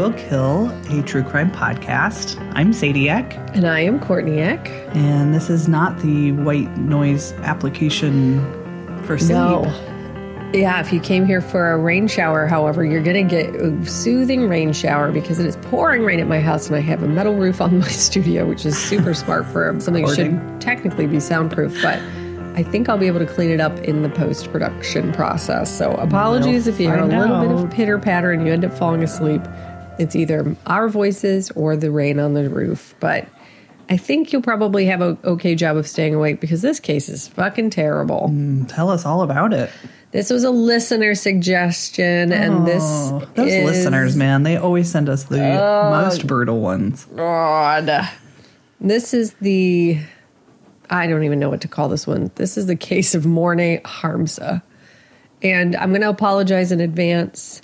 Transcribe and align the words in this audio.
Will 0.00 0.14
Kill, 0.14 0.70
a 0.88 1.02
true 1.02 1.22
crime 1.22 1.50
podcast. 1.50 2.40
I'm 2.54 2.72
Zadiac, 2.72 3.34
And 3.54 3.66
I 3.66 3.80
am 3.80 4.00
Courtney 4.00 4.38
Eck. 4.38 4.66
and 4.96 5.34
this 5.34 5.50
is 5.50 5.68
not 5.68 5.98
the 5.98 6.32
white 6.32 6.74
noise 6.78 7.34
application 7.42 8.40
for 9.04 9.18
sleep. 9.18 9.32
No. 9.32 9.64
Yeah, 10.54 10.80
if 10.80 10.90
you 10.90 11.00
came 11.00 11.26
here 11.26 11.42
for 11.42 11.72
a 11.72 11.76
rain 11.76 12.08
shower, 12.08 12.46
however, 12.46 12.82
you're 12.82 13.02
going 13.02 13.28
to 13.28 13.30
get 13.30 13.54
a 13.56 13.84
soothing 13.84 14.48
rain 14.48 14.72
shower 14.72 15.12
because 15.12 15.38
it 15.38 15.44
is 15.44 15.56
pouring 15.56 16.02
rain 16.02 16.18
at 16.18 16.26
my 16.26 16.40
house 16.40 16.68
and 16.68 16.76
I 16.76 16.80
have 16.80 17.02
a 17.02 17.08
metal 17.08 17.34
roof 17.34 17.60
on 17.60 17.80
my 17.80 17.88
studio, 17.88 18.46
which 18.46 18.64
is 18.64 18.78
super 18.78 19.12
smart 19.12 19.44
for 19.48 19.78
something 19.80 20.06
that 20.06 20.16
should 20.16 20.60
technically 20.62 21.08
be 21.08 21.20
soundproof. 21.20 21.76
But 21.82 22.00
I 22.54 22.62
think 22.62 22.88
I'll 22.88 22.98
be 22.98 23.06
able 23.06 23.20
to 23.20 23.26
clean 23.26 23.50
it 23.50 23.60
up 23.60 23.78
in 23.80 24.02
the 24.02 24.08
post 24.08 24.50
production 24.50 25.12
process. 25.12 25.76
So 25.76 25.92
apologies 25.92 26.64
We'll 26.64 26.74
if 26.74 26.80
you 26.80 26.88
hear 26.88 26.98
a 26.98 27.06
little 27.06 27.40
bit 27.40 27.50
of 27.50 27.70
pitter 27.70 27.98
patter 27.98 28.32
and 28.32 28.46
you 28.46 28.52
end 28.52 28.64
up 28.64 28.72
falling 28.72 29.02
asleep. 29.02 29.42
It's 30.00 30.16
either 30.16 30.56
our 30.66 30.88
voices 30.88 31.50
or 31.52 31.76
the 31.76 31.90
rain 31.90 32.18
on 32.18 32.34
the 32.34 32.48
roof. 32.48 32.94
But 33.00 33.28
I 33.88 33.96
think 33.96 34.32
you'll 34.32 34.42
probably 34.42 34.86
have 34.86 35.02
a 35.02 35.18
okay 35.24 35.54
job 35.54 35.76
of 35.76 35.86
staying 35.86 36.14
awake 36.14 36.40
because 36.40 36.62
this 36.62 36.80
case 36.80 37.08
is 37.08 37.28
fucking 37.28 37.70
terrible. 37.70 38.28
Mm, 38.32 38.66
tell 38.68 38.88
us 38.88 39.04
all 39.04 39.22
about 39.22 39.52
it. 39.52 39.70
This 40.12 40.30
was 40.30 40.42
a 40.42 40.50
listener 40.50 41.14
suggestion, 41.14 42.32
and 42.32 42.66
this 42.66 42.82
those 43.34 43.52
is- 43.52 43.64
listeners, 43.64 44.16
man, 44.16 44.42
they 44.42 44.56
always 44.56 44.90
send 44.90 45.08
us 45.08 45.24
the 45.24 45.38
most 45.38 46.26
brutal 46.26 46.60
ones. 46.60 47.04
God. 47.14 48.08
This 48.80 49.14
is 49.14 49.34
the. 49.34 49.98
I 50.88 51.06
don't 51.06 51.22
even 51.22 51.38
know 51.38 51.48
what 51.48 51.60
to 51.60 51.68
call 51.68 51.88
this 51.88 52.06
one. 52.08 52.32
This 52.34 52.56
is 52.56 52.66
the 52.66 52.74
case 52.74 53.14
of 53.14 53.24
Morne 53.26 53.78
Harmse. 53.84 54.62
And 55.42 55.76
I'm 55.76 55.90
going 55.90 56.00
to 56.00 56.08
apologize 56.08 56.72
in 56.72 56.80
advance. 56.80 57.62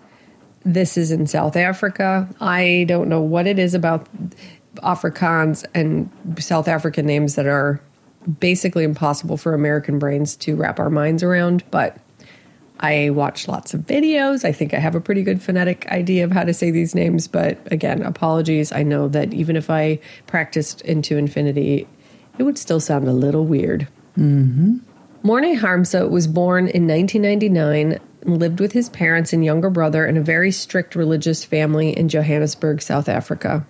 This 0.66 0.98
is 0.98 1.12
in 1.12 1.28
South 1.28 1.54
Africa. 1.54 2.28
I 2.40 2.86
don't 2.88 3.08
know 3.08 3.20
what 3.20 3.46
it 3.46 3.56
is 3.56 3.72
about 3.72 4.08
Afrikaans 4.82 5.64
and 5.74 6.10
South 6.40 6.66
African 6.66 7.06
names 7.06 7.36
that 7.36 7.46
are 7.46 7.80
basically 8.40 8.82
impossible 8.82 9.36
for 9.36 9.54
American 9.54 10.00
brains 10.00 10.34
to 10.36 10.56
wrap 10.56 10.80
our 10.80 10.90
minds 10.90 11.22
around, 11.22 11.62
but 11.70 11.98
I 12.80 13.10
watch 13.10 13.46
lots 13.46 13.74
of 13.74 13.82
videos. 13.82 14.44
I 14.44 14.50
think 14.50 14.74
I 14.74 14.78
have 14.78 14.96
a 14.96 15.00
pretty 15.00 15.22
good 15.22 15.40
phonetic 15.40 15.86
idea 15.86 16.24
of 16.24 16.32
how 16.32 16.42
to 16.42 16.52
say 16.52 16.72
these 16.72 16.96
names, 16.96 17.28
but 17.28 17.58
again, 17.72 18.02
apologies. 18.02 18.72
I 18.72 18.82
know 18.82 19.06
that 19.08 19.32
even 19.32 19.54
if 19.54 19.70
I 19.70 20.00
practiced 20.26 20.80
into 20.80 21.16
infinity, 21.16 21.86
it 22.38 22.42
would 22.42 22.58
still 22.58 22.80
sound 22.80 23.06
a 23.06 23.12
little 23.12 23.46
weird. 23.46 23.86
Mm-hmm. 24.18 24.78
Morne 25.22 25.56
Harmse 25.56 26.10
was 26.10 26.26
born 26.26 26.68
in 26.68 26.86
1999 26.86 27.92
and 27.92 28.00
lived 28.24 28.60
with 28.60 28.72
his 28.72 28.88
parents 28.88 29.32
and 29.32 29.44
younger 29.44 29.70
brother 29.70 30.06
in 30.06 30.16
a 30.16 30.22
very 30.22 30.50
strict 30.50 30.94
religious 30.94 31.44
family 31.44 31.96
in 31.96 32.08
Johannesburg, 32.08 32.82
South 32.82 33.08
Africa. 33.08 33.66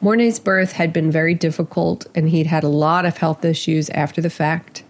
Morne's 0.00 0.38
birth 0.38 0.72
had 0.72 0.92
been 0.92 1.10
very 1.10 1.34
difficult, 1.34 2.06
and 2.14 2.28
he'd 2.28 2.46
had 2.46 2.64
a 2.64 2.68
lot 2.68 3.06
of 3.06 3.16
health 3.16 3.44
issues 3.44 3.88
after 3.90 4.20
the 4.20 4.28
fact. 4.30 4.82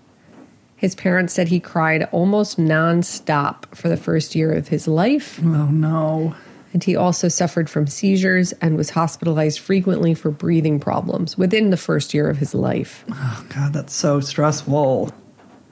His 0.76 0.94
parents 0.94 1.32
said 1.32 1.48
he 1.48 1.60
cried 1.60 2.08
almost 2.12 2.58
nonstop 2.58 3.74
for 3.74 3.88
the 3.88 3.96
first 3.96 4.34
year 4.34 4.52
of 4.52 4.68
his 4.68 4.86
life, 4.88 5.38
Oh, 5.42 5.66
no. 5.66 6.34
and 6.72 6.82
he 6.84 6.96
also 6.96 7.28
suffered 7.28 7.70
from 7.70 7.86
seizures 7.86 8.52
and 8.60 8.76
was 8.76 8.90
hospitalized 8.90 9.60
frequently 9.60 10.12
for 10.12 10.30
breathing 10.30 10.78
problems 10.80 11.38
within 11.38 11.70
the 11.70 11.76
first 11.78 12.12
year 12.12 12.28
of 12.28 12.38
his 12.38 12.54
life. 12.54 13.04
Oh, 13.10 13.46
God, 13.48 13.72
that's 13.72 13.94
so 13.94 14.20
stressful. 14.20 15.12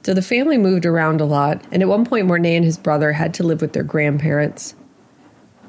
So 0.05 0.13
the 0.13 0.21
family 0.21 0.59
moved 0.59 0.85
around 0.85 1.19
a 1.19 1.25
lot, 1.25 1.63
and 1.71 1.81
at 1.81 1.89
one 1.89 2.05
point, 2.05 2.27
Morne 2.27 2.45
and 2.45 2.63
his 2.63 2.77
brother 2.77 3.11
had 3.11 3.33
to 3.33 3.43
live 3.43 3.59
with 3.59 3.73
their 3.73 3.81
grandparents. 3.81 4.75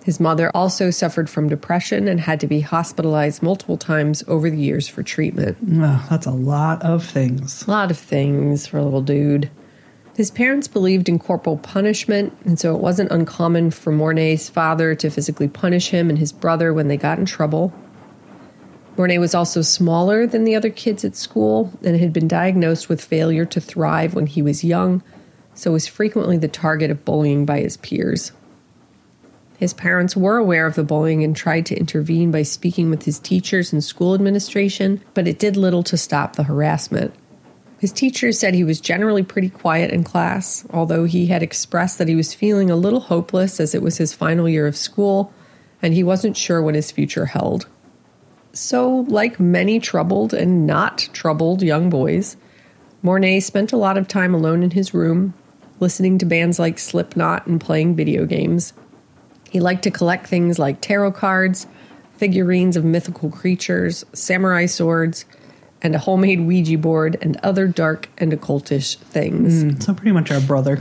His 0.05 0.21
mother 0.21 0.51
also 0.55 0.91
suffered 0.91 1.31
from 1.31 1.49
depression 1.49 2.07
and 2.07 2.21
had 2.21 2.41
to 2.41 2.47
be 2.47 2.61
hospitalized 2.61 3.43
multiple 3.43 3.79
times 3.79 4.23
over 4.29 4.51
the 4.51 4.59
years 4.59 4.89
for 4.89 5.03
treatment. 5.03 5.57
Oh, 5.73 6.07
that's 6.11 6.27
a 6.27 6.33
lot 6.33 6.83
of 6.83 7.03
things. 7.03 7.67
A 7.67 7.71
lot 7.71 7.91
of 7.91 7.97
things 7.97 8.67
for 8.67 8.77
a 8.77 8.85
little 8.85 9.01
dude. 9.01 9.51
His 10.17 10.31
parents 10.31 10.69
believed 10.69 11.09
in 11.09 11.19
corporal 11.19 11.57
punishment, 11.57 12.37
and 12.45 12.61
so 12.61 12.75
it 12.77 12.83
wasn't 12.83 13.13
uncommon 13.13 13.71
for 13.71 13.91
Morne's 13.91 14.51
father 14.51 14.95
to 14.97 15.09
physically 15.09 15.49
punish 15.49 15.89
him 15.89 16.11
and 16.11 16.19
his 16.19 16.33
brother 16.33 16.75
when 16.75 16.89
they 16.89 16.99
got 16.99 17.19
in 17.19 17.25
trouble. 17.25 17.73
Morne 18.97 19.21
was 19.21 19.35
also 19.35 19.63
smaller 19.63 20.27
than 20.27 20.45
the 20.45 20.55
other 20.55 20.71
kids 20.71 21.05
at 21.05 21.17
school 21.17 21.73
and 21.85 21.97
had 21.99 22.13
been 22.13 22.29
diagnosed 22.29 22.89
with 22.89 23.05
failure 23.05 23.45
to 23.45 23.61
thrive 23.61 24.15
when 24.15 24.27
he 24.27 24.43
was 24.43 24.65
young, 24.65 25.03
so 25.55 25.73
was 25.73 25.87
frequently 25.87 26.39
the 26.39 26.49
target 26.49 26.91
of 26.91 27.05
bullying 27.05 27.45
by 27.45 27.61
his 27.61 27.77
peers. 27.77 28.33
His 29.59 29.75
parents 29.75 30.17
were 30.17 30.37
aware 30.37 30.67
of 30.67 30.75
the 30.75 30.85
bullying 30.85 31.25
and 31.25 31.35
tried 31.35 31.67
to 31.67 31.77
intervene 31.77 32.31
by 32.31 32.43
speaking 32.43 32.91
with 32.91 33.05
his 33.05 33.19
teachers 33.19 33.73
and 33.73 33.83
school 33.83 34.15
administration, 34.15 35.03
but 35.15 35.27
it 35.27 35.39
did 35.39 35.57
little 35.57 35.83
to 35.85 35.97
stop 35.97 36.37
the 36.37 36.43
harassment. 36.43 37.15
His 37.79 37.93
teachers 37.93 38.39
said 38.39 38.55
he 38.55 38.65
was 38.65 38.81
generally 38.81 39.23
pretty 39.23 39.51
quiet 39.51 39.91
in 39.91 40.05
class, 40.05 40.65
although 40.71 41.05
he 41.05 41.27
had 41.27 41.43
expressed 41.43 41.99
that 41.99 42.09
he 42.09 42.17
was 42.17 42.35
feeling 42.35 42.71
a 42.71 42.77
little 42.77 43.01
hopeless 43.01 43.61
as 43.61 43.75
it 43.75 43.83
was 43.83 43.99
his 43.99 44.15
final 44.15 44.49
year 44.49 44.67
of 44.67 44.77
school 44.77 45.33
and 45.83 45.93
he 45.93 46.03
wasn't 46.03 46.37
sure 46.37 46.63
what 46.63 46.75
his 46.75 46.91
future 46.91 47.27
held. 47.27 47.67
So, 48.57 49.05
like 49.09 49.39
many 49.39 49.79
troubled 49.79 50.33
and 50.33 50.67
not 50.67 51.11
troubled 51.13 51.63
young 51.63 51.91
boys, 51.91 52.39
Morne 53.03 53.43
spent 53.43 53.75
a 53.75 53.77
lot 53.77 53.99
of 53.99 54.09
time 54.09 54.35
alone 54.35 54.63
in 54.63 54.71
his 54.71 54.95
room, 54.95 55.35
listening 55.79 56.17
to 56.19 56.27
bands 56.27 56.59
like 56.59 56.79
Slipknot 56.79 57.47
and 57.47 57.61
playing 57.61 57.97
video 57.97 58.25
games. 58.25 58.73
He 59.51 59.61
liked 59.61 59.83
to 59.83 59.91
collect 59.91 60.27
things 60.27 60.59
like 60.59 60.81
tarot 60.81 61.13
cards, 61.13 61.67
figurines 62.17 62.79
of 62.79 62.85
mythical 62.85 63.29
creatures, 63.29 64.07
samurai 64.15 64.65
swords, 64.65 65.27
and 65.83 65.95
a 65.95 65.99
homemade 65.99 66.41
Ouija 66.41 66.79
board 66.79 67.19
and 67.21 67.37
other 67.43 67.67
dark 67.67 68.09
and 68.17 68.33
occultish 68.33 68.97
things. 68.97 69.85
So, 69.85 69.93
pretty 69.93 70.13
much 70.13 70.31
our 70.31 70.41
brother. 70.41 70.81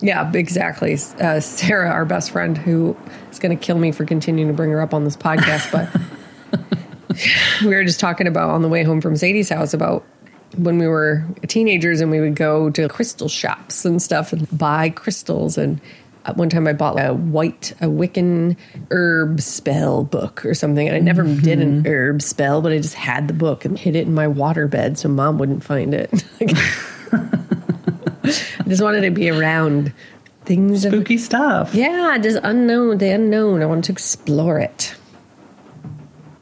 Yeah, 0.00 0.30
exactly. 0.32 0.94
Uh, 0.94 1.40
Sarah, 1.40 1.90
our 1.90 2.04
best 2.04 2.30
friend, 2.30 2.56
who 2.56 2.96
is 3.32 3.40
going 3.40 3.58
to 3.58 3.60
kill 3.62 3.78
me 3.78 3.90
for 3.90 4.04
continuing 4.04 4.46
to 4.46 4.54
bring 4.54 4.70
her 4.70 4.80
up 4.80 4.94
on 4.94 5.02
this 5.02 5.16
podcast, 5.16 5.72
but 5.72 5.90
we 7.62 7.68
were 7.68 7.84
just 7.84 8.00
talking 8.00 8.26
about 8.26 8.50
on 8.50 8.62
the 8.62 8.68
way 8.68 8.82
home 8.82 9.00
from 9.00 9.16
Sadie's 9.16 9.48
house 9.48 9.74
about 9.74 10.04
when 10.56 10.78
we 10.78 10.86
were 10.86 11.24
teenagers 11.48 12.00
and 12.00 12.10
we 12.10 12.20
would 12.20 12.34
go 12.34 12.70
to 12.70 12.88
crystal 12.88 13.28
shops 13.28 13.84
and 13.84 14.00
stuff 14.00 14.32
and 14.32 14.46
buy 14.56 14.90
crystals. 14.90 15.58
And 15.58 15.80
at 16.24 16.36
one 16.36 16.48
time 16.48 16.66
I 16.66 16.72
bought 16.72 16.98
a 16.98 17.14
white, 17.14 17.72
a 17.80 17.86
Wiccan 17.86 18.56
herb 18.90 19.40
spell 19.40 20.04
book 20.04 20.44
or 20.44 20.54
something. 20.54 20.86
And 20.86 20.96
I 20.96 21.00
never 21.00 21.24
mm-hmm. 21.24 21.42
did 21.42 21.60
an 21.60 21.86
herb 21.86 22.22
spell, 22.22 22.62
but 22.62 22.72
I 22.72 22.78
just 22.78 22.94
had 22.94 23.28
the 23.28 23.34
book 23.34 23.64
and 23.64 23.78
hid 23.78 23.96
it 23.96 24.06
in 24.06 24.14
my 24.14 24.26
water 24.26 24.66
bed 24.66 24.98
so 24.98 25.08
mom 25.08 25.38
wouldn't 25.38 25.64
find 25.64 25.94
it. 25.94 26.24
I 28.22 28.68
just 28.68 28.82
wanted 28.82 29.02
to 29.02 29.10
be 29.10 29.30
around 29.30 29.92
things. 30.44 30.84
of- 30.84 30.92
Spooky 30.92 31.18
stuff. 31.18 31.74
yeah, 31.74 32.18
just 32.20 32.38
unknown, 32.42 32.98
the 32.98 33.10
unknown. 33.10 33.62
I 33.62 33.66
wanted 33.66 33.84
to 33.84 33.92
explore 33.92 34.58
it. 34.58 34.94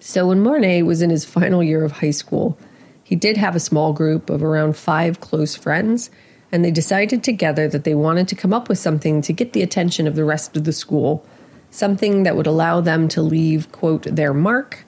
So 0.07 0.27
when 0.27 0.43
Morne 0.43 0.85
was 0.85 1.01
in 1.01 1.09
his 1.09 1.25
final 1.25 1.63
year 1.63 1.83
of 1.83 1.91
high 1.93 2.11
school, 2.11 2.59
he 3.03 3.17
did 3.17 3.39
have 3.39 3.57
a 3.57 3.61
small 3.61 3.95
group 3.95 4.29
of 4.29 4.43
around 4.43 4.77
five 4.77 5.21
close 5.21 5.57
friends, 5.57 6.11
and 6.53 6.63
they 6.63 6.71
decided 6.71 7.25
together 7.25 7.69
that 7.69 7.85
they 7.85 7.95
wanted 7.95 8.29
to 8.29 8.35
come 8.35 8.53
up 8.53 8.69
with 8.69 8.79
something 8.79 9.23
to 9.23 9.33
get 9.33 9.55
the 9.55 9.63
attention 9.63 10.07
of 10.07 10.15
the 10.15 10.23
rest 10.25 10.59
of 10.59 10.65
the 10.65 10.75
school, 10.75 11.25
something 11.71 12.23
that 12.25 12.37
would 12.37 12.47
allow 12.47 12.83
them 12.83 13.09
to 13.09 13.23
leave, 13.23 13.73
quote, 13.73 14.03
their 14.03 14.35
mark, 14.35 14.85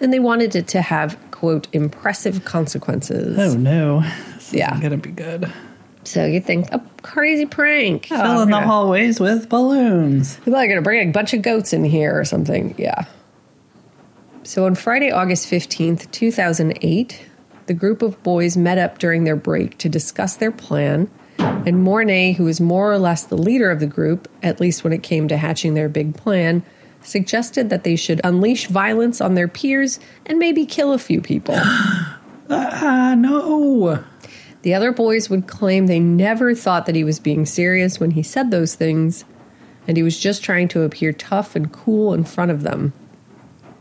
and 0.00 0.14
they 0.14 0.18
wanted 0.18 0.56
it 0.56 0.66
to 0.68 0.80
have, 0.80 1.18
quote, 1.30 1.68
impressive 1.74 2.46
consequences. 2.46 3.38
Oh 3.38 3.58
no. 3.58 4.00
This 4.36 4.54
Yeah. 4.54 4.80
gonna 4.80 4.96
be 4.96 5.10
good. 5.10 5.52
So 6.04 6.24
you 6.24 6.40
think, 6.40 6.72
a 6.72 6.82
crazy 7.02 7.44
prank. 7.44 8.08
Oh, 8.10 8.16
Fill 8.16 8.42
in 8.42 8.50
the 8.50 8.62
hallways 8.62 9.20
with 9.20 9.50
balloons. 9.50 10.36
People 10.36 10.56
are 10.56 10.66
going 10.66 10.76
to 10.76 10.82
bring 10.82 11.08
a 11.08 11.12
bunch 11.12 11.32
of 11.32 11.40
goats 11.42 11.72
in 11.72 11.82
here 11.84 12.18
or 12.18 12.24
something. 12.26 12.74
Yeah. 12.76 13.04
So 14.44 14.66
on 14.66 14.74
Friday, 14.74 15.10
August 15.10 15.50
15th, 15.50 16.10
2008, 16.10 17.26
the 17.64 17.72
group 17.72 18.02
of 18.02 18.22
boys 18.22 18.58
met 18.58 18.76
up 18.76 18.98
during 18.98 19.24
their 19.24 19.36
break 19.36 19.78
to 19.78 19.88
discuss 19.88 20.36
their 20.36 20.52
plan. 20.52 21.10
And 21.38 21.82
Morne, 21.82 22.34
who 22.34 22.44
was 22.44 22.60
more 22.60 22.92
or 22.92 22.98
less 22.98 23.24
the 23.24 23.38
leader 23.38 23.70
of 23.70 23.80
the 23.80 23.86
group, 23.86 24.28
at 24.42 24.60
least 24.60 24.84
when 24.84 24.92
it 24.92 25.02
came 25.02 25.28
to 25.28 25.38
hatching 25.38 25.72
their 25.72 25.88
big 25.88 26.14
plan, 26.14 26.62
suggested 27.00 27.70
that 27.70 27.84
they 27.84 27.96
should 27.96 28.20
unleash 28.22 28.66
violence 28.66 29.22
on 29.22 29.32
their 29.32 29.48
peers 29.48 29.98
and 30.26 30.38
maybe 30.38 30.66
kill 30.66 30.92
a 30.92 30.98
few 30.98 31.20
people. 31.20 31.56
Ah, 32.50 33.14
no. 33.16 34.04
The 34.60 34.74
other 34.74 34.92
boys 34.92 35.30
would 35.30 35.46
claim 35.46 35.86
they 35.86 35.98
never 35.98 36.54
thought 36.54 36.84
that 36.84 36.94
he 36.94 37.02
was 37.02 37.18
being 37.18 37.46
serious 37.46 37.98
when 37.98 38.10
he 38.10 38.22
said 38.22 38.50
those 38.50 38.74
things, 38.74 39.24
and 39.88 39.96
he 39.96 40.02
was 40.02 40.20
just 40.20 40.44
trying 40.44 40.68
to 40.68 40.82
appear 40.82 41.14
tough 41.14 41.56
and 41.56 41.72
cool 41.72 42.12
in 42.12 42.22
front 42.22 42.50
of 42.50 42.62
them. 42.62 42.92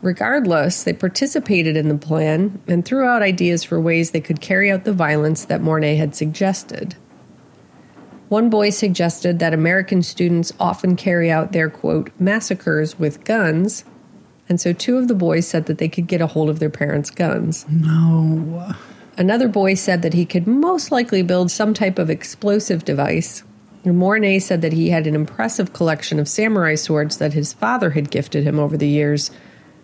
Regardless, 0.03 0.83
they 0.83 0.91
participated 0.91 1.77
in 1.77 1.87
the 1.87 1.97
plan 1.97 2.61
and 2.67 2.83
threw 2.83 3.05
out 3.05 3.21
ideas 3.21 3.63
for 3.63 3.79
ways 3.79 4.11
they 4.11 4.19
could 4.19 4.41
carry 4.41 4.69
out 4.69 4.83
the 4.83 4.91
violence 4.91 5.45
that 5.45 5.61
Morne 5.61 5.95
had 5.95 6.13
suggested. 6.13 6.97
One 8.27 8.49
boy 8.49 8.71
suggested 8.71 9.39
that 9.39 9.53
American 9.53 10.03
students 10.03 10.51
often 10.59 10.97
carry 10.97 11.31
out 11.31 11.53
their 11.53 11.69
quote 11.69 12.11
massacres 12.19 12.99
with 12.99 13.23
guns, 13.23 13.85
and 14.49 14.59
so 14.59 14.73
two 14.73 14.97
of 14.97 15.07
the 15.07 15.15
boys 15.15 15.47
said 15.47 15.67
that 15.67 15.77
they 15.77 15.87
could 15.87 16.07
get 16.07 16.19
a 16.19 16.27
hold 16.27 16.49
of 16.49 16.59
their 16.59 16.69
parents' 16.69 17.09
guns. 17.09 17.65
No. 17.69 18.75
Another 19.17 19.47
boy 19.47 19.75
said 19.75 20.01
that 20.01 20.13
he 20.13 20.25
could 20.25 20.47
most 20.47 20.91
likely 20.91 21.21
build 21.21 21.49
some 21.49 21.73
type 21.73 21.97
of 21.97 22.09
explosive 22.09 22.83
device. 22.83 23.43
Morne 23.85 24.41
said 24.41 24.61
that 24.61 24.73
he 24.73 24.89
had 24.89 25.07
an 25.07 25.15
impressive 25.15 25.71
collection 25.71 26.19
of 26.19 26.27
samurai 26.27 26.75
swords 26.75 27.19
that 27.19 27.31
his 27.31 27.53
father 27.53 27.91
had 27.91 28.11
gifted 28.11 28.43
him 28.43 28.59
over 28.59 28.75
the 28.75 28.87
years. 28.87 29.31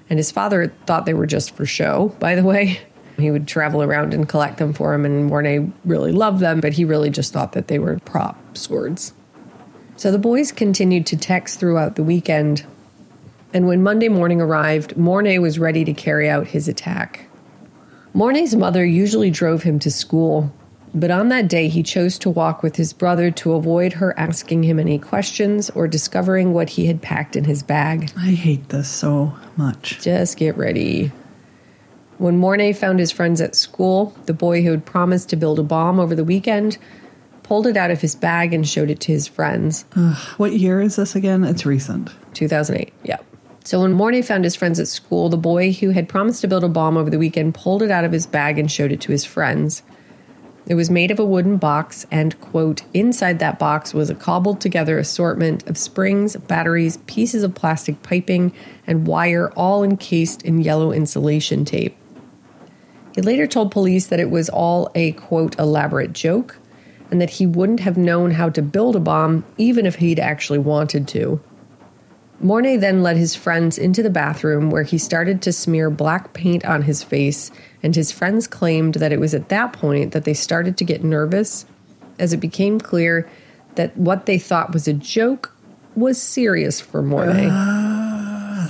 And 0.10 0.18
his 0.18 0.32
father 0.32 0.74
thought 0.86 1.06
they 1.06 1.14
were 1.14 1.28
just 1.28 1.56
for 1.56 1.66
show, 1.66 2.16
by 2.20 2.36
the 2.36 2.44
way. 2.44 2.80
He 3.18 3.32
would 3.32 3.48
travel 3.48 3.84
around 3.84 4.14
and 4.14 4.28
collect 4.28 4.58
them 4.58 4.74
for 4.74 4.94
him, 4.94 5.06
and 5.06 5.26
Morne 5.26 5.74
really 5.86 6.12
loved 6.12 6.40
them, 6.40 6.62
but 6.62 6.74
he 6.74 6.86
really 6.86 7.10
just 7.10 7.34
thought 7.34 7.52
that 7.52 7.68
they 7.68 7.78
were 7.78 8.00
prop 8.00 8.58
swords. 8.58 9.14
So 9.98 10.12
the 10.12 10.18
boys 10.18 10.52
continued 10.52 11.06
to 11.08 11.18
text 11.18 11.60
throughout 11.60 11.96
the 11.96 12.04
weekend. 12.04 12.66
And 13.54 13.68
when 13.68 13.84
Monday 13.84 14.08
morning 14.08 14.40
arrived, 14.40 14.96
Morne 14.96 15.42
was 15.42 15.60
ready 15.60 15.84
to 15.84 15.94
carry 15.94 16.30
out 16.30 16.48
his 16.48 16.68
attack. 16.68 17.28
Morne's 18.14 18.56
mother 18.56 18.86
usually 18.86 19.30
drove 19.30 19.64
him 19.64 19.78
to 19.80 19.92
school, 19.92 20.54
but 20.94 21.12
on 21.12 21.30
that 21.30 21.48
day 21.48 21.68
he 21.68 21.84
chose 21.84 22.18
to 22.20 22.30
walk 22.30 22.64
with 22.64 22.76
his 22.76 22.94
brother 22.94 23.32
to 23.32 23.54
avoid 23.54 23.94
her 23.94 24.18
asking 24.18 24.64
him 24.64 24.80
any 24.80 24.98
questions 24.98 25.70
or 25.72 25.88
discovering 25.88 26.54
what 26.54 26.70
he 26.70 26.88
had 26.88 27.02
packed 27.02 27.36
in 27.36 27.44
his 27.44 27.64
bag. 27.64 28.12
I 28.18 28.32
hate 28.32 28.70
this 28.70 28.90
so 28.90 29.34
much. 29.56 30.00
Just 30.02 30.38
get 30.38 30.58
ready. 30.58 31.12
When 32.18 32.38
Morne 32.38 32.74
found 32.74 33.00
his 33.00 33.12
friends 33.12 33.40
at 33.40 33.56
school, 33.56 34.14
the 34.26 34.34
boy 34.34 34.62
who 34.62 34.72
had 34.72 34.86
promised 34.86 35.30
to 35.30 35.36
build 35.36 35.60
a 35.60 35.64
bomb 35.64 36.00
over 36.00 36.16
the 36.16 36.26
weekend 36.26 36.78
pulled 37.44 37.66
it 37.66 37.76
out 37.78 37.90
of 37.90 38.00
his 38.00 38.16
bag 38.16 38.54
and 38.54 38.70
showed 38.70 38.92
it 38.92 39.00
to 39.00 39.12
his 39.12 39.28
friends. 39.28 39.84
What 40.38 40.54
year 40.54 40.82
is 40.82 40.98
this 40.98 41.16
again? 41.16 41.44
It's 41.44 41.66
recent. 41.66 42.12
2008. 42.36 42.94
Yeah. 43.04 43.18
So 43.64 43.82
when 43.82 43.94
Morne 43.94 44.22
found 44.22 44.44
his 44.44 44.56
friends 44.56 44.80
at 44.80 44.88
school, 44.88 45.30
the 45.30 45.38
boy 45.38 45.72
who 45.72 45.90
had 45.90 46.08
promised 46.08 46.42
to 46.42 46.48
build 46.48 46.64
a 46.64 46.70
bomb 46.70 46.96
over 46.96 47.10
the 47.10 47.18
weekend 47.18 47.56
pulled 47.56 47.82
it 47.82 47.90
out 47.90 48.04
of 48.04 48.12
his 48.12 48.28
bag 48.28 48.60
and 48.60 48.72
showed 48.72 48.92
it 48.92 49.02
to 49.02 49.12
his 49.12 49.26
friends. 49.26 49.82
It 50.70 50.76
was 50.76 50.92
made 50.92 51.10
of 51.10 51.18
a 51.18 51.26
wooden 51.26 51.58
box, 51.58 52.06
and, 52.12 52.40
quote, 52.40 52.84
inside 52.94 53.40
that 53.40 53.58
box 53.58 53.92
was 53.92 54.12
a 54.12 54.16
cobbled 54.16 54.62
together 54.62 55.00
assortment 55.00 55.68
of 55.68 55.80
springs, 55.80 56.36
batteries, 56.36 56.98
pieces 57.08 57.42
of 57.42 57.56
plastic 57.56 58.04
piping, 58.04 58.54
and 58.86 59.08
wire, 59.08 59.50
all 59.54 59.84
encased 59.84 60.44
in 60.44 60.62
yellow 60.62 60.92
insulation 60.92 61.66
tape. 61.66 61.98
He 63.16 63.22
later 63.22 63.48
told 63.48 63.72
police 63.72 64.06
that 64.08 64.20
it 64.20 64.30
was 64.30 64.48
all 64.48 64.92
a, 64.94 65.14
quote, 65.14 65.58
elaborate 65.58 66.14
joke, 66.14 66.60
and 67.10 67.20
that 67.20 67.32
he 67.32 67.48
wouldn't 67.48 67.80
have 67.80 67.98
known 67.98 68.30
how 68.30 68.50
to 68.50 68.62
build 68.62 68.96
a 68.96 69.00
bomb 69.00 69.44
even 69.58 69.88
if 69.88 69.96
he'd 69.96 70.20
actually 70.20 70.60
wanted 70.60 71.08
to. 71.08 71.42
Morne 72.42 72.80
then 72.80 73.04
led 73.04 73.18
his 73.18 73.36
friends 73.36 73.78
into 73.78 74.02
the 74.02 74.10
bathroom 74.10 74.70
where 74.70 74.84
he 74.84 74.98
started 74.98 75.42
to 75.42 75.52
smear 75.52 75.90
black 75.90 76.34
paint 76.34 76.64
on 76.66 76.84
his 76.84 77.04
face, 77.04 77.52
and 77.84 77.96
his 77.96 78.12
friends 78.12 78.48
claimed 78.48 78.96
that 78.96 79.12
it 79.12 79.20
was 79.20 79.34
at 79.34 79.50
that 79.50 79.74
point 79.74 80.14
that 80.14 80.24
they 80.24 80.34
started 80.34 80.78
to 80.78 80.86
get 80.86 81.04
nervous 81.04 81.66
as 82.18 82.32
it 82.34 82.38
became 82.38 82.80
clear 82.80 83.30
that 83.76 83.96
what 83.98 84.26
they 84.26 84.38
thought 84.38 84.74
was 84.74 84.88
a 84.88 84.94
joke 84.94 85.56
was 85.96 86.22
serious 86.22 86.80
for 86.80 87.02
Morne. 87.02 87.50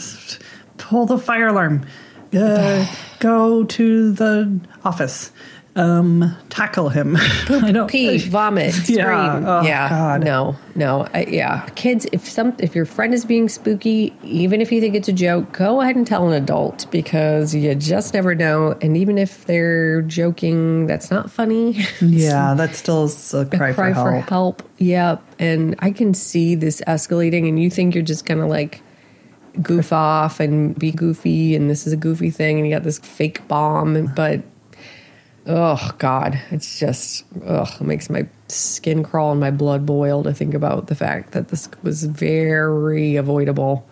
Pull 0.78 1.06
the 1.06 1.18
fire 1.18 1.48
alarm. 1.48 1.86
Uh, 2.34 2.88
go 3.20 3.64
to 3.66 4.12
the 4.12 4.60
office. 4.84 5.32
Um, 5.80 6.36
tackle 6.50 6.90
him. 6.90 7.16
I 7.50 7.72
don't. 7.72 7.90
Pee, 7.90 8.18
vomit, 8.30 8.74
scream. 8.74 8.98
Yeah. 9.00 9.44
Oh, 9.46 9.62
yeah. 9.62 9.90
God. 9.90 10.24
No, 10.24 10.56
no. 10.76 11.08
I, 11.14 11.26
yeah. 11.26 11.68
Kids, 11.76 12.06
if 12.12 12.28
some 12.28 12.56
if 12.60 12.76
your 12.76 12.86
friend 12.86 13.14
is 13.14 13.26
being 13.26 13.50
spooky, 13.50 14.14
even 14.24 14.62
if 14.62 14.72
you 14.72 14.82
think 14.82 14.96
it's 14.96 15.08
a 15.08 15.14
joke, 15.14 15.52
go 15.52 15.82
ahead 15.82 15.96
and 15.96 16.06
tell 16.06 16.28
an 16.28 16.34
adult 16.34 16.90
because 16.92 17.56
you 17.56 17.74
just 17.76 18.14
never 18.14 18.36
know. 18.36 18.78
And 18.82 18.98
even 18.98 19.18
if 19.18 19.46
they're 19.46 20.02
joking, 20.04 20.88
that's 20.88 21.10
not 21.12 21.32
funny. 21.32 21.86
Yeah, 22.02 22.54
that 22.56 22.76
still 22.76 23.06
is 23.06 23.34
a 23.34 23.46
cry, 23.46 23.74
Cry 23.74 23.94
for 23.94 24.14
help. 24.14 24.30
help. 24.30 24.70
Yep. 24.78 25.24
And 25.40 25.76
I 25.80 25.92
can 25.92 26.14
see 26.14 26.56
this 26.56 26.82
escalating, 26.88 27.48
and 27.48 27.62
you 27.62 27.70
think 27.70 27.94
you're 27.94 28.04
just 28.04 28.26
gonna 28.26 28.48
like 28.48 28.82
goof 29.62 29.92
off 29.94 30.40
and 30.40 30.78
be 30.78 30.92
goofy, 30.92 31.56
and 31.56 31.70
this 31.70 31.86
is 31.88 31.94
a 31.94 31.98
goofy 31.98 32.30
thing, 32.32 32.58
and 32.58 32.68
you 32.68 32.74
got 32.74 32.84
this 32.84 33.00
fake 33.00 33.48
bomb, 33.48 34.08
but 34.16 34.42
oh 35.50 35.92
god, 35.98 36.40
it's 36.52 36.80
just 36.80 37.26
ugh, 37.46 37.68
it 37.82 37.84
makes 37.84 38.10
my 38.10 38.28
skin 38.48 39.04
crawl 39.04 39.32
and 39.32 39.40
my 39.40 39.52
blood 39.52 39.86
boil 39.86 40.24
to 40.24 40.34
think 40.34 40.54
about 40.54 40.88
the 40.88 40.96
fact 40.96 41.32
that 41.32 41.50
this 41.50 41.68
was 41.82 42.04
very 42.04 43.16
avoidable. 43.16 43.86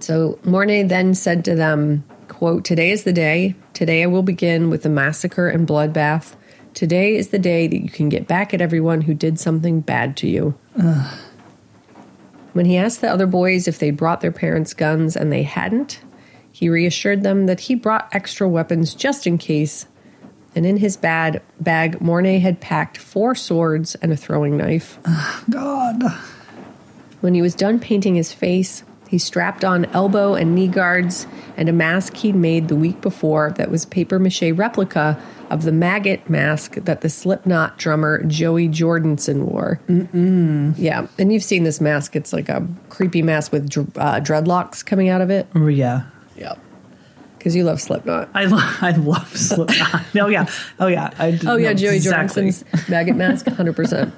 So 0.00 0.38
Morne 0.44 0.88
then 0.88 1.14
said 1.14 1.44
to 1.44 1.54
them, 1.54 2.04
quote, 2.28 2.64
Today 2.64 2.90
is 2.90 3.04
the 3.04 3.12
day. 3.12 3.54
Today 3.74 4.02
I 4.02 4.06
will 4.06 4.22
begin 4.22 4.70
with 4.70 4.82
the 4.82 4.88
massacre 4.88 5.48
and 5.48 5.68
bloodbath. 5.68 6.34
Today 6.72 7.16
is 7.16 7.28
the 7.28 7.38
day 7.38 7.66
that 7.66 7.82
you 7.82 7.90
can 7.90 8.08
get 8.08 8.26
back 8.26 8.54
at 8.54 8.62
everyone 8.62 9.02
who 9.02 9.12
did 9.12 9.38
something 9.38 9.80
bad 9.80 10.16
to 10.18 10.28
you. 10.28 10.54
When 12.52 12.64
he 12.64 12.78
asked 12.78 13.00
the 13.00 13.10
other 13.10 13.26
boys 13.26 13.68
if 13.68 13.78
they 13.78 13.90
brought 13.90 14.22
their 14.22 14.32
parents' 14.32 14.74
guns 14.74 15.16
and 15.16 15.30
they 15.30 15.42
hadn't, 15.42 16.00
he 16.50 16.68
reassured 16.68 17.22
them 17.22 17.46
that 17.46 17.60
he 17.60 17.74
brought 17.74 18.08
extra 18.12 18.48
weapons 18.48 18.94
just 18.94 19.26
in 19.26 19.38
case. 19.38 19.86
And 20.54 20.66
in 20.66 20.78
his 20.78 20.96
bad 20.96 21.42
bag, 21.60 22.00
Morne 22.00 22.40
had 22.40 22.60
packed 22.60 22.98
four 22.98 23.34
swords 23.34 23.94
and 23.96 24.12
a 24.12 24.16
throwing 24.16 24.56
knife. 24.56 24.98
God. 25.48 26.02
When 27.20 27.34
he 27.34 27.42
was 27.42 27.54
done 27.54 27.78
painting 27.78 28.14
his 28.14 28.32
face, 28.32 28.82
he 29.08 29.18
strapped 29.18 29.64
on 29.64 29.86
elbow 29.86 30.34
and 30.34 30.54
knee 30.54 30.68
guards 30.68 31.26
and 31.56 31.68
a 31.68 31.72
mask 31.72 32.16
he'd 32.16 32.36
made 32.36 32.68
the 32.68 32.76
week 32.76 33.00
before 33.00 33.50
that 33.56 33.70
was 33.70 33.84
paper 33.84 34.18
mache 34.18 34.52
replica 34.52 35.20
of 35.50 35.64
the 35.64 35.72
maggot 35.72 36.30
mask 36.30 36.74
that 36.76 37.00
the 37.00 37.10
Slipknot 37.10 37.76
drummer 37.76 38.22
Joey 38.22 38.68
Jordison 38.68 39.46
wore. 39.46 39.80
Mm-mm. 39.88 40.74
Yeah, 40.78 41.08
and 41.18 41.32
you've 41.32 41.42
seen 41.42 41.64
this 41.64 41.80
mask. 41.80 42.14
It's 42.14 42.32
like 42.32 42.48
a 42.48 42.66
creepy 42.88 43.22
mask 43.22 43.50
with 43.50 43.68
dr- 43.68 43.98
uh, 43.98 44.20
dreadlocks 44.20 44.86
coming 44.86 45.08
out 45.08 45.20
of 45.20 45.28
it. 45.28 45.48
Oh, 45.56 45.66
yeah. 45.66 46.04
Yep. 46.36 46.60
Because 47.40 47.56
you 47.56 47.64
love 47.64 47.80
Slipknot. 47.80 48.28
I, 48.34 48.44
lo- 48.44 48.58
I 48.82 48.90
love 48.90 49.34
Slipknot. 49.34 50.02
oh, 50.20 50.26
yeah. 50.26 50.44
Oh, 50.78 50.88
yeah. 50.88 51.08
I 51.18 51.40
Oh 51.46 51.56
yeah, 51.56 51.72
Joey 51.72 51.96
exactly. 51.96 52.42
Jordison's 52.50 52.88
maggot 52.90 53.16
mask, 53.16 53.46
hundred 53.56 53.76
percent. 53.76 54.12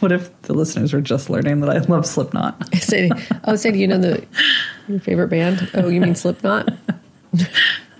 What 0.00 0.12
if 0.12 0.42
the 0.42 0.52
listeners 0.52 0.92
were 0.92 1.00
just 1.00 1.30
learning 1.30 1.60
that 1.60 1.70
I 1.70 1.78
love 1.78 2.04
Slipknot? 2.04 2.74
Sadie, 2.82 3.10
oh 3.44 3.56
Sadie, 3.56 3.78
you 3.78 3.86
know 3.86 3.96
the 3.96 4.26
your 4.88 5.00
favorite 5.00 5.28
band? 5.28 5.70
Oh, 5.72 5.88
you 5.88 6.02
mean 6.02 6.14
Slipknot? 6.14 6.68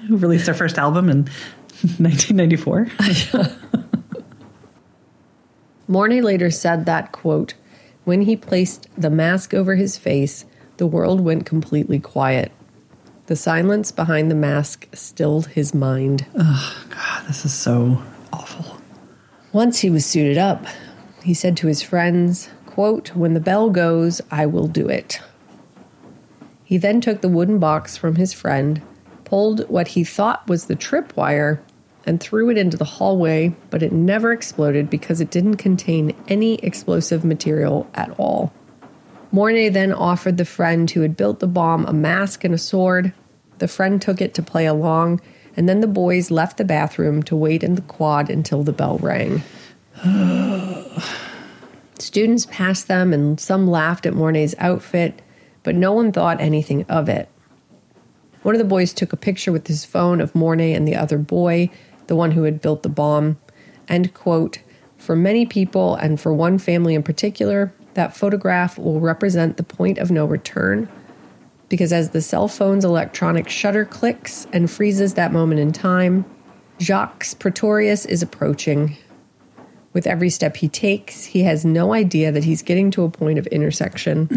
Who 0.07 0.19
released 0.19 0.45
their 0.45 0.55
first 0.55 0.77
album 0.77 1.09
in 1.09 1.23
1994? 1.97 2.87
Morne 5.89 6.21
later 6.21 6.51
said 6.51 6.85
that, 6.85 7.13
quote, 7.13 7.55
when 8.05 8.21
he 8.23 8.37
placed 8.37 8.89
the 8.99 9.09
mask 9.11 9.55
over 9.55 9.75
his 9.75 9.97
face, 9.97 10.45
the 10.77 10.87
world 10.87 11.23
went 11.23 11.47
completely 11.47 11.99
quiet. 11.99 12.53
The 13.31 13.37
silence 13.37 13.93
behind 13.93 14.29
the 14.29 14.35
mask 14.35 14.89
stilled 14.93 15.47
his 15.47 15.73
mind. 15.73 16.27
Oh, 16.35 16.85
God, 16.91 17.29
this 17.29 17.45
is 17.45 17.55
so 17.55 18.03
awful. 18.33 18.81
Once 19.53 19.79
he 19.79 19.89
was 19.89 20.05
suited 20.05 20.37
up, 20.37 20.67
he 21.23 21.33
said 21.33 21.57
to 21.59 21.69
his 21.69 21.81
friends, 21.81 22.51
quote, 22.67 23.15
When 23.15 23.35
the 23.35 23.39
bell 23.39 23.71
goes, 23.71 24.21
I 24.33 24.47
will 24.47 24.67
do 24.67 24.89
it. 24.89 25.21
He 26.65 26.77
then 26.77 27.01
took 27.01 27.21
the 27.21 27.29
wooden 27.29 27.61
box 27.61 27.97
from 27.97 28.17
his 28.17 28.33
friend, 28.33 28.83
pulled 29.23 29.61
what 29.69 29.87
he 29.87 30.03
thought 30.03 30.49
was 30.49 30.65
the 30.65 30.75
tripwire, 30.75 31.61
and 32.05 32.19
threw 32.19 32.51
it 32.51 32.59
into 32.59 32.77
the 32.77 32.85
hallway, 32.85 33.55
but 33.71 33.85
it 33.85 33.93
never 33.93 34.33
exploded 34.33 34.91
because 34.91 35.21
it 35.21 35.31
didn't 35.31 35.59
contain 35.59 36.17
any 36.27 36.57
explosive 36.65 37.25
material 37.25 37.89
at 37.95 38.11
all. 38.19 38.53
Morne 39.33 39.73
then 39.73 39.93
offered 39.93 40.37
the 40.37 40.45
friend 40.45 40.91
who 40.91 41.03
had 41.03 41.17
built 41.17 41.39
the 41.41 41.47
bomb 41.47 41.87
a 41.87 41.93
mask 41.93 42.45
and 42.45 42.55
a 42.55 42.59
sword. 42.59 43.13
The 43.59 43.69
friend 43.69 44.03
took 44.03 44.21
it 44.21 44.35
to 44.35 44.43
play 44.43 44.67
along, 44.67 45.21
and 45.57 45.69
then 45.69 45.81
the 45.81 45.87
boys 45.87 46.31
left 46.31 46.57
the 46.57 46.65
bathroom 46.65 47.23
to 47.25 47.37
wait 47.37 47.63
in 47.63 47.77
the 47.77 47.83
quad 47.83 48.31
until 48.31 48.63
the 48.63 48.73
bell 48.73 48.99
rang. 48.99 49.43
Students 51.99 52.47
passed 52.47 52.89
them, 52.89 53.13
and 53.13 53.39
some 53.39 53.69
laughed 53.69 54.07
at 54.07 54.15
Morne's 54.15 54.55
outfit, 54.59 55.23
but 55.63 55.75
no 55.75 55.93
one 55.93 56.11
thought 56.11 56.41
anything 56.41 56.85
of 56.89 57.09
it. 57.09 57.29
One 58.43 58.55
of 58.55 58.59
the 58.59 58.65
boys 58.65 58.95
took 58.95 59.13
a 59.13 59.19
picture 59.19 59.53
with 59.53 59.67
his 59.67 59.85
phone 59.85 60.21
of 60.21 60.35
Morne 60.35 60.61
and 60.61 60.89
the 60.89 60.97
other 60.97 61.19
boy, 61.19 61.71
the 62.07 62.17
one 62.17 62.31
who 62.31 62.45
had 62.45 62.63
built 62.63 62.83
the 62.83 62.89
bomb. 62.89 63.39
And, 63.87 64.15
quote, 64.15 64.61
for 64.97 65.15
many 65.15 65.45
people, 65.45 65.95
and 65.97 66.19
for 66.19 66.33
one 66.33 66.59
family 66.59 66.95
in 66.95 67.03
particular, 67.03 67.73
that 67.95 68.17
photograph 68.17 68.79
will 68.79 69.01
represent 69.01 69.57
the 69.57 69.63
point 69.63 69.99
of 69.99 70.11
no 70.11 70.25
return. 70.25 70.89
Because 71.69 71.93
as 71.93 72.11
the 72.11 72.21
cell 72.21 72.49
phone's 72.49 72.85
electronic 72.85 73.49
shutter 73.49 73.85
clicks 73.85 74.47
and 74.53 74.71
freezes 74.71 75.15
that 75.15 75.33
moment 75.33 75.61
in 75.61 75.73
time, 75.73 76.25
Jacques 76.81 77.27
Pretorius 77.39 78.07
is 78.07 78.23
approaching. 78.23 78.97
With 79.93 80.07
every 80.07 80.31
step 80.31 80.57
he 80.57 80.69
takes, 80.69 81.25
he 81.25 81.43
has 81.43 81.65
no 81.65 81.93
idea 81.93 82.33
that 82.33 82.45
he's 82.45 82.63
getting 82.63 82.91
to 82.93 83.05
a 83.05 83.11
point 83.11 83.39
of 83.39 83.47
intersection. 83.49 84.29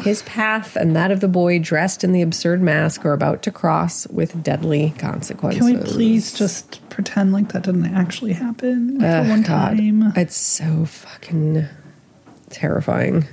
His 0.00 0.22
path 0.22 0.76
and 0.76 0.96
that 0.96 1.10
of 1.10 1.20
the 1.20 1.28
boy 1.28 1.58
dressed 1.58 2.02
in 2.02 2.12
the 2.12 2.22
absurd 2.22 2.62
mask 2.62 3.04
are 3.04 3.12
about 3.12 3.42
to 3.42 3.50
cross 3.50 4.06
with 4.08 4.42
deadly 4.42 4.94
consequences. 4.98 5.60
Can 5.60 5.78
we 5.78 5.84
please 5.84 6.32
just 6.32 6.88
pretend 6.88 7.32
like 7.32 7.52
that 7.52 7.64
didn't 7.64 7.94
actually 7.94 8.32
happen 8.32 9.00
for 9.00 9.28
one 9.28 9.42
God, 9.42 9.76
time? 9.76 10.12
It's 10.16 10.36
so 10.36 10.86
fucking 10.86 11.66
terrifying. 12.50 13.26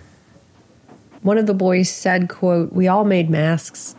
One 1.22 1.38
of 1.38 1.48
the 1.48 1.54
boys 1.54 1.90
said, 1.90 2.30
quote, 2.30 2.72
We 2.74 2.88
all 2.88 3.04
made 3.04 3.30
masks. 3.30 3.96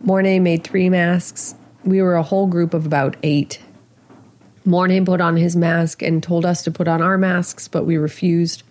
Morne 0.00 0.42
made 0.42 0.64
three 0.64 0.88
masks. 0.88 1.54
We 1.84 2.02
were 2.02 2.14
a 2.14 2.22
whole 2.22 2.46
group 2.46 2.74
of 2.74 2.86
about 2.86 3.16
eight. 3.22 3.60
Morne 4.64 5.04
put 5.04 5.20
on 5.20 5.36
his 5.36 5.54
mask 5.54 6.02
and 6.02 6.22
told 6.22 6.44
us 6.44 6.62
to 6.64 6.70
put 6.70 6.88
on 6.88 7.00
our 7.00 7.16
masks, 7.16 7.68
but 7.68 7.84
we 7.84 7.96
refused. 7.96 8.62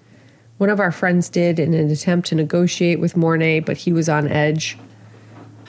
One 0.58 0.70
of 0.70 0.80
our 0.80 0.92
friends 0.92 1.28
did 1.28 1.60
in 1.60 1.74
an 1.74 1.92
attempt 1.92 2.30
to 2.30 2.36
negotiate 2.36 3.02
with 3.02 3.18
Morne, 3.18 3.62
but 3.62 3.76
he 3.78 3.92
was 3.92 4.08
on 4.08 4.28
edge. 4.30 4.78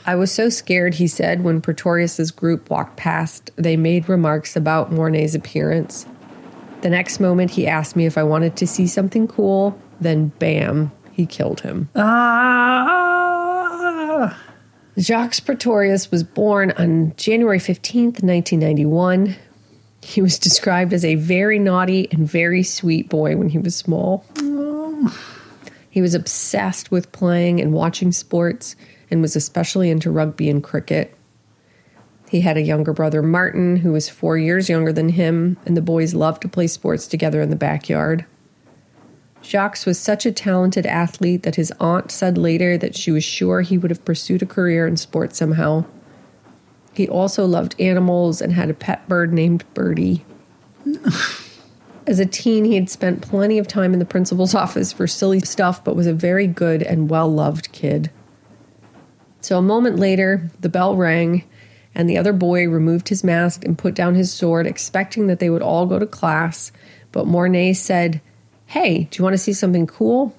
I 0.05 0.15
was 0.15 0.31
so 0.31 0.49
scared, 0.49 0.95
he 0.95 1.09
said, 1.09 1.43
when 1.43 1.61
Pretorius's 1.61 2.31
group 2.31 2.71
walked 2.71 2.97
past, 2.97 3.51
they 3.57 3.77
made 3.77 4.09
remarks 4.09 4.55
about 4.55 4.93
Morne's 4.93 5.35
appearance. 5.35 6.07
The 6.83 6.91
next 6.91 7.19
moment, 7.19 7.51
he 7.51 7.67
asked 7.67 7.97
me 7.97 8.07
if 8.07 8.17
I 8.17 8.23
wanted 8.23 8.55
to 8.57 8.67
see 8.69 8.87
something 8.87 9.27
cool, 9.27 9.77
then 10.01 10.29
bam, 10.39 10.93
he 11.11 11.27
killed 11.27 11.63
him. 11.63 11.89
Ah! 11.97 13.17
Jacques 14.97 15.45
Pretorius 15.45 16.13
was 16.13 16.23
born 16.23 16.71
on 16.79 17.13
January 17.17 17.59
15th, 17.59 18.23
1991. 18.23 19.35
He 20.03 20.23
was 20.23 20.39
described 20.39 20.93
as 20.93 21.05
a 21.05 21.17
very 21.17 21.59
naughty 21.59 22.07
and 22.13 22.31
very 22.31 22.63
sweet 22.63 23.09
boy 23.09 23.37
when 23.37 23.49
he 23.49 23.59
was 23.59 23.75
small. 23.75 24.25
He 25.91 26.03
was 26.03 26.15
obsessed 26.15 26.91
with 26.91 27.13
playing 27.13 27.61
and 27.61 27.73
watching 27.73 28.13
sports 28.13 28.77
and 29.11 29.23
was 29.23 29.37
especially 29.37 29.91
into 29.91 30.11
rugby 30.11 30.51
and 30.51 30.63
cricket. 30.63 31.17
He 32.29 32.41
had 32.41 32.57
a 32.57 32.63
younger 32.63 32.93
brother, 32.93 33.23
Martin, 33.23 33.77
who 33.77 33.93
was 33.93 34.09
four 34.09 34.37
years 34.37 34.69
younger 34.69 34.93
than 34.93 35.11
him, 35.11 35.57
and 35.65 35.77
the 35.77 35.83
boys 35.83 36.13
loved 36.13 36.43
to 36.43 36.49
play 36.49 36.67
sports 36.67 37.07
together 37.07 37.41
in 37.41 37.51
the 37.51 37.57
backyard. 37.57 38.27
Jacques 39.43 39.87
was 39.87 39.99
such 39.99 40.27
a 40.27 40.33
talented 40.33 40.87
athlete 40.87 41.45
that 41.45 41.55
his 41.55 41.73
aunt 41.79 42.11
said 42.11 42.37
later 42.37 42.77
that 42.77 42.97
she 42.97 43.13
was 43.13 43.23
sure 43.23 43.61
he 43.61 43.79
would 43.79 43.91
have 43.91 44.05
pursued 44.05 44.43
a 44.43 44.47
career 44.47 44.87
in 44.87 44.97
sports 44.97 45.39
somehow. 45.39 45.85
He 46.95 47.09
also 47.09 47.47
loved 47.47 47.81
animals 47.81 48.43
and 48.43 48.53
had 48.53 48.71
a 48.71 48.75
pet 48.75 49.09
bird 49.09 49.33
named 49.33 49.65
Birdie. 49.73 50.25
As 52.07 52.21
a 52.21 52.27
teen, 52.27 52.65
he 52.65 52.77
had 52.77 52.89
spent 52.89 53.23
plenty 53.23 53.59
of 53.59 53.67
time 53.67 53.93
in 53.93 53.99
the 53.99 54.05
principal's 54.05 54.55
office 54.65 54.93
for 54.93 55.07
silly 55.07 55.41
stuff, 55.41 55.83
but 55.83 55.97
was 55.97 56.07
a 56.07 56.15
very 56.15 56.47
good 56.47 56.83
and 56.83 57.11
well 57.11 57.31
loved 57.33 57.73
kid. 57.73 58.11
So 59.41 59.59
a 59.59 59.63
moment 59.63 59.99
later, 59.99 60.51
the 60.61 60.69
bell 60.69 60.97
rang, 60.97 61.45
and 61.95 62.09
the 62.09 62.19
other 62.19 62.33
boy 62.33 62.69
removed 62.69 63.09
his 63.09 63.25
mask 63.25 63.65
and 63.65 63.79
put 63.79 63.95
down 63.95 64.15
his 64.15 64.33
sword, 64.33 64.67
expecting 64.67 65.27
that 65.29 65.39
they 65.39 65.51
would 65.51 65.63
all 65.63 65.87
go 65.87 65.99
to 65.99 66.07
class. 66.07 66.73
But 67.13 67.27
Morne 67.27 67.75
said, 67.75 68.21
Hey, 68.67 69.05
do 69.05 69.19
you 69.19 69.25
want 69.25 69.35
to 69.35 69.39
see 69.39 69.53
something 69.53 69.87
cool? 69.87 70.35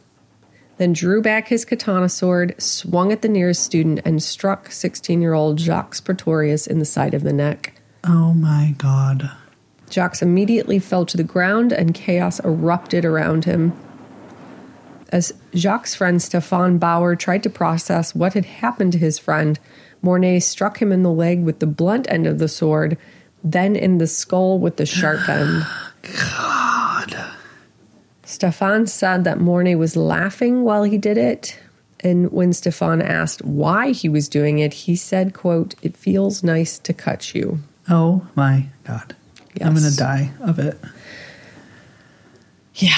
Then 0.78 0.94
drew 0.94 1.22
back 1.22 1.48
his 1.48 1.66
katana 1.66 2.10
sword, 2.10 2.54
swung 2.62 3.12
at 3.12 3.22
the 3.22 3.30
nearest 3.30 3.64
student, 3.64 4.02
and 4.06 4.22
struck 4.22 4.72
16 4.72 5.22
year 5.22 5.34
old 5.34 5.60
Jacques 5.60 6.04
Pretorius 6.04 6.68
in 6.68 6.80
the 6.80 6.86
side 6.86 7.14
of 7.14 7.24
the 7.24 7.34
neck. 7.34 7.74
Oh 8.04 8.34
my 8.34 8.76
god. 8.78 9.32
Jacques 9.90 10.22
immediately 10.22 10.80
fell 10.80 11.06
to 11.06 11.18
the 11.18 11.24
ground 11.24 11.72
and 11.72 11.94
chaos 11.94 12.40
erupted 12.42 13.06
around 13.06 13.46
him. 13.46 13.74
As 15.10 15.34
Jacques' 15.56 15.88
friend 15.88 16.22
Stefan 16.22 16.78
Bauer 16.78 17.16
tried 17.16 17.44
to 17.44 17.50
process 17.50 18.14
what 18.14 18.34
had 18.34 18.46
happened 18.46 18.92
to 18.94 18.98
his 18.98 19.18
friend, 19.18 19.60
Morne 20.02 20.42
struck 20.42 20.82
him 20.82 20.92
in 20.92 21.04
the 21.04 21.12
leg 21.12 21.44
with 21.44 21.60
the 21.60 21.68
blunt 21.68 22.08
end 22.10 22.28
of 22.28 22.40
the 22.40 22.48
sword, 22.48 22.98
then 23.44 23.76
in 23.76 23.98
the 23.98 24.08
skull 24.08 24.60
with 24.60 24.78
the 24.78 24.86
sharp 24.86 25.28
end. 25.30 25.66
God. 26.02 27.16
Stefan 28.24 28.88
said 28.88 29.24
that 29.24 29.40
Morne 29.40 29.78
was 29.78 29.96
laughing 29.96 30.64
while 30.64 30.84
he 30.84 30.98
did 30.98 31.18
it. 31.18 31.58
And 32.02 32.32
when 32.32 32.54
Stefan 32.54 33.02
asked 33.02 33.44
why 33.44 33.92
he 33.92 34.10
was 34.10 34.30
doing 34.30 34.60
it, 34.60 34.74
he 34.74 34.96
said, 34.96 35.34
quote, 35.34 35.76
It 35.82 35.98
feels 35.98 36.44
nice 36.44 36.78
to 36.80 36.94
cut 36.94 37.34
you. 37.34 37.60
Oh 37.90 38.28
my 38.36 38.68
god. 38.84 39.16
I'm 39.64 39.74
gonna 39.74 39.92
die 39.92 40.32
of 40.42 40.60
it. 40.60 40.78
Yeah. 42.76 42.94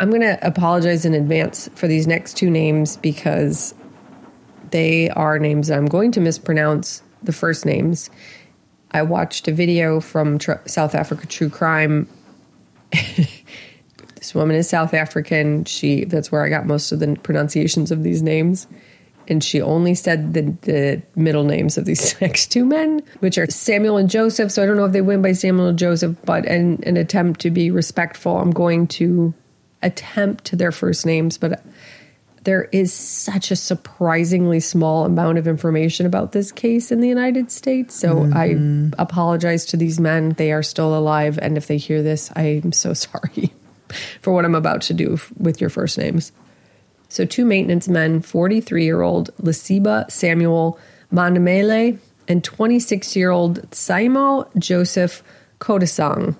I'm 0.00 0.08
going 0.08 0.22
to 0.22 0.38
apologize 0.46 1.04
in 1.04 1.12
advance 1.12 1.68
for 1.74 1.86
these 1.86 2.06
next 2.06 2.38
two 2.38 2.48
names 2.48 2.96
because 2.96 3.74
they 4.70 5.10
are 5.10 5.38
names 5.38 5.68
that 5.68 5.76
I'm 5.76 5.86
going 5.86 6.10
to 6.12 6.20
mispronounce 6.20 7.02
the 7.22 7.32
first 7.32 7.66
names. 7.66 8.08
I 8.92 9.02
watched 9.02 9.46
a 9.46 9.52
video 9.52 10.00
from 10.00 10.38
tr- 10.38 10.52
South 10.64 10.94
Africa 10.94 11.26
True 11.26 11.50
Crime. 11.50 12.08
this 12.92 14.34
woman 14.34 14.56
is 14.56 14.70
South 14.70 14.94
African. 14.94 15.66
She 15.66 16.04
that's 16.06 16.32
where 16.32 16.44
I 16.44 16.48
got 16.48 16.66
most 16.66 16.92
of 16.92 16.98
the 16.98 17.16
pronunciations 17.22 17.90
of 17.90 18.02
these 18.02 18.22
names. 18.22 18.66
And 19.30 19.42
she 19.42 19.62
only 19.62 19.94
said 19.94 20.34
the, 20.34 20.42
the 20.62 21.02
middle 21.14 21.44
names 21.44 21.78
of 21.78 21.84
these 21.84 22.20
next 22.20 22.48
two 22.48 22.64
men, 22.64 23.00
which 23.20 23.38
are 23.38 23.48
Samuel 23.48 23.96
and 23.96 24.10
Joseph. 24.10 24.50
So 24.50 24.62
I 24.62 24.66
don't 24.66 24.76
know 24.76 24.84
if 24.84 24.92
they 24.92 25.00
win 25.00 25.22
by 25.22 25.32
Samuel 25.32 25.68
and 25.68 25.78
Joseph, 25.78 26.16
but 26.24 26.44
in 26.44 26.82
an 26.82 26.96
attempt 26.96 27.40
to 27.42 27.50
be 27.50 27.70
respectful, 27.70 28.36
I'm 28.36 28.50
going 28.50 28.88
to 28.88 29.32
attempt 29.82 30.44
to 30.46 30.56
their 30.56 30.72
first 30.72 31.06
names. 31.06 31.38
But 31.38 31.62
there 32.42 32.64
is 32.72 32.92
such 32.92 33.50
a 33.50 33.56
surprisingly 33.56 34.58
small 34.58 35.04
amount 35.04 35.38
of 35.38 35.46
information 35.46 36.06
about 36.06 36.32
this 36.32 36.50
case 36.50 36.90
in 36.90 37.00
the 37.00 37.08
United 37.08 37.52
States. 37.52 37.94
So 37.94 38.24
I 38.24 38.50
mm-hmm. 38.50 38.98
apologize 38.98 39.64
to 39.66 39.76
these 39.76 40.00
men. 40.00 40.30
They 40.30 40.50
are 40.52 40.62
still 40.62 40.96
alive. 40.96 41.38
And 41.40 41.56
if 41.56 41.68
they 41.68 41.76
hear 41.76 42.02
this, 42.02 42.32
I'm 42.34 42.72
so 42.72 42.92
sorry 42.94 43.52
for 44.22 44.32
what 44.32 44.44
I'm 44.44 44.54
about 44.56 44.82
to 44.82 44.94
do 44.94 45.18
with 45.38 45.60
your 45.60 45.70
first 45.70 45.98
names. 45.98 46.32
So, 47.10 47.24
two 47.24 47.44
maintenance 47.44 47.88
men 47.88 48.22
43 48.22 48.84
year 48.84 49.02
old 49.02 49.30
Lasiba 49.42 50.10
Samuel 50.10 50.78
Mandamele 51.12 51.98
and 52.28 52.42
26 52.42 53.16
year 53.16 53.30
old 53.30 53.68
Saimo 53.72 54.48
Joseph 54.56 55.22
Kodasang. 55.58 56.36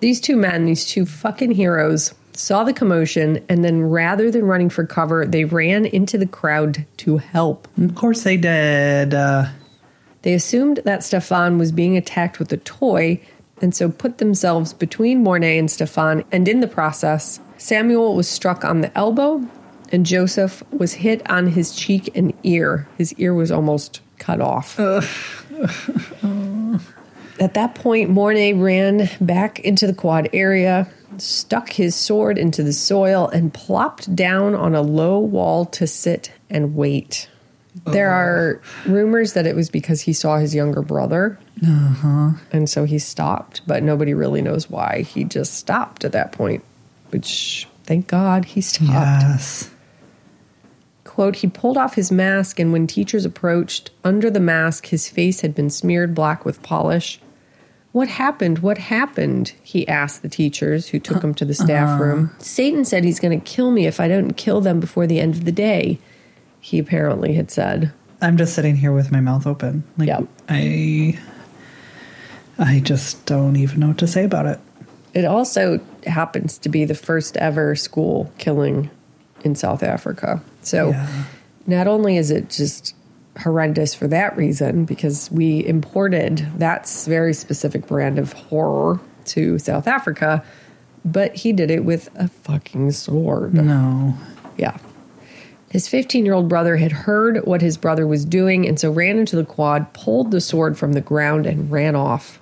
These 0.00 0.20
two 0.20 0.36
men, 0.36 0.66
these 0.66 0.86
two 0.86 1.06
fucking 1.06 1.52
heroes, 1.52 2.14
saw 2.34 2.62
the 2.64 2.72
commotion 2.72 3.44
and 3.48 3.64
then 3.64 3.82
rather 3.82 4.30
than 4.30 4.44
running 4.44 4.68
for 4.68 4.86
cover, 4.86 5.26
they 5.26 5.44
ran 5.44 5.86
into 5.86 6.18
the 6.18 6.26
crowd 6.26 6.86
to 6.98 7.16
help. 7.16 7.66
Of 7.82 7.94
course 7.94 8.22
they 8.22 8.36
did. 8.36 9.14
Uh, 9.14 9.46
They 10.22 10.34
assumed 10.34 10.80
that 10.84 11.02
Stefan 11.02 11.58
was 11.58 11.72
being 11.72 11.96
attacked 11.96 12.38
with 12.38 12.52
a 12.52 12.58
toy, 12.58 13.20
and 13.62 13.74
so 13.74 13.88
put 13.88 14.18
themselves 14.18 14.72
between 14.72 15.22
Morne 15.22 15.44
and 15.44 15.70
Stefan, 15.70 16.24
and 16.30 16.46
in 16.46 16.60
the 16.60 16.68
process, 16.68 17.40
Samuel 17.56 18.14
was 18.14 18.28
struck 18.28 18.64
on 18.64 18.82
the 18.82 18.96
elbow, 18.96 19.42
and 19.90 20.04
Joseph 20.04 20.62
was 20.72 20.94
hit 20.94 21.28
on 21.30 21.48
his 21.48 21.74
cheek 21.74 22.10
and 22.16 22.32
ear. 22.42 22.86
His 22.96 23.12
ear 23.14 23.34
was 23.34 23.50
almost 23.50 24.00
cut 24.18 24.40
off. 24.40 24.78
At 27.40 27.54
that 27.54 27.76
point, 27.76 28.10
Morne 28.10 28.60
ran 28.60 29.08
back 29.20 29.60
into 29.60 29.86
the 29.86 29.94
quad 29.94 30.28
area, 30.32 30.88
stuck 31.18 31.70
his 31.70 31.94
sword 31.94 32.36
into 32.36 32.62
the 32.64 32.72
soil, 32.72 33.28
and 33.28 33.54
plopped 33.54 34.14
down 34.14 34.54
on 34.54 34.74
a 34.74 34.82
low 34.82 35.18
wall 35.18 35.64
to 35.66 35.86
sit 35.86 36.32
and 36.50 36.74
wait. 36.74 37.28
There 37.86 38.10
are 38.10 38.60
rumors 38.86 39.34
that 39.34 39.46
it 39.46 39.54
was 39.54 39.70
because 39.70 40.00
he 40.00 40.12
saw 40.12 40.38
his 40.38 40.54
younger 40.54 40.82
brother. 40.82 41.38
Uh-huh. 41.64 42.32
And 42.52 42.68
so 42.68 42.84
he 42.84 42.98
stopped, 42.98 43.62
but 43.66 43.82
nobody 43.82 44.14
really 44.14 44.42
knows 44.42 44.68
why. 44.68 45.02
He 45.02 45.24
just 45.24 45.54
stopped 45.54 46.04
at 46.04 46.12
that 46.12 46.32
point, 46.32 46.64
which 47.10 47.68
thank 47.84 48.08
God 48.08 48.44
he 48.44 48.60
stopped. 48.60 48.90
Yes. 48.90 49.70
Quote, 51.18 51.34
he 51.34 51.48
pulled 51.48 51.76
off 51.76 51.96
his 51.96 52.12
mask, 52.12 52.60
and 52.60 52.72
when 52.72 52.86
teachers 52.86 53.24
approached, 53.24 53.90
under 54.04 54.30
the 54.30 54.38
mask, 54.38 54.86
his 54.86 55.08
face 55.08 55.40
had 55.40 55.52
been 55.52 55.68
smeared 55.68 56.14
black 56.14 56.44
with 56.44 56.62
polish. 56.62 57.18
What 57.90 58.06
happened? 58.06 58.60
What 58.60 58.78
happened? 58.78 59.52
He 59.64 59.88
asked 59.88 60.22
the 60.22 60.28
teachers 60.28 60.86
who 60.86 61.00
took 61.00 61.20
him 61.20 61.34
to 61.34 61.44
the 61.44 61.54
staff 61.54 61.88
uh-huh. 61.88 62.04
room. 62.04 62.30
Satan 62.38 62.84
said 62.84 63.02
he's 63.02 63.18
going 63.18 63.36
to 63.36 63.44
kill 63.44 63.72
me 63.72 63.84
if 63.88 63.98
I 63.98 64.06
don't 64.06 64.36
kill 64.36 64.60
them 64.60 64.78
before 64.78 65.08
the 65.08 65.18
end 65.18 65.34
of 65.34 65.44
the 65.44 65.50
day, 65.50 65.98
he 66.60 66.78
apparently 66.78 67.32
had 67.32 67.50
said. 67.50 67.92
I'm 68.22 68.36
just 68.36 68.54
sitting 68.54 68.76
here 68.76 68.92
with 68.92 69.10
my 69.10 69.20
mouth 69.20 69.44
open. 69.44 69.82
Like 69.96 70.06
Yep. 70.06 70.28
I 70.48 71.18
I 72.60 72.78
just 72.78 73.26
don't 73.26 73.56
even 73.56 73.80
know 73.80 73.88
what 73.88 73.98
to 73.98 74.06
say 74.06 74.22
about 74.22 74.46
it. 74.46 74.60
It 75.14 75.24
also 75.24 75.80
happens 76.06 76.58
to 76.58 76.68
be 76.68 76.84
the 76.84 76.94
first 76.94 77.36
ever 77.38 77.74
school 77.74 78.32
killing 78.38 78.88
in 79.42 79.56
South 79.56 79.82
Africa. 79.82 80.40
So 80.68 80.90
Yeah. 80.90 81.06
not 81.66 81.86
only 81.86 82.16
is 82.16 82.30
it 82.30 82.50
just 82.50 82.94
horrendous 83.40 83.94
for 83.94 84.08
that 84.08 84.36
reason, 84.36 84.84
because 84.84 85.30
we 85.30 85.64
imported 85.66 86.46
that 86.58 86.88
very 87.06 87.32
specific 87.32 87.86
brand 87.86 88.18
of 88.18 88.32
horror 88.32 88.98
to 89.26 89.58
South 89.58 89.86
Africa, 89.86 90.42
but 91.04 91.34
he 91.36 91.52
did 91.52 91.70
it 91.70 91.84
with 91.84 92.08
a 92.16 92.28
fucking 92.28 92.90
sword. 92.92 93.54
No. 93.54 94.14
Yeah. 94.56 94.76
His 95.70 95.86
15 95.86 96.24
year 96.24 96.34
old 96.34 96.48
brother 96.48 96.76
had 96.76 96.92
heard 96.92 97.44
what 97.44 97.60
his 97.60 97.76
brother 97.76 98.06
was 98.06 98.24
doing 98.24 98.66
and 98.66 98.80
so 98.80 98.90
ran 98.90 99.18
into 99.18 99.36
the 99.36 99.44
quad, 99.44 99.92
pulled 99.92 100.30
the 100.30 100.40
sword 100.40 100.78
from 100.78 100.94
the 100.94 101.00
ground, 101.00 101.46
and 101.46 101.70
ran 101.70 101.94
off. 101.94 102.37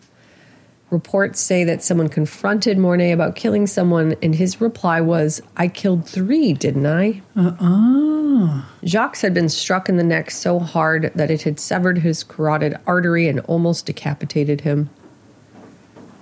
Reports 0.90 1.40
say 1.40 1.64
that 1.64 1.82
someone 1.82 2.08
confronted 2.08 2.78
Morne 2.78 3.10
about 3.12 3.34
killing 3.34 3.66
someone, 3.66 4.14
and 4.22 4.34
his 4.36 4.60
reply 4.60 5.00
was, 5.00 5.42
I 5.56 5.66
killed 5.66 6.08
three, 6.08 6.52
didn't 6.52 6.86
I? 6.86 7.22
Uh-uh. 7.36 8.62
Jacques 8.84 9.18
had 9.18 9.34
been 9.34 9.48
struck 9.48 9.88
in 9.88 9.96
the 9.96 10.04
neck 10.04 10.30
so 10.30 10.60
hard 10.60 11.10
that 11.16 11.30
it 11.30 11.42
had 11.42 11.58
severed 11.58 11.98
his 11.98 12.22
carotid 12.22 12.76
artery 12.86 13.26
and 13.28 13.40
almost 13.40 13.86
decapitated 13.86 14.60
him. 14.60 14.88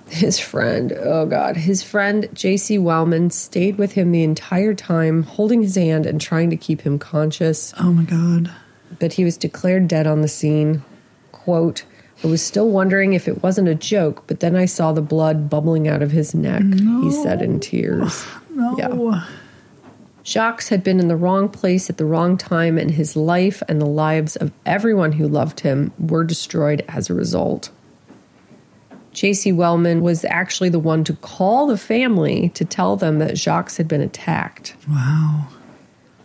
His 0.09 0.39
friend, 0.39 0.93
oh 0.93 1.25
God, 1.25 1.57
his 1.57 1.83
friend 1.83 2.27
J.C. 2.33 2.77
Wellman 2.77 3.29
stayed 3.31 3.77
with 3.77 3.91
him 3.93 4.11
the 4.11 4.23
entire 4.23 4.73
time, 4.73 5.23
holding 5.23 5.61
his 5.61 5.75
hand 5.75 6.05
and 6.05 6.19
trying 6.21 6.49
to 6.51 6.57
keep 6.57 6.81
him 6.81 6.97
conscious, 6.99 7.73
Oh 7.79 7.91
my 7.91 8.03
god. 8.03 8.51
but 8.99 9.13
he 9.13 9.23
was 9.23 9.35
declared 9.37 9.87
dead 9.87 10.05
on 10.07 10.21
the 10.21 10.27
scene. 10.27 10.83
Quote, 11.31 11.85
I 12.23 12.27
was 12.27 12.41
still 12.41 12.69
wondering 12.69 13.13
if 13.13 13.27
it 13.27 13.43
wasn't 13.43 13.67
a 13.67 13.75
joke, 13.75 14.23
but 14.27 14.39
then 14.39 14.55
I 14.55 14.65
saw 14.65 14.93
the 14.93 15.01
blood 15.01 15.49
bubbling 15.49 15.87
out 15.87 16.01
of 16.01 16.11
his 16.11 16.33
neck, 16.33 16.63
he 16.63 17.11
said 17.11 17.41
in 17.41 17.59
tears. 17.59 18.25
No. 18.49 18.77
Yeah. 18.77 19.25
Jacques 20.23 20.67
had 20.69 20.83
been 20.83 20.99
in 20.99 21.07
the 21.07 21.15
wrong 21.15 21.49
place 21.49 21.89
at 21.89 21.97
the 21.97 22.05
wrong 22.05 22.35
time, 22.35 22.77
and 22.79 22.89
his 22.89 23.15
life 23.15 23.61
and 23.67 23.79
the 23.79 23.85
lives 23.85 24.35
of 24.35 24.51
everyone 24.65 25.11
who 25.11 25.27
loved 25.27 25.59
him 25.59 25.91
were 25.99 26.23
destroyed 26.23 26.83
as 26.87 27.09
a 27.09 27.13
result. 27.13 27.69
J.C. 29.11 29.51
Wellman 29.51 30.01
was 30.01 30.25
actually 30.25 30.69
the 30.69 30.79
one 30.79 31.03
to 31.03 31.13
call 31.13 31.67
the 31.67 31.77
family 31.77 32.49
to 32.49 32.65
tell 32.65 32.95
them 32.95 33.19
that 33.19 33.37
Jacques 33.37 33.75
had 33.75 33.87
been 33.87 34.01
attacked. 34.01 34.75
Wow. 34.89 35.47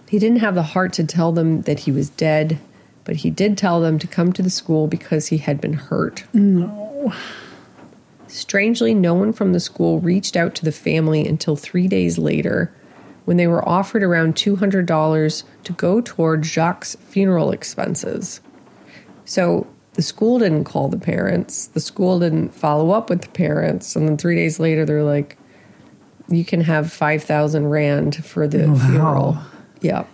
He 0.09 0.19
didn't 0.19 0.41
have 0.41 0.55
the 0.55 0.63
heart 0.63 0.93
to 0.95 1.05
tell 1.05 1.31
them 1.31 1.63
that 1.63 1.81
he 1.81 1.93
was 1.93 2.11
dead, 2.11 2.59
but 3.05 3.17
he 3.17 3.31
did 3.31 3.57
tell 3.59 3.81
them 3.81 3.99
to 3.99 4.07
come 4.07 4.33
to 4.33 4.43
the 4.43 4.51
school 4.51 4.87
because 4.87 5.29
he 5.29 5.39
had 5.39 5.61
been 5.61 5.73
hurt. 5.73 6.25
No. 6.33 7.13
Strangely, 8.29 8.95
no 8.95 9.15
one 9.15 9.33
from 9.33 9.53
the 9.53 9.61
school 9.61 9.99
reached 10.01 10.37
out 10.37 10.55
to 10.57 10.65
the 10.65 10.73
family 10.73 11.27
until 11.27 11.57
three 11.57 11.89
days 11.89 12.17
later 12.19 12.73
when 13.25 13.37
they 13.37 13.47
were 13.47 13.67
offered 13.69 14.03
around 14.03 14.35
$200 14.35 15.43
to 15.65 15.73
go 15.73 16.01
toward 16.01 16.45
Jacques' 16.45 16.85
funeral 16.85 17.51
expenses. 17.51 18.41
So 19.25 19.67
the 19.95 20.03
school 20.03 20.39
didn't 20.39 20.65
call 20.65 20.89
the 20.89 20.99
parents, 20.99 21.67
the 21.69 21.81
school 21.81 22.21
didn't 22.21 22.51
follow 22.55 22.91
up 22.93 23.11
with 23.11 23.23
the 23.23 23.29
parents, 23.29 23.95
and 23.97 24.09
then 24.09 24.17
three 24.17 24.37
days 24.37 24.59
later 24.61 24.85
they're 24.85 25.03
like, 25.05 25.37
you 26.29 26.45
can 26.45 26.61
have 26.61 26.93
5,000 26.93 27.67
Rand 27.69 28.25
for 28.25 28.47
the 28.47 28.65
oh, 28.65 28.73
Wow. 28.73 28.79
funeral. 28.89 29.39
Yeah. 29.81 30.05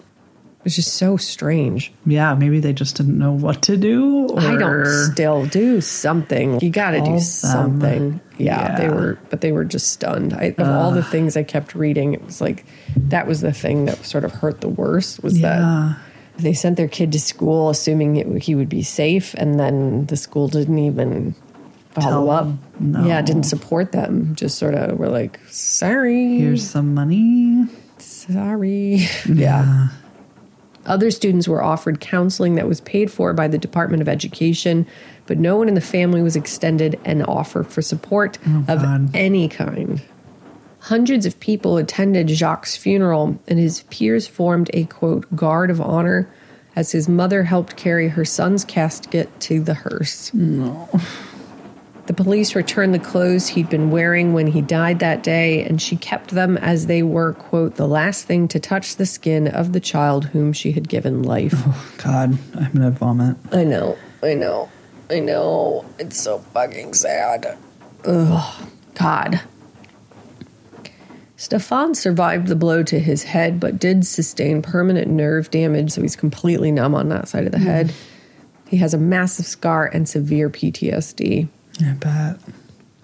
It's 0.66 0.74
just 0.74 0.94
so 0.94 1.16
strange. 1.16 1.92
Yeah, 2.04 2.34
maybe 2.34 2.58
they 2.58 2.72
just 2.72 2.96
didn't 2.96 3.16
know 3.16 3.30
what 3.30 3.62
to 3.62 3.76
do. 3.76 4.26
Or... 4.30 4.40
I 4.40 4.56
don't 4.56 5.12
still 5.12 5.46
do 5.46 5.80
something. 5.80 6.58
You 6.58 6.70
got 6.70 6.90
to 6.90 7.00
do 7.02 7.20
something. 7.20 8.20
Yeah, 8.36 8.76
they 8.76 8.88
were, 8.88 9.16
but 9.30 9.42
they 9.42 9.52
were 9.52 9.64
just 9.64 9.92
stunned. 9.92 10.34
I, 10.34 10.56
of 10.58 10.68
all 10.68 10.90
the 10.90 11.04
things 11.04 11.36
I 11.36 11.44
kept 11.44 11.76
reading, 11.76 12.14
it 12.14 12.24
was 12.24 12.40
like 12.40 12.66
that 12.96 13.28
was 13.28 13.42
the 13.42 13.52
thing 13.52 13.84
that 13.84 14.04
sort 14.04 14.24
of 14.24 14.32
hurt 14.32 14.60
the 14.60 14.68
worst. 14.68 15.22
Was 15.22 15.38
Yeah. 15.38 15.94
that 16.34 16.42
they 16.42 16.52
sent 16.52 16.76
their 16.76 16.88
kid 16.88 17.12
to 17.12 17.20
school 17.20 17.70
assuming 17.70 18.16
it, 18.16 18.42
he 18.42 18.56
would 18.56 18.68
be 18.68 18.82
safe, 18.82 19.34
and 19.34 19.60
then 19.60 20.06
the 20.06 20.16
school 20.16 20.48
didn't 20.48 20.80
even 20.80 21.36
follow 21.92 22.28
up. 22.28 22.48
No. 22.80 23.06
Yeah, 23.06 23.22
didn't 23.22 23.44
support 23.44 23.92
them. 23.92 24.34
Just 24.34 24.58
sort 24.58 24.74
of 24.74 24.98
were 24.98 25.10
like, 25.10 25.38
sorry, 25.48 26.38
Here's 26.38 26.68
some 26.68 26.92
money. 26.92 27.66
sorry. 27.98 29.06
yeah. 29.32 29.90
Other 30.86 31.10
students 31.10 31.48
were 31.48 31.62
offered 31.62 32.00
counseling 32.00 32.54
that 32.54 32.68
was 32.68 32.80
paid 32.80 33.10
for 33.10 33.32
by 33.32 33.48
the 33.48 33.58
Department 33.58 34.00
of 34.00 34.08
Education, 34.08 34.86
but 35.26 35.38
no 35.38 35.56
one 35.56 35.68
in 35.68 35.74
the 35.74 35.80
family 35.80 36.22
was 36.22 36.36
extended 36.36 36.98
an 37.04 37.22
offer 37.22 37.62
for 37.62 37.82
support 37.82 38.38
oh, 38.46 38.64
of 38.68 38.82
God. 38.82 39.10
any 39.14 39.48
kind. 39.48 40.00
Hundreds 40.80 41.26
of 41.26 41.38
people 41.40 41.76
attended 41.76 42.30
Jacques' 42.30 42.66
funeral, 42.66 43.38
and 43.48 43.58
his 43.58 43.82
peers 43.90 44.26
formed 44.26 44.70
a 44.72 44.84
quote, 44.84 45.26
guard 45.34 45.70
of 45.70 45.80
honor 45.80 46.30
as 46.76 46.92
his 46.92 47.08
mother 47.08 47.42
helped 47.42 47.76
carry 47.76 48.08
her 48.08 48.24
son's 48.24 48.64
casket 48.64 49.28
to 49.40 49.60
the 49.60 49.74
hearse. 49.74 50.32
No. 50.32 50.88
The 52.06 52.14
police 52.14 52.54
returned 52.54 52.94
the 52.94 53.00
clothes 53.00 53.48
he'd 53.48 53.68
been 53.68 53.90
wearing 53.90 54.32
when 54.32 54.46
he 54.46 54.62
died 54.62 55.00
that 55.00 55.24
day, 55.24 55.64
and 55.64 55.82
she 55.82 55.96
kept 55.96 56.30
them 56.30 56.56
as 56.56 56.86
they 56.86 57.02
were, 57.02 57.32
quote, 57.32 57.74
the 57.74 57.88
last 57.88 58.26
thing 58.26 58.46
to 58.48 58.60
touch 58.60 58.94
the 58.94 59.06
skin 59.06 59.48
of 59.48 59.72
the 59.72 59.80
child 59.80 60.26
whom 60.26 60.52
she 60.52 60.70
had 60.70 60.88
given 60.88 61.24
life. 61.24 61.54
Oh, 61.56 61.92
God, 61.98 62.38
I'm 62.54 62.72
gonna 62.72 62.92
vomit. 62.92 63.36
I 63.50 63.64
know, 63.64 63.98
I 64.22 64.34
know, 64.34 64.70
I 65.10 65.18
know. 65.18 65.84
It's 65.98 66.20
so 66.20 66.38
fucking 66.38 66.94
sad. 66.94 67.58
Ugh, 68.04 68.68
God. 68.94 69.40
Stefan 71.36 71.94
survived 71.94 72.46
the 72.46 72.56
blow 72.56 72.84
to 72.84 73.00
his 73.00 73.24
head, 73.24 73.58
but 73.58 73.80
did 73.80 74.06
sustain 74.06 74.62
permanent 74.62 75.08
nerve 75.08 75.50
damage, 75.50 75.90
so 75.90 76.02
he's 76.02 76.16
completely 76.16 76.70
numb 76.70 76.94
on 76.94 77.08
that 77.08 77.28
side 77.28 77.46
of 77.46 77.52
the 77.52 77.58
head. 77.58 77.88
Mm. 77.88 77.94
He 78.68 78.76
has 78.78 78.94
a 78.94 78.98
massive 78.98 79.46
scar 79.46 79.86
and 79.86 80.08
severe 80.08 80.48
PTSD. 80.48 81.48
I 81.82 81.92
bet. 81.92 82.38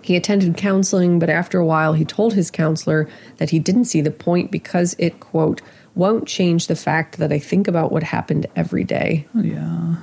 He 0.03 0.17
attended 0.17 0.57
counseling, 0.57 1.19
but 1.19 1.31
after 1.31 1.59
a 1.59 1.65
while, 1.67 1.93
he 1.93 2.05
told 2.05 2.35
his 2.35 2.51
counselor 2.51 3.09
that 3.37 3.51
he 3.51 3.59
didn't 3.59 3.85
see 3.85 4.01
the 4.01 4.11
point 4.11 4.51
because 4.51 4.97
it, 4.99 5.21
quote, 5.21 5.63
won't 5.95 6.27
change 6.27 6.67
the 6.67 6.75
fact 6.77 7.19
that 7.19 7.33
I 7.33 7.39
think 7.39 7.69
about 7.69 7.93
what 7.93 8.03
happened 8.03 8.47
every 8.57 8.83
day. 8.83 9.27
Yeah. 9.35 9.97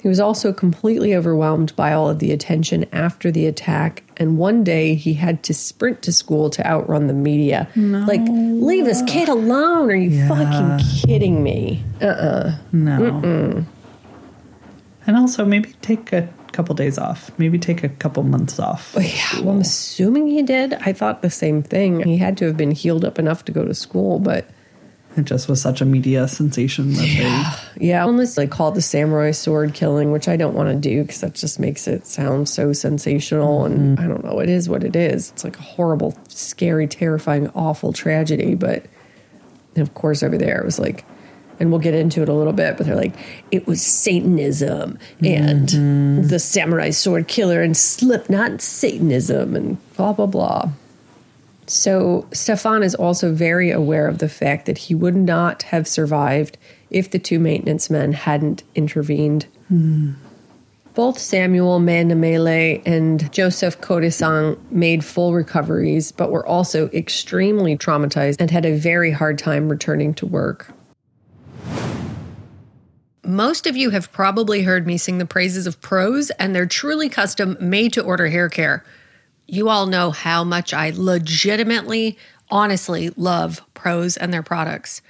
He 0.00 0.08
was 0.08 0.20
also 0.20 0.52
completely 0.52 1.14
overwhelmed 1.14 1.74
by 1.76 1.92
all 1.92 2.08
of 2.08 2.20
the 2.20 2.32
attention 2.32 2.86
after 2.92 3.30
the 3.30 3.46
attack, 3.46 4.02
and 4.16 4.38
one 4.38 4.62
day 4.64 4.94
he 4.94 5.12
had 5.14 5.42
to 5.42 5.52
sprint 5.54 6.00
to 6.02 6.12
school 6.12 6.48
to 6.50 6.66
outrun 6.66 7.06
the 7.06 7.12
media. 7.12 7.68
Like, 7.76 8.22
leave 8.26 8.84
this 8.86 9.02
kid 9.06 9.28
alone. 9.28 9.90
Are 9.90 9.94
you 9.94 10.08
Yeah. 10.10 10.28
fucking 10.28 10.86
kidding 11.04 11.42
me? 11.42 11.82
Uh 12.00 12.06
uh 12.06 12.56
No. 12.72 13.64
And 15.06 15.16
also 15.16 15.44
maybe 15.44 15.74
take 15.82 16.12
a 16.12 16.28
couple 16.52 16.74
days 16.74 16.98
off. 16.98 17.30
Maybe 17.38 17.58
take 17.58 17.82
a 17.84 17.88
couple 17.88 18.22
months 18.22 18.58
off. 18.58 18.96
uh 18.96 19.00
Yeah, 19.00 19.40
well, 19.40 19.50
I'm 19.54 19.60
assuming 19.60 20.26
he 20.26 20.42
did. 20.42 20.74
I 20.74 20.92
thought 20.92 21.22
the 21.22 21.30
same 21.30 21.62
thing. 21.62 22.02
He 22.02 22.16
had 22.16 22.36
to 22.38 22.46
have 22.46 22.56
been 22.56 22.70
healed 22.72 23.04
up 23.04 23.18
enough 23.18 23.44
to 23.46 23.52
go 23.52 23.64
to 23.64 23.74
school, 23.74 24.18
but 24.18 24.46
It 25.16 25.24
just 25.24 25.48
was 25.48 25.60
such 25.60 25.80
a 25.80 25.84
media 25.84 26.28
sensation 26.28 26.92
that 26.94 27.58
Yeah, 27.80 28.04
almost 28.04 28.36
like 28.38 28.50
called 28.50 28.74
the 28.76 28.82
samurai 28.82 29.32
sword 29.32 29.74
killing, 29.74 30.12
which 30.12 30.28
I 30.28 30.36
don't 30.36 30.54
want 30.54 30.68
to 30.68 30.76
do 30.76 31.02
because 31.02 31.20
that 31.22 31.34
just 31.34 31.58
makes 31.58 31.88
it 31.88 32.06
sound 32.06 32.48
so 32.48 32.72
sensational. 32.72 33.64
And 33.64 33.98
I 33.98 34.06
don't 34.06 34.24
know, 34.24 34.38
it 34.40 34.48
is 34.48 34.68
what 34.68 34.84
it 34.84 34.94
is. 34.94 35.30
It's 35.30 35.42
like 35.44 35.58
a 35.58 35.62
horrible, 35.62 36.16
scary, 36.28 36.86
terrifying, 36.86 37.48
awful 37.54 37.92
tragedy. 37.92 38.54
But 38.54 38.86
of 39.76 39.94
course, 39.94 40.22
over 40.22 40.38
there, 40.38 40.60
it 40.60 40.64
was 40.64 40.78
like, 40.78 41.04
and 41.60 41.70
we'll 41.70 41.80
get 41.80 41.94
into 41.94 42.22
it 42.22 42.28
a 42.28 42.32
little 42.32 42.54
bit, 42.54 42.76
but 42.78 42.86
they're 42.86 42.96
like, 42.96 43.14
it 43.50 43.66
was 43.66 43.82
Satanism 43.82 44.98
and 45.22 45.68
mm-hmm. 45.68 46.26
the 46.26 46.38
samurai 46.38 46.90
sword 46.90 47.28
killer 47.28 47.60
and 47.60 47.76
Slipknot 47.76 48.62
Satanism 48.62 49.54
and 49.54 49.94
blah, 49.94 50.14
blah, 50.14 50.26
blah. 50.26 50.70
So 51.66 52.26
Stefan 52.32 52.82
is 52.82 52.96
also 52.96 53.32
very 53.32 53.70
aware 53.70 54.08
of 54.08 54.18
the 54.18 54.28
fact 54.28 54.66
that 54.66 54.78
he 54.78 54.94
would 54.94 55.14
not 55.14 55.62
have 55.64 55.86
survived 55.86 56.58
if 56.90 57.10
the 57.10 57.18
two 57.18 57.38
maintenance 57.38 57.90
men 57.90 58.12
hadn't 58.12 58.64
intervened. 58.74 59.46
Hmm. 59.68 60.12
Both 60.94 61.20
Samuel 61.20 61.78
Mandamele 61.78 62.82
and 62.84 63.32
Joseph 63.32 63.80
Kodisang 63.80 64.58
made 64.72 65.04
full 65.04 65.32
recoveries, 65.32 66.10
but 66.10 66.32
were 66.32 66.44
also 66.44 66.88
extremely 66.88 67.76
traumatized 67.76 68.40
and 68.40 68.50
had 68.50 68.66
a 68.66 68.76
very 68.76 69.12
hard 69.12 69.38
time 69.38 69.68
returning 69.68 70.12
to 70.14 70.26
work. 70.26 70.74
Most 73.24 73.66
of 73.66 73.76
you 73.76 73.90
have 73.90 74.10
probably 74.12 74.62
heard 74.62 74.86
me 74.86 74.98
sing 74.98 75.18
the 75.18 75.26
praises 75.26 75.66
of 75.66 75.80
Prose 75.80 76.30
and 76.30 76.54
their 76.54 76.66
truly 76.66 77.08
custom 77.08 77.56
made 77.60 77.92
to 77.92 78.02
order 78.02 78.28
hair 78.28 78.48
care. 78.48 78.84
You 79.46 79.68
all 79.68 79.86
know 79.86 80.10
how 80.10 80.42
much 80.44 80.74
I 80.74 80.92
legitimately, 80.94 82.18
honestly 82.50 83.10
love 83.16 83.62
Prose 83.74 84.16
and 84.16 84.32
their 84.32 84.42
products. 84.42 85.02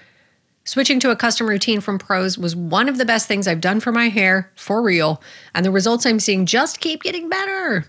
Switching 0.64 1.00
to 1.00 1.10
a 1.10 1.16
custom 1.16 1.48
routine 1.48 1.80
from 1.80 1.98
Prose 1.98 2.36
was 2.36 2.54
one 2.54 2.88
of 2.88 2.98
the 2.98 3.04
best 3.04 3.26
things 3.26 3.48
I've 3.48 3.60
done 3.60 3.80
for 3.80 3.92
my 3.92 4.08
hair, 4.08 4.52
for 4.54 4.82
real, 4.82 5.22
and 5.54 5.64
the 5.64 5.70
results 5.70 6.04
I'm 6.04 6.20
seeing 6.20 6.46
just 6.46 6.80
keep 6.80 7.02
getting 7.02 7.28
better. 7.28 7.86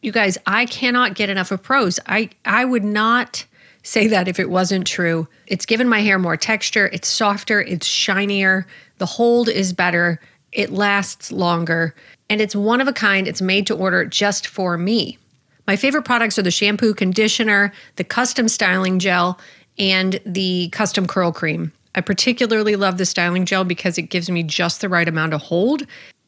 You 0.00 0.12
guys, 0.12 0.38
I 0.46 0.66
cannot 0.66 1.14
get 1.14 1.28
enough 1.28 1.50
of 1.50 1.62
Prose. 1.62 1.98
I 2.06 2.30
I 2.44 2.64
would 2.64 2.84
not 2.84 3.44
say 3.82 4.06
that 4.08 4.28
if 4.28 4.38
it 4.38 4.50
wasn't 4.50 4.86
true. 4.86 5.26
It's 5.46 5.66
given 5.66 5.88
my 5.88 6.00
hair 6.00 6.18
more 6.18 6.36
texture, 6.36 6.88
it's 6.92 7.08
softer, 7.08 7.60
it's 7.60 7.86
shinier, 7.86 8.66
the 8.98 9.06
hold 9.06 9.48
is 9.48 9.72
better, 9.72 10.20
it 10.52 10.70
lasts 10.70 11.32
longer, 11.32 11.94
and 12.28 12.40
it's 12.40 12.54
one 12.54 12.80
of 12.80 12.88
a 12.88 12.92
kind. 12.92 13.26
It's 13.26 13.42
made 13.42 13.66
to 13.66 13.76
order 13.76 14.04
just 14.04 14.46
for 14.46 14.78
me. 14.78 15.18
My 15.66 15.76
favorite 15.76 16.04
products 16.04 16.38
are 16.38 16.42
the 16.42 16.50
shampoo, 16.50 16.94
conditioner, 16.94 17.72
the 17.96 18.04
custom 18.04 18.48
styling 18.48 18.98
gel, 18.98 19.38
and 19.78 20.20
the 20.26 20.68
custom 20.70 21.06
curl 21.06 21.32
cream. 21.32 21.72
I 21.94 22.00
particularly 22.00 22.76
love 22.76 22.98
the 22.98 23.04
styling 23.04 23.44
gel 23.44 23.64
because 23.64 23.98
it 23.98 24.02
gives 24.02 24.30
me 24.30 24.42
just 24.42 24.80
the 24.80 24.88
right 24.88 25.08
amount 25.08 25.34
of 25.34 25.42
hold, 25.42 25.86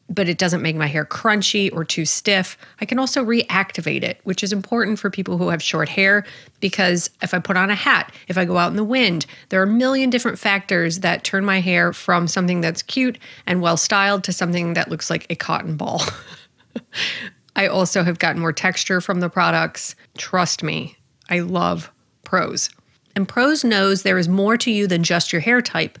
but 0.09 0.29
it 0.29 0.37
doesn't 0.37 0.61
make 0.61 0.75
my 0.75 0.87
hair 0.87 1.05
crunchy 1.05 1.73
or 1.73 1.83
too 1.83 2.05
stiff. 2.05 2.57
I 2.79 2.85
can 2.85 2.99
also 2.99 3.25
reactivate 3.25 4.03
it, 4.03 4.19
which 4.23 4.43
is 4.43 4.53
important 4.53 4.99
for 4.99 5.09
people 5.09 5.37
who 5.37 5.49
have 5.49 5.63
short 5.63 5.89
hair 5.89 6.25
because 6.59 7.09
if 7.21 7.33
I 7.33 7.39
put 7.39 7.57
on 7.57 7.69
a 7.69 7.75
hat, 7.75 8.13
if 8.27 8.37
I 8.37 8.45
go 8.45 8.57
out 8.57 8.69
in 8.69 8.75
the 8.75 8.83
wind, 8.83 9.25
there 9.49 9.59
are 9.59 9.65
a 9.65 9.67
million 9.67 10.09
different 10.09 10.37
factors 10.37 10.99
that 10.99 11.23
turn 11.23 11.43
my 11.43 11.59
hair 11.59 11.91
from 11.91 12.27
something 12.27 12.61
that's 12.61 12.83
cute 12.83 13.17
and 13.47 13.61
well 13.61 13.77
styled 13.77 14.23
to 14.25 14.33
something 14.33 14.73
that 14.73 14.89
looks 14.89 15.09
like 15.09 15.25
a 15.29 15.35
cotton 15.35 15.75
ball. 15.75 16.01
I 17.55 17.67
also 17.67 18.03
have 18.03 18.19
gotten 18.19 18.41
more 18.41 18.53
texture 18.53 19.01
from 19.01 19.21
the 19.21 19.29
products. 19.29 19.95
Trust 20.17 20.61
me, 20.61 20.97
I 21.29 21.39
love 21.39 21.91
Prose. 22.23 22.69
And 23.15 23.27
Prose 23.27 23.63
knows 23.63 24.03
there 24.03 24.17
is 24.17 24.27
more 24.27 24.57
to 24.57 24.69
you 24.69 24.87
than 24.87 25.03
just 25.03 25.31
your 25.31 25.39
hair 25.39 25.61
type. 25.61 25.97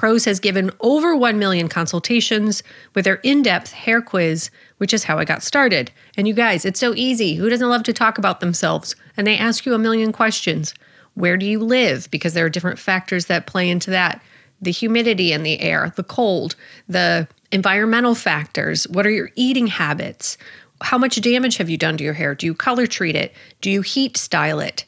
Prose 0.00 0.24
has 0.24 0.40
given 0.40 0.70
over 0.80 1.14
1 1.14 1.38
million 1.38 1.68
consultations 1.68 2.62
with 2.94 3.04
their 3.04 3.16
in 3.16 3.42
depth 3.42 3.72
hair 3.72 4.00
quiz, 4.00 4.50
which 4.78 4.94
is 4.94 5.04
how 5.04 5.18
I 5.18 5.26
got 5.26 5.42
started. 5.42 5.90
And 6.16 6.26
you 6.26 6.32
guys, 6.32 6.64
it's 6.64 6.80
so 6.80 6.94
easy. 6.94 7.34
Who 7.34 7.50
doesn't 7.50 7.68
love 7.68 7.82
to 7.82 7.92
talk 7.92 8.16
about 8.16 8.40
themselves? 8.40 8.96
And 9.18 9.26
they 9.26 9.36
ask 9.36 9.66
you 9.66 9.74
a 9.74 9.78
million 9.78 10.10
questions. 10.10 10.72
Where 11.16 11.36
do 11.36 11.44
you 11.44 11.58
live? 11.58 12.10
Because 12.10 12.32
there 12.32 12.46
are 12.46 12.48
different 12.48 12.78
factors 12.78 13.26
that 13.26 13.46
play 13.46 13.68
into 13.68 13.90
that 13.90 14.22
the 14.62 14.70
humidity 14.70 15.34
in 15.34 15.42
the 15.42 15.60
air, 15.60 15.92
the 15.96 16.02
cold, 16.02 16.56
the 16.88 17.28
environmental 17.52 18.14
factors. 18.14 18.88
What 18.88 19.06
are 19.06 19.10
your 19.10 19.28
eating 19.36 19.66
habits? 19.66 20.38
How 20.80 20.96
much 20.96 21.20
damage 21.20 21.58
have 21.58 21.68
you 21.68 21.76
done 21.76 21.98
to 21.98 22.04
your 22.04 22.14
hair? 22.14 22.34
Do 22.34 22.46
you 22.46 22.54
color 22.54 22.86
treat 22.86 23.16
it? 23.16 23.34
Do 23.60 23.70
you 23.70 23.82
heat 23.82 24.16
style 24.16 24.60
it? 24.60 24.86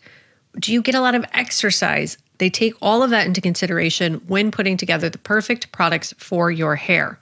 Do 0.59 0.73
you 0.73 0.81
get 0.81 0.95
a 0.95 1.03
lot 1.03 1.15
of 1.15 1.27
exercise? 1.35 2.17
They 2.43 2.51
take 2.51 2.75
all 2.83 3.05
of 3.05 3.11
that 3.11 3.29
into 3.29 3.41
consideration 3.41 4.15
when 4.27 4.51
putting 4.51 4.77
together 4.77 5.09
the 5.09 5.17
perfect 5.17 5.71
products 5.71 6.13
for 6.19 6.51
your 6.51 6.75
hair. 6.75 7.21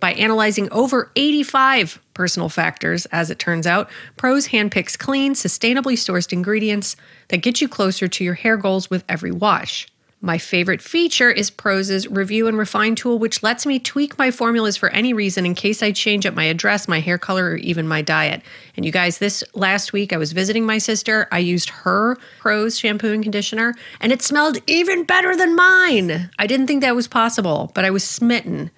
By 0.00 0.12
analyzing 0.12 0.70
over 0.70 1.10
85 1.16 1.98
personal 2.12 2.50
factors, 2.50 3.06
as 3.06 3.30
it 3.30 3.38
turns 3.38 3.66
out, 3.66 3.88
Prose 4.18 4.48
handpicks 4.48 4.98
clean, 4.98 5.32
sustainably 5.32 5.94
sourced 5.94 6.30
ingredients 6.30 6.94
that 7.28 7.38
get 7.38 7.62
you 7.62 7.68
closer 7.68 8.06
to 8.06 8.22
your 8.22 8.34
hair 8.34 8.58
goals 8.58 8.90
with 8.90 9.02
every 9.08 9.30
wash. 9.30 9.88
My 10.24 10.38
favorite 10.38 10.80
feature 10.80 11.30
is 11.30 11.50
Prose's 11.50 12.08
review 12.08 12.48
and 12.48 12.56
refine 12.56 12.94
tool, 12.94 13.18
which 13.18 13.42
lets 13.42 13.66
me 13.66 13.78
tweak 13.78 14.16
my 14.16 14.30
formulas 14.30 14.74
for 14.74 14.88
any 14.88 15.12
reason 15.12 15.44
in 15.44 15.54
case 15.54 15.82
I 15.82 15.92
change 15.92 16.24
up 16.24 16.32
my 16.32 16.44
address, 16.44 16.88
my 16.88 16.98
hair 16.98 17.18
color, 17.18 17.50
or 17.50 17.56
even 17.56 17.86
my 17.86 18.00
diet. 18.00 18.40
And 18.74 18.86
you 18.86 18.90
guys, 18.90 19.18
this 19.18 19.44
last 19.52 19.92
week 19.92 20.14
I 20.14 20.16
was 20.16 20.32
visiting 20.32 20.64
my 20.64 20.78
sister. 20.78 21.28
I 21.30 21.40
used 21.40 21.68
her 21.68 22.16
Prose 22.38 22.78
shampoo 22.78 23.12
and 23.12 23.22
conditioner, 23.22 23.74
and 24.00 24.12
it 24.12 24.22
smelled 24.22 24.56
even 24.66 25.04
better 25.04 25.36
than 25.36 25.54
mine. 25.54 26.30
I 26.38 26.46
didn't 26.46 26.68
think 26.68 26.80
that 26.80 26.96
was 26.96 27.06
possible, 27.06 27.70
but 27.74 27.84
I 27.84 27.90
was 27.90 28.02
smitten. 28.02 28.70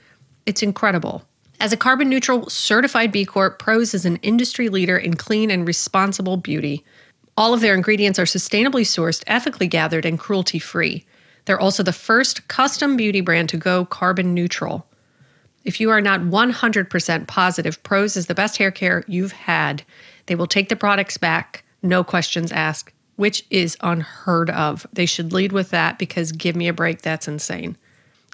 It's 0.46 0.64
incredible. 0.64 1.22
As 1.60 1.72
a 1.72 1.76
carbon 1.76 2.08
neutral 2.08 2.50
certified 2.50 3.12
B 3.12 3.24
Corp, 3.24 3.60
Prose 3.60 3.94
is 3.94 4.04
an 4.04 4.16
industry 4.16 4.68
leader 4.68 4.98
in 4.98 5.14
clean 5.14 5.52
and 5.52 5.64
responsible 5.64 6.38
beauty. 6.38 6.84
All 7.36 7.54
of 7.54 7.60
their 7.60 7.76
ingredients 7.76 8.18
are 8.18 8.24
sustainably 8.24 8.82
sourced, 8.82 9.22
ethically 9.28 9.68
gathered, 9.68 10.04
and 10.04 10.18
cruelty 10.18 10.58
free. 10.58 11.06
They're 11.46 11.60
also 11.60 11.82
the 11.82 11.92
first 11.92 12.46
custom 12.48 12.96
beauty 12.96 13.20
brand 13.20 13.48
to 13.48 13.56
go 13.56 13.84
carbon 13.86 14.34
neutral. 14.34 14.86
If 15.64 15.80
you 15.80 15.90
are 15.90 16.00
not 16.00 16.20
100% 16.20 17.26
positive 17.26 17.82
Prose 17.82 18.16
is 18.16 18.26
the 18.26 18.34
best 18.34 18.56
hair 18.58 18.70
care 18.70 19.04
you've 19.08 19.32
had, 19.32 19.82
they 20.26 20.34
will 20.34 20.46
take 20.46 20.68
the 20.68 20.76
products 20.76 21.16
back, 21.16 21.64
no 21.82 22.04
questions 22.04 22.52
asked, 22.52 22.92
which 23.16 23.44
is 23.50 23.76
unheard 23.80 24.50
of. 24.50 24.86
They 24.92 25.06
should 25.06 25.32
lead 25.32 25.52
with 25.52 25.70
that 25.70 25.98
because 25.98 26.32
give 26.32 26.54
me 26.54 26.68
a 26.68 26.72
break, 26.72 27.02
that's 27.02 27.26
insane. 27.26 27.76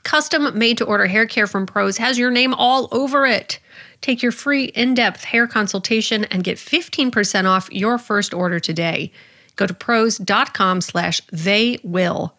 Custom 0.03 0.59
made 0.59 0.79
to 0.79 0.85
order 0.85 1.07
hair 1.07 1.27
care 1.27 1.47
from 1.47 1.65
Prose 1.65 1.97
has 1.99 2.19
your 2.19 2.31
name 2.31 2.55
all 2.55 2.89
over 2.91 3.25
it. 3.25 3.61
Take 4.01 4.23
your 4.23 4.33
free 4.33 4.65
in 4.65 4.95
depth 4.95 5.25
hair 5.25 5.47
consultation 5.47 6.25
and 6.25 6.43
get 6.43 6.59
15% 6.59 7.45
off 7.45 7.71
your 7.71 7.99
first 7.99 8.35
order 8.35 8.59
today. 8.59 9.13
Go 9.57 9.67
to 9.67 9.75
prose.com 9.75 10.81
slash 10.81 11.21
they 11.31 11.79
will. 11.85 12.35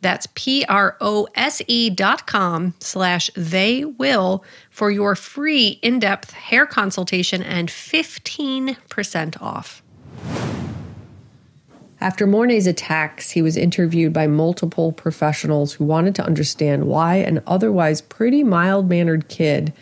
That's 0.00 0.28
P 0.34 0.64
R 0.68 0.96
O 1.00 1.28
S 1.34 1.60
E 1.66 1.90
dot 1.90 2.26
com 2.26 2.74
slash 2.78 3.30
they 3.36 3.84
will 3.84 4.44
for 4.70 4.90
your 4.90 5.14
free 5.16 5.78
in 5.82 5.98
depth 5.98 6.32
hair 6.32 6.66
consultation 6.66 7.42
and 7.42 7.68
15% 7.68 9.42
off. 9.42 9.82
After 12.00 12.28
Morne's 12.28 12.68
attacks, 12.68 13.30
he 13.32 13.42
was 13.42 13.56
interviewed 13.56 14.12
by 14.12 14.28
multiple 14.28 14.92
professionals 14.92 15.72
who 15.72 15.84
wanted 15.84 16.14
to 16.16 16.24
understand 16.24 16.86
why 16.86 17.16
an 17.16 17.42
otherwise 17.44 18.00
pretty 18.00 18.44
mild 18.44 18.88
mannered 18.88 19.28
kid 19.28 19.72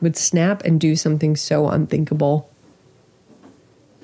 would 0.00 0.16
snap 0.16 0.64
and 0.64 0.80
do 0.80 0.96
something 0.96 1.36
so 1.36 1.68
unthinkable. 1.68 2.50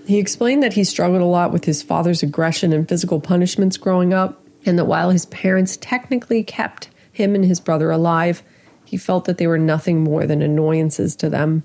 He 0.06 0.18
explained 0.18 0.62
that 0.62 0.74
he 0.74 0.84
struggled 0.84 1.22
a 1.22 1.24
lot 1.24 1.52
with 1.52 1.64
his 1.64 1.82
father's 1.82 2.22
aggression 2.22 2.72
and 2.72 2.88
physical 2.88 3.20
punishments 3.20 3.76
growing 3.76 4.14
up, 4.14 4.40
and 4.66 4.78
that 4.78 4.84
while 4.84 5.10
his 5.10 5.26
parents 5.26 5.78
technically 5.80 6.42
kept 6.42 6.90
him 7.12 7.34
and 7.34 7.44
his 7.44 7.60
brother 7.60 7.90
alive, 7.90 8.42
he 8.84 8.96
felt 8.96 9.24
that 9.24 9.38
they 9.38 9.46
were 9.46 9.58
nothing 9.58 10.02
more 10.02 10.26
than 10.26 10.42
annoyances 10.42 11.16
to 11.16 11.30
them. 11.30 11.64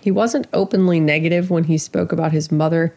He 0.00 0.10
wasn't 0.10 0.48
openly 0.52 1.00
negative 1.00 1.50
when 1.50 1.64
he 1.64 1.76
spoke 1.76 2.12
about 2.12 2.32
his 2.32 2.50
mother, 2.50 2.94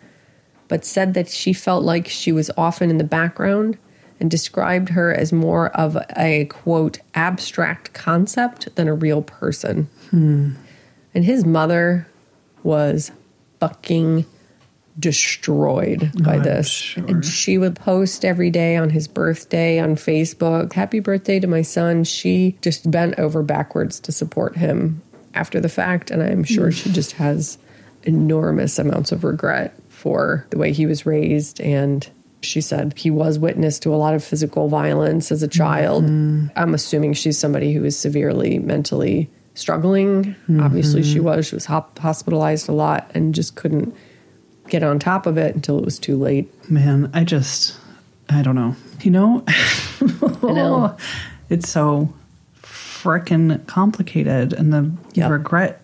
but 0.68 0.86
said 0.86 1.14
that 1.16 1.28
she 1.28 1.52
felt 1.52 1.84
like 1.84 2.08
she 2.08 2.32
was 2.32 2.50
often 2.58 2.90
in 2.90 2.98
the 2.98 3.04
background 3.04 3.78
and 4.20 4.32
described 4.32 4.90
her 4.90 5.14
as 5.14 5.34
more 5.34 5.70
of 5.70 5.98
a 6.16 6.46
quote 6.46 7.00
abstract 7.14 7.94
concept 7.94 8.74
than 8.76 8.88
a 8.88 8.94
real 8.94 9.22
person. 9.22 9.90
Hmm. 10.12 10.52
And 11.14 11.26
his 11.26 11.46
mother 11.46 12.08
was 12.64 13.12
fucking 13.60 14.26
destroyed 15.00 16.12
by 16.24 16.36
I'm 16.36 16.44
this. 16.44 16.70
sure. 16.70 17.06
And 17.06 17.26
she 17.26 17.58
would 17.58 17.76
post 17.76 18.24
every 18.24 18.50
day 18.50 18.78
on 18.78 18.90
his 18.90 19.08
birthday 19.08 19.80
on 19.80 19.96
Facebook, 19.96 20.74
Happy 20.74 21.00
birthday 21.00 21.40
to 21.40 21.48
my 21.48 21.62
son. 21.64 22.04
She 22.04 22.58
just 22.62 22.90
bent 22.92 23.18
over 23.18 23.42
backwards 23.44 24.00
to 24.02 24.12
support 24.12 24.56
him 24.56 25.02
after 25.34 25.60
the 25.60 25.70
fact. 25.70 26.12
And 26.12 26.22
I'm 26.22 26.44
sure 26.44 26.72
she 26.72 26.92
just 26.92 27.14
has 27.14 27.58
enormous 28.04 28.78
amounts 28.78 29.12
of 29.12 29.24
regret 29.24 29.74
for 29.90 30.46
the 30.50 30.58
way 30.58 30.74
he 30.74 30.86
was 30.86 31.06
raised 31.06 31.60
and 31.62 32.08
She 32.42 32.60
said 32.62 32.94
he 32.98 33.10
was 33.10 33.40
witness 33.40 33.80
to 33.80 33.94
a 33.94 33.96
lot 33.96 34.14
of 34.14 34.24
physical 34.24 34.68
violence 34.68 35.32
as 35.32 35.42
a 35.44 35.48
child. 35.48 36.04
Mm-hmm. 36.04 36.48
I'm 36.56 36.74
assuming 36.74 37.14
she's 37.14 37.40
somebody 37.40 37.74
who 37.74 37.86
is 37.86 37.98
severely 37.98 38.60
mentally 38.60 39.30
struggling. 39.56 40.24
Mm-hmm. 40.26 40.62
Obviously, 40.62 41.04
she 41.04 41.20
was. 41.22 41.48
She 41.48 41.56
was 41.56 41.66
hop- 41.66 41.98
hospitalized 42.00 42.68
a 42.68 42.74
lot 42.74 43.10
and 43.16 43.34
just 43.34 43.56
couldn't 43.56 43.96
get 44.70 44.84
on 44.84 45.00
top 45.00 45.26
of 45.26 45.38
it 45.38 45.56
until 45.56 45.78
it 45.80 45.86
was 45.86 46.00
too 46.00 46.16
late. 46.18 46.70
Man, 46.70 47.10
I 47.14 47.24
just, 47.24 47.76
I 48.30 48.42
don't 48.42 48.56
know. 48.56 48.76
You 49.02 49.12
know, 49.12 49.46
know. 50.42 50.98
it's 51.50 51.70
so 51.70 52.14
freaking 52.62 53.66
complicated. 53.68 54.54
And 54.54 54.72
the 54.74 54.92
Yep. 55.14 55.30
regret, 55.32 55.82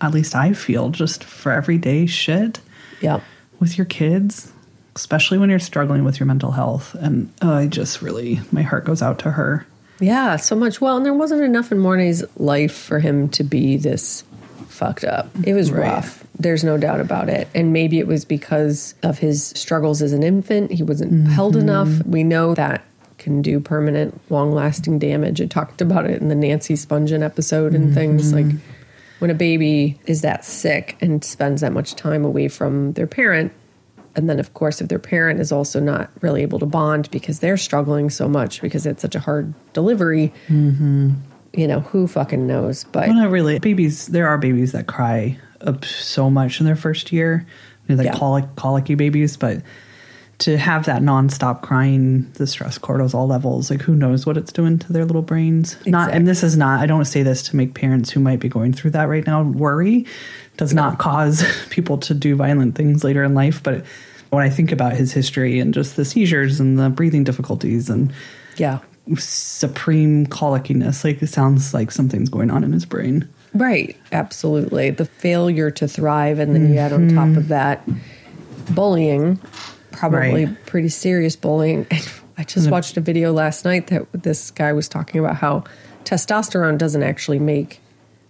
at 0.00 0.12
least 0.12 0.34
I 0.34 0.52
feel, 0.52 0.90
just 0.90 1.24
for 1.24 1.52
everyday 1.52 2.06
shit 2.06 2.60
Yeah. 3.00 3.20
with 3.60 3.76
your 3.78 3.84
kids, 3.84 4.52
especially 4.96 5.38
when 5.38 5.50
you're 5.50 5.58
struggling 5.58 6.04
with 6.04 6.18
your 6.18 6.26
mental 6.26 6.52
health. 6.52 6.94
And 6.94 7.30
uh, 7.42 7.52
I 7.52 7.66
just 7.66 8.00
really, 8.02 8.40
my 8.50 8.62
heart 8.62 8.84
goes 8.84 9.02
out 9.02 9.18
to 9.20 9.32
her. 9.32 9.66
Yeah, 10.00 10.36
so 10.36 10.54
much. 10.56 10.80
Well, 10.80 10.96
and 10.96 11.04
there 11.04 11.12
wasn't 11.14 11.42
enough 11.42 11.72
in 11.72 11.78
Morne's 11.80 12.22
life 12.36 12.72
for 12.74 13.00
him 13.00 13.28
to 13.30 13.42
be 13.44 13.76
this 13.76 14.22
fucked 14.68 15.04
up. 15.04 15.28
It 15.44 15.54
was 15.54 15.70
Right. 15.72 15.82
rough. 15.92 16.24
There's 16.38 16.62
no 16.62 16.78
doubt 16.78 17.00
about 17.00 17.28
it. 17.28 17.48
And 17.54 17.72
maybe 17.72 17.98
it 17.98 18.06
was 18.06 18.24
because 18.24 18.94
of 19.02 19.18
his 19.18 19.48
struggles 19.56 20.02
as 20.02 20.12
an 20.12 20.22
infant. 20.22 20.70
He 20.70 20.82
wasn't 20.82 21.28
held 21.28 21.54
mm-hmm. 21.54 21.68
enough. 21.68 22.06
We 22.06 22.22
know 22.22 22.54
that 22.54 22.84
can 23.18 23.42
do 23.42 23.60
permanent, 23.60 24.18
long 24.30 24.52
lasting 24.52 24.98
damage. 24.98 25.40
It 25.40 25.50
talked 25.50 25.80
about 25.80 26.06
it 26.08 26.20
in 26.20 26.28
the 26.28 26.34
Nancy 26.34 26.74
Spungen 26.74 27.22
episode 27.22 27.74
and 27.74 27.92
things 27.92 28.32
mm-hmm. 28.32 28.50
like 28.50 28.60
when 29.18 29.30
a 29.30 29.34
baby 29.34 29.98
is 30.06 30.22
that 30.22 30.44
sick 30.44 30.96
and 31.00 31.22
spends 31.24 31.60
that 31.60 31.72
much 31.72 31.94
time 31.94 32.24
away 32.24 32.48
from 32.48 32.92
their 32.92 33.06
parent. 33.06 33.52
And 34.14 34.28
then, 34.28 34.40
of 34.40 34.54
course, 34.54 34.80
if 34.80 34.88
their 34.88 34.98
parent 34.98 35.40
is 35.40 35.52
also 35.52 35.80
not 35.80 36.10
really 36.22 36.42
able 36.42 36.58
to 36.60 36.66
bond 36.66 37.10
because 37.10 37.40
they're 37.40 37.56
struggling 37.56 38.10
so 38.10 38.28
much 38.28 38.60
because 38.62 38.86
it's 38.86 39.02
such 39.02 39.14
a 39.14 39.20
hard 39.20 39.52
delivery, 39.72 40.32
mm-hmm. 40.48 41.12
you 41.52 41.66
know, 41.66 41.80
who 41.80 42.06
fucking 42.06 42.46
knows? 42.46 42.84
But 42.84 43.08
Well, 43.08 43.16
not 43.16 43.30
really. 43.30 43.58
Babies, 43.58 44.06
there 44.06 44.26
are 44.28 44.38
babies 44.38 44.72
that 44.72 44.86
cry 44.86 45.38
up 45.60 45.84
so 45.84 46.30
much 46.30 46.60
in 46.60 46.66
their 46.66 46.76
first 46.76 47.12
year. 47.12 47.46
They're 47.86 47.96
like 47.96 48.06
Yeah. 48.06 48.14
colic, 48.14 48.44
colicky 48.56 48.94
babies, 48.94 49.36
but 49.36 49.62
to 50.38 50.56
have 50.56 50.86
that 50.86 51.02
nonstop 51.02 51.62
crying, 51.62 52.30
the 52.34 52.46
stress 52.46 52.78
cortisol 52.78 53.26
levels, 53.28 53.70
like 53.70 53.82
who 53.82 53.96
knows 53.96 54.24
what 54.24 54.36
it's 54.36 54.52
doing 54.52 54.78
to 54.78 54.92
their 54.92 55.04
little 55.04 55.22
brains. 55.22 55.76
Not, 55.84 56.12
and 56.12 56.28
this 56.28 56.44
is 56.44 56.56
not. 56.56 56.80
I 56.80 56.86
don't 56.86 57.04
say 57.06 57.24
this 57.24 57.42
to 57.44 57.56
make 57.56 57.74
parents 57.74 58.10
who 58.10 58.20
might 58.20 58.38
be 58.38 58.48
going 58.48 58.72
through 58.72 58.92
that 58.92 59.08
right 59.08 59.26
now 59.26 59.42
worry. 59.42 60.06
Does 60.56 60.72
not 60.72 60.98
cause 60.98 61.44
people 61.70 61.98
to 61.98 62.14
do 62.14 62.36
violent 62.36 62.76
things 62.76 63.02
later 63.02 63.24
in 63.24 63.34
life, 63.34 63.62
but 63.62 63.84
when 64.30 64.44
I 64.44 64.50
think 64.50 64.70
about 64.70 64.92
his 64.92 65.12
history 65.12 65.58
and 65.58 65.74
just 65.74 65.96
the 65.96 66.04
seizures 66.04 66.60
and 66.60 66.78
the 66.78 66.90
breathing 66.90 67.24
difficulties 67.24 67.88
and 67.90 68.12
yeah. 68.56 68.78
supreme 69.16 70.26
colickiness, 70.26 71.02
like 71.02 71.22
it 71.22 71.28
sounds 71.28 71.74
like 71.74 71.90
something's 71.90 72.28
going 72.28 72.50
on 72.50 72.62
in 72.62 72.72
his 72.72 72.84
brain. 72.84 73.28
Right, 73.54 73.96
absolutely. 74.12 74.90
The 74.90 75.04
failure 75.04 75.70
to 75.72 75.88
thrive, 75.88 76.38
and 76.38 76.54
then 76.54 76.72
you 76.72 76.78
add 76.78 76.92
on 76.92 77.08
top 77.08 77.28
of 77.28 77.44
mm-hmm. 77.44 77.48
that 77.48 77.88
bullying, 78.74 79.40
probably 79.92 80.46
Right. 80.46 80.66
pretty 80.66 80.88
serious 80.88 81.36
bullying. 81.36 81.86
I 82.38 82.44
just 82.44 82.66
mm-hmm. 82.66 82.70
watched 82.70 82.96
a 82.96 83.00
video 83.00 83.32
last 83.32 83.64
night 83.64 83.88
that 83.88 84.06
this 84.12 84.50
guy 84.52 84.72
was 84.72 84.88
talking 84.88 85.18
about 85.18 85.36
how 85.36 85.64
testosterone 86.04 86.78
doesn't 86.78 87.02
actually 87.02 87.40
make 87.40 87.80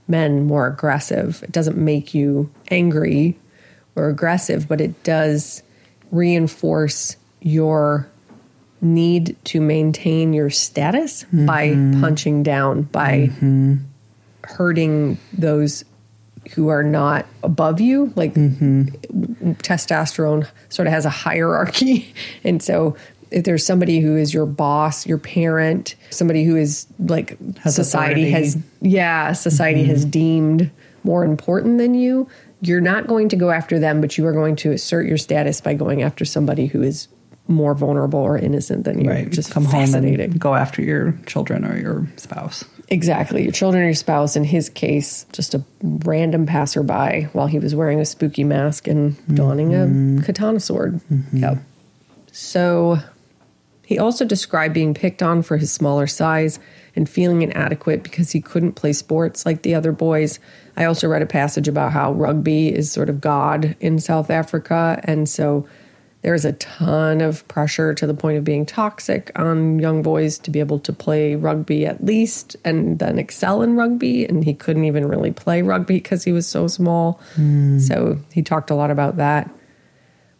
men 0.06 0.46
more 0.46 0.66
aggressive. 0.66 1.42
It 1.42 1.52
doesn't 1.52 1.76
make 1.76 2.14
you 2.14 2.50
angry 2.70 3.38
or 3.94 4.08
aggressive, 4.08 4.66
but 4.66 4.80
it 4.80 5.02
does 5.02 5.62
reinforce 6.10 7.16
your 7.40 8.08
need 8.80 9.36
to 9.44 9.60
maintain 9.60 10.32
your 10.32 10.50
status 10.50 11.24
by 11.24 11.68
mm-hmm. 11.68 12.00
punching 12.00 12.42
down, 12.42 12.82
by 12.82 13.30
hurting 14.44 15.18
those 15.32 15.84
who 16.54 16.68
are 16.68 16.82
not 16.82 17.26
above 17.42 17.80
you. 17.80 18.12
Like 18.16 18.34
mm-hmm. 18.34 19.52
testosterone 19.52 20.48
sort 20.68 20.86
of 20.88 20.92
has 20.92 21.04
a 21.04 21.10
hierarchy. 21.10 22.14
And 22.44 22.62
so 22.62 22.96
if 23.30 23.44
there's 23.44 23.64
somebody 23.64 24.00
who 24.00 24.16
is 24.16 24.32
your 24.32 24.46
boss, 24.46 25.06
your 25.06 25.18
parent, 25.18 25.96
somebody 26.10 26.44
who 26.44 26.56
is 26.56 26.86
like 26.98 27.36
Has 27.58 27.74
society 27.74 28.28
authority. 28.28 28.52
has, 28.52 28.58
yeah, 28.80 29.32
society 29.32 29.84
has 29.84 30.02
mm-hmm. 30.02 30.10
deemed 30.10 30.70
more 31.04 31.24
important 31.24 31.78
than 31.78 31.94
you, 31.94 32.28
you're 32.60 32.80
not 32.80 33.06
going 33.06 33.28
to 33.28 33.36
go 33.36 33.50
after 33.50 33.78
them, 33.78 34.00
but 34.00 34.18
you 34.18 34.26
are 34.26 34.32
going 34.32 34.56
to 34.56 34.72
assert 34.72 35.06
your 35.06 35.18
status 35.18 35.60
by 35.60 35.74
going 35.74 36.02
after 36.02 36.24
somebody 36.24 36.66
who 36.66 36.82
is 36.82 37.08
more 37.46 37.74
vulnerable 37.74 38.20
or 38.20 38.36
innocent 38.36 38.84
than 38.84 39.04
you. 39.04 39.10
Right. 39.10 39.30
Just 39.30 39.50
come 39.50 39.64
home 39.64 39.94
and 39.94 40.38
go 40.38 40.54
after 40.54 40.82
your 40.82 41.12
children 41.26 41.64
or 41.64 41.78
your 41.78 42.06
spouse. 42.16 42.64
Exactly. 42.90 43.42
Your 43.42 43.52
children 43.52 43.82
or 43.82 43.86
your 43.86 43.94
spouse, 43.94 44.34
in 44.34 44.44
his 44.44 44.70
case, 44.70 45.26
just 45.32 45.54
a 45.54 45.62
random 45.82 46.46
passerby 46.46 47.28
while 47.32 47.46
he 47.46 47.58
was 47.58 47.74
wearing 47.74 48.00
a 48.00 48.04
spooky 48.04 48.44
mask 48.44 48.88
and 48.88 49.16
donning 49.34 49.74
a 49.74 49.78
mm-hmm. 49.78 50.20
katana 50.20 50.58
sword. 50.58 51.00
Mm-hmm. 51.12 51.36
Yep. 51.36 51.58
So 52.32 52.98
he 53.84 53.98
also 53.98 54.24
described 54.24 54.74
being 54.74 54.94
picked 54.94 55.22
on 55.22 55.42
for 55.42 55.56
his 55.56 55.72
smaller 55.72 56.06
size 56.06 56.58
and 56.96 57.08
feeling 57.08 57.42
inadequate 57.42 58.02
because 58.02 58.30
he 58.30 58.40
couldn't 58.40 58.72
play 58.72 58.92
sports 58.92 59.44
like 59.44 59.62
the 59.62 59.74
other 59.74 59.92
boys. 59.92 60.38
I 60.76 60.84
also 60.84 61.08
read 61.08 61.22
a 61.22 61.26
passage 61.26 61.68
about 61.68 61.92
how 61.92 62.12
rugby 62.12 62.74
is 62.74 62.90
sort 62.90 63.10
of 63.10 63.20
God 63.20 63.76
in 63.80 63.98
South 63.98 64.30
Africa. 64.30 65.00
And 65.04 65.28
so 65.28 65.66
there's 66.22 66.44
a 66.44 66.52
ton 66.54 67.20
of 67.20 67.46
pressure 67.46 67.94
to 67.94 68.06
the 68.06 68.14
point 68.14 68.38
of 68.38 68.44
being 68.44 68.66
toxic 68.66 69.30
on 69.36 69.78
young 69.78 70.02
boys 70.02 70.38
to 70.40 70.50
be 70.50 70.58
able 70.58 70.80
to 70.80 70.92
play 70.92 71.36
rugby 71.36 71.86
at 71.86 72.04
least 72.04 72.56
and 72.64 72.98
then 72.98 73.18
excel 73.18 73.62
in 73.62 73.76
rugby. 73.76 74.24
And 74.24 74.44
he 74.44 74.52
couldn't 74.52 74.84
even 74.84 75.06
really 75.06 75.30
play 75.30 75.62
rugby 75.62 75.94
because 75.94 76.24
he 76.24 76.32
was 76.32 76.48
so 76.48 76.66
small. 76.66 77.20
Hmm. 77.34 77.78
So 77.78 78.18
he 78.32 78.42
talked 78.42 78.70
a 78.70 78.74
lot 78.74 78.90
about 78.90 79.16
that. 79.16 79.48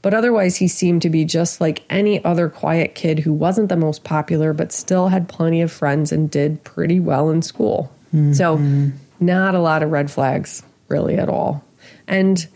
But 0.03 0.15
otherwise, 0.15 0.57
he 0.57 0.69
seemed 0.69 1.03
to 1.03 1.11
be 1.11 1.25
just 1.25 1.61
like 1.61 1.83
any 1.91 2.25
other 2.25 2.49
quiet 2.49 2.95
kid 2.95 3.21
who 3.21 3.33
wasn't 3.33 3.69
the 3.69 3.77
most 3.77 4.05
popular, 4.05 4.53
but 4.53 4.73
still 4.73 5.09
had 5.09 5.29
plenty 5.29 5.61
of 5.61 5.73
friends 5.73 6.13
and 6.13 6.31
did 6.31 6.63
pretty 6.65 7.01
well 7.01 7.31
in 7.31 7.43
school. 7.43 7.93
So, 8.33 8.57
hmm. 8.57 8.91
not 9.21 9.55
a 9.55 9.61
lot 9.61 9.83
of 9.83 9.91
red 9.91 10.11
flags, 10.11 10.63
really, 10.89 11.17
at 11.17 11.29
all. 11.29 11.65
And 12.07 12.47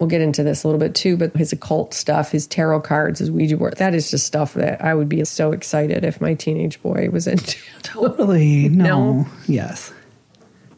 we'll 0.00 0.08
get 0.08 0.22
into 0.22 0.42
this 0.42 0.64
a 0.64 0.68
little 0.68 0.80
bit 0.80 0.94
too, 0.94 1.16
but 1.16 1.36
his 1.36 1.52
occult 1.52 1.92
stuff, 1.92 2.32
his 2.32 2.46
tarot 2.46 2.80
cards, 2.80 3.20
his 3.20 3.30
Ouija 3.30 3.58
board, 3.58 3.76
that 3.76 3.94
is 3.94 4.10
just 4.10 4.26
stuff 4.26 4.54
that 4.54 4.82
I 4.82 4.94
would 4.94 5.08
be 5.08 5.22
so 5.26 5.52
excited 5.52 6.04
if 6.04 6.20
my 6.20 6.34
teenage 6.34 6.82
boy 6.82 7.10
was 7.12 7.26
into. 7.26 7.58
Totally. 7.82 8.70
No. 8.70 9.12
No. 9.12 9.26
Yes. 9.46 9.92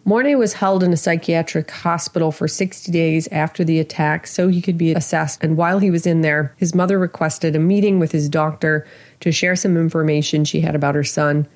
Morne 0.04 0.36
was 0.36 0.52
held 0.52 0.82
in 0.82 0.92
a 0.92 0.96
psychiatric 0.96 1.70
hospital 1.70 2.32
for 2.32 2.48
60 2.48 2.90
days 2.90 3.28
after 3.28 3.62
the 3.62 3.78
attack 3.78 4.26
so 4.26 4.48
he 4.48 4.60
could 4.60 4.76
be 4.76 4.92
assessed. 4.92 5.42
And 5.44 5.56
while 5.56 5.78
he 5.78 5.92
was 5.92 6.06
in 6.06 6.22
there, 6.22 6.52
his 6.56 6.74
mother 6.74 6.98
requested 6.98 7.54
a 7.54 7.60
meeting 7.60 8.00
with 8.00 8.10
his 8.10 8.28
doctor 8.28 8.84
to 9.20 9.30
share 9.30 9.54
some 9.54 9.76
information 9.76 10.44
she 10.44 10.60
had 10.60 10.74
about 10.74 10.96
her 10.96 11.04
son. 11.04 11.46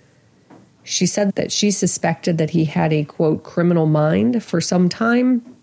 She 0.84 1.06
said 1.06 1.34
that 1.34 1.50
she 1.50 1.72
suspected 1.72 2.38
that 2.38 2.50
he 2.50 2.64
had 2.64 2.92
a 2.92 3.02
quote 3.02 3.42
criminal 3.42 3.86
mind 3.86 4.44
for 4.44 4.60
some 4.60 4.88
time 4.88 5.55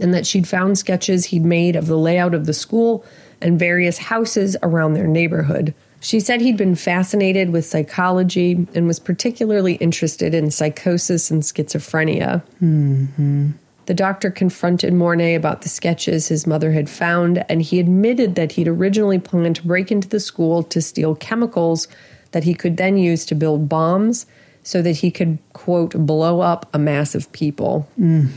and 0.00 0.14
that 0.14 0.26
she'd 0.26 0.48
found 0.48 0.78
sketches 0.78 1.26
he'd 1.26 1.44
made 1.44 1.76
of 1.76 1.86
the 1.86 1.98
layout 1.98 2.34
of 2.34 2.46
the 2.46 2.52
school 2.52 3.04
and 3.40 3.58
various 3.58 3.98
houses 3.98 4.56
around 4.62 4.94
their 4.94 5.06
neighborhood. 5.06 5.74
She 6.00 6.20
said 6.20 6.40
he'd 6.40 6.56
been 6.56 6.76
fascinated 6.76 7.50
with 7.50 7.66
psychology 7.66 8.66
and 8.74 8.86
was 8.86 8.98
particularly 8.98 9.74
interested 9.74 10.34
in 10.34 10.50
psychosis 10.50 11.30
and 11.30 11.42
schizophrenia. 11.42 12.42
Mm-hmm. 12.62 13.50
The 13.86 13.94
doctor 13.94 14.30
confronted 14.30 14.92
Morne 14.92 15.34
about 15.34 15.62
the 15.62 15.68
sketches 15.68 16.28
his 16.28 16.46
mother 16.46 16.72
had 16.72 16.88
found, 16.88 17.44
and 17.48 17.60
he 17.60 17.80
admitted 17.80 18.34
that 18.36 18.52
he'd 18.52 18.68
originally 18.68 19.18
planned 19.18 19.56
to 19.56 19.66
break 19.66 19.90
into 19.90 20.08
the 20.08 20.20
school 20.20 20.62
to 20.64 20.80
steal 20.80 21.16
chemicals 21.16 21.88
that 22.30 22.44
he 22.44 22.54
could 22.54 22.76
then 22.76 22.96
use 22.96 23.26
to 23.26 23.34
build 23.34 23.68
bombs 23.68 24.26
so 24.62 24.80
that 24.82 24.96
he 24.96 25.10
could, 25.10 25.38
quote, 25.54 25.92
blow 26.06 26.40
up 26.40 26.68
a 26.72 26.78
mass 26.78 27.14
of 27.14 27.30
people. 27.32 27.88
Mm. 27.98 28.28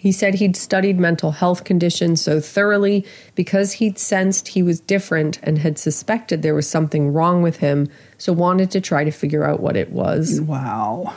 He 0.00 0.12
said 0.12 0.36
he'd 0.36 0.56
studied 0.56 0.98
mental 0.98 1.30
health 1.30 1.64
conditions 1.64 2.22
so 2.22 2.40
thoroughly 2.40 3.04
because 3.34 3.72
he'd 3.72 3.98
sensed 3.98 4.48
he 4.48 4.62
was 4.62 4.80
different 4.80 5.38
and 5.42 5.58
had 5.58 5.78
suspected 5.78 6.40
there 6.40 6.54
was 6.54 6.66
something 6.66 7.12
wrong 7.12 7.42
with 7.42 7.58
him, 7.58 7.86
so 8.16 8.32
wanted 8.32 8.70
to 8.70 8.80
try 8.80 9.04
to 9.04 9.10
figure 9.10 9.44
out 9.44 9.60
what 9.60 9.76
it 9.76 9.92
was. 9.92 10.40
Wow. 10.40 11.12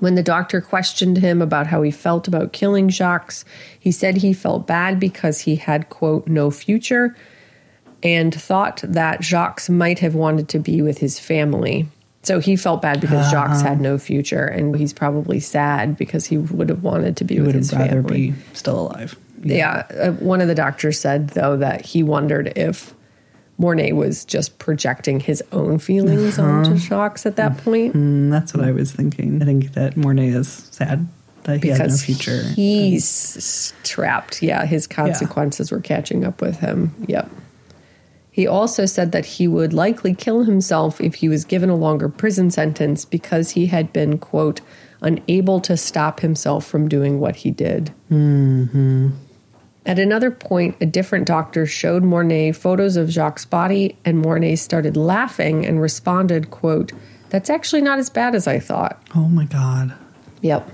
When 0.00 0.16
the 0.16 0.22
doctor 0.24 0.60
questioned 0.60 1.18
him 1.18 1.40
about 1.40 1.68
how 1.68 1.82
he 1.82 1.92
felt 1.92 2.26
about 2.26 2.52
killing 2.52 2.88
Jacques, 2.88 3.44
he 3.78 3.92
said 3.92 4.16
he 4.16 4.32
felt 4.32 4.66
bad 4.66 4.98
because 4.98 5.42
he 5.42 5.54
had, 5.54 5.88
quote, 5.88 6.26
no 6.26 6.50
future 6.50 7.16
and 8.02 8.34
thought 8.34 8.82
that 8.82 9.22
Jacques 9.22 9.70
might 9.70 10.00
have 10.00 10.16
wanted 10.16 10.48
to 10.48 10.58
be 10.58 10.82
with 10.82 10.98
his 10.98 11.20
family. 11.20 11.86
So 12.22 12.38
he 12.38 12.54
felt 12.54 12.82
bad 12.82 13.00
because 13.00 13.30
Jacques 13.30 13.60
had 13.62 13.80
no 13.80 13.98
future, 13.98 14.44
and 14.44 14.76
he's 14.76 14.92
probably 14.92 15.40
sad 15.40 15.96
because 15.96 16.26
he 16.26 16.38
would 16.38 16.68
have 16.68 16.84
wanted 16.84 17.16
to 17.16 17.24
be 17.24 17.38
with 17.38 17.48
Would 17.48 17.54
his 17.56 17.70
have 17.72 17.80
rather 17.80 18.02
be 18.02 18.32
still 18.52 18.80
alive. 18.80 19.16
Yeah, 19.42 19.86
uh, 19.90 20.12
one 20.12 20.40
of 20.40 20.46
the 20.46 20.54
doctors 20.54 21.00
said 21.00 21.30
though 21.30 21.56
that 21.56 21.84
he 21.84 22.04
wondered 22.04 22.52
if 22.56 22.94
Morne 23.58 23.96
was 23.96 24.24
just 24.24 24.58
projecting 24.58 25.18
his 25.20 25.42
own 25.52 25.78
feelings 25.78 26.38
onto 26.38 26.76
Jacques 26.76 27.26
at 27.26 27.36
that 27.36 27.58
point 27.58 27.94
Mm, 27.94 28.30
that's 28.30 28.54
what 28.54 28.64
I 28.64 28.70
was 28.70 28.92
thinking. 28.92 29.42
I 29.42 29.44
think 29.44 29.72
that 29.72 29.96
Morne 29.96 30.20
is 30.20 30.48
sad 30.70 31.08
that 31.42 31.62
he 31.62 31.70
has 31.70 31.78
no 31.80 31.96
future. 31.96 32.42
he's 32.54 33.72
trapped. 33.82 34.42
Yeah, 34.42 34.64
his 34.64 34.86
consequences 34.86 35.72
were 35.72 35.80
catching 35.80 36.24
up 36.24 36.40
with 36.40 36.60
him. 36.60 36.94
Yep. 37.08 37.28
He 38.32 38.46
also 38.46 38.86
said 38.86 39.12
that 39.12 39.26
he 39.26 39.46
would 39.46 39.74
likely 39.74 40.14
kill 40.14 40.44
himself 40.44 41.00
if 41.02 41.16
he 41.16 41.28
was 41.28 41.44
given 41.44 41.68
a 41.68 41.76
longer 41.76 42.08
prison 42.08 42.50
sentence 42.50 43.04
because 43.04 43.50
he 43.50 43.66
had 43.66 43.92
been, 43.92 44.18
quote, 44.18 44.62
unable 45.02 45.60
to 45.60 45.76
stop 45.76 46.20
himself 46.20 46.66
from 46.66 46.88
doing 46.88 47.20
what 47.20 47.36
he 47.36 47.50
did. 47.50 47.92
Mm-hmm. 48.10 49.10
At 49.84 49.98
another 49.98 50.30
point, 50.30 50.76
a 50.80 50.86
different 50.86 51.26
doctor 51.26 51.66
showed 51.66 52.02
Morne 52.02 52.54
photos 52.54 52.96
of 52.96 53.10
Jacques' 53.10 53.50
body, 53.50 53.98
and 54.04 54.18
Morne 54.18 54.56
started 54.56 54.96
laughing 54.96 55.66
and 55.66 55.80
responded, 55.82 56.50
quote, 56.50 56.92
That's 57.28 57.50
actually 57.50 57.82
not 57.82 57.98
as 57.98 58.08
bad 58.08 58.34
as 58.34 58.46
I 58.46 58.58
thought. 58.58 59.02
oh 59.14 59.28
my 59.28 59.44
God. 59.44 59.94
Yep. 60.40 60.70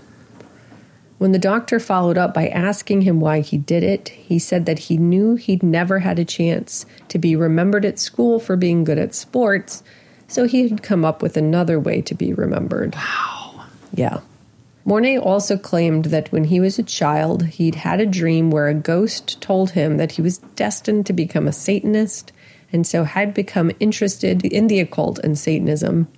When 1.19 1.33
the 1.33 1.39
doctor 1.39 1.81
followed 1.81 2.17
up 2.17 2.33
by 2.33 2.49
asking 2.49 3.03
him 3.03 3.21
why 3.21 3.41
he 3.41 3.59
did 3.59 3.83
it, 3.83 4.09
he 4.09 4.39
said 4.39 4.67
that 4.67 4.79
he 4.79 4.97
knew 4.97 5.35
he'd 5.35 5.65
never 5.65 5.99
had 5.99 6.19
a 6.19 6.25
chance 6.25 6.87
to 7.09 7.19
be 7.19 7.35
remembered 7.35 7.85
at 7.85 7.99
school 7.99 8.39
for 8.39 8.57
being 8.57 8.85
good 8.85 8.99
at 8.99 9.15
sports, 9.15 9.83
so 10.29 10.45
he 10.45 10.69
had 10.69 10.83
come 10.83 11.05
up 11.05 11.21
with 11.21 11.37
another 11.37 11.81
way 11.81 12.01
to 12.03 12.15
be 12.15 12.33
remembered. 12.33 12.95
Wow. 12.95 13.65
Yeah. 13.93 14.21
Morne 14.85 15.19
also 15.19 15.59
claimed 15.59 16.07
that 16.07 16.31
when 16.31 16.45
he 16.45 16.61
was 16.61 16.79
a 16.79 16.85
child, 16.85 17.45
he'd 17.47 17.75
had 17.75 18.01
a 18.01 18.07
dream 18.07 18.51
where 18.51 18.69
a 18.69 18.75
ghost 18.75 19.41
told 19.43 19.73
him 19.73 19.97
that 19.97 20.13
he 20.13 20.23
was 20.23 20.39
destined 20.57 21.05
to 21.07 21.13
become 21.13 21.47
a 21.49 21.53
Satanist 21.53 22.33
and 22.73 22.87
so 22.87 23.05
had 23.05 23.35
become 23.35 23.73
interested 23.81 24.45
in 24.45 24.67
the 24.69 24.81
occult 24.81 25.19
and 25.19 25.39
Satanism. 25.39 26.09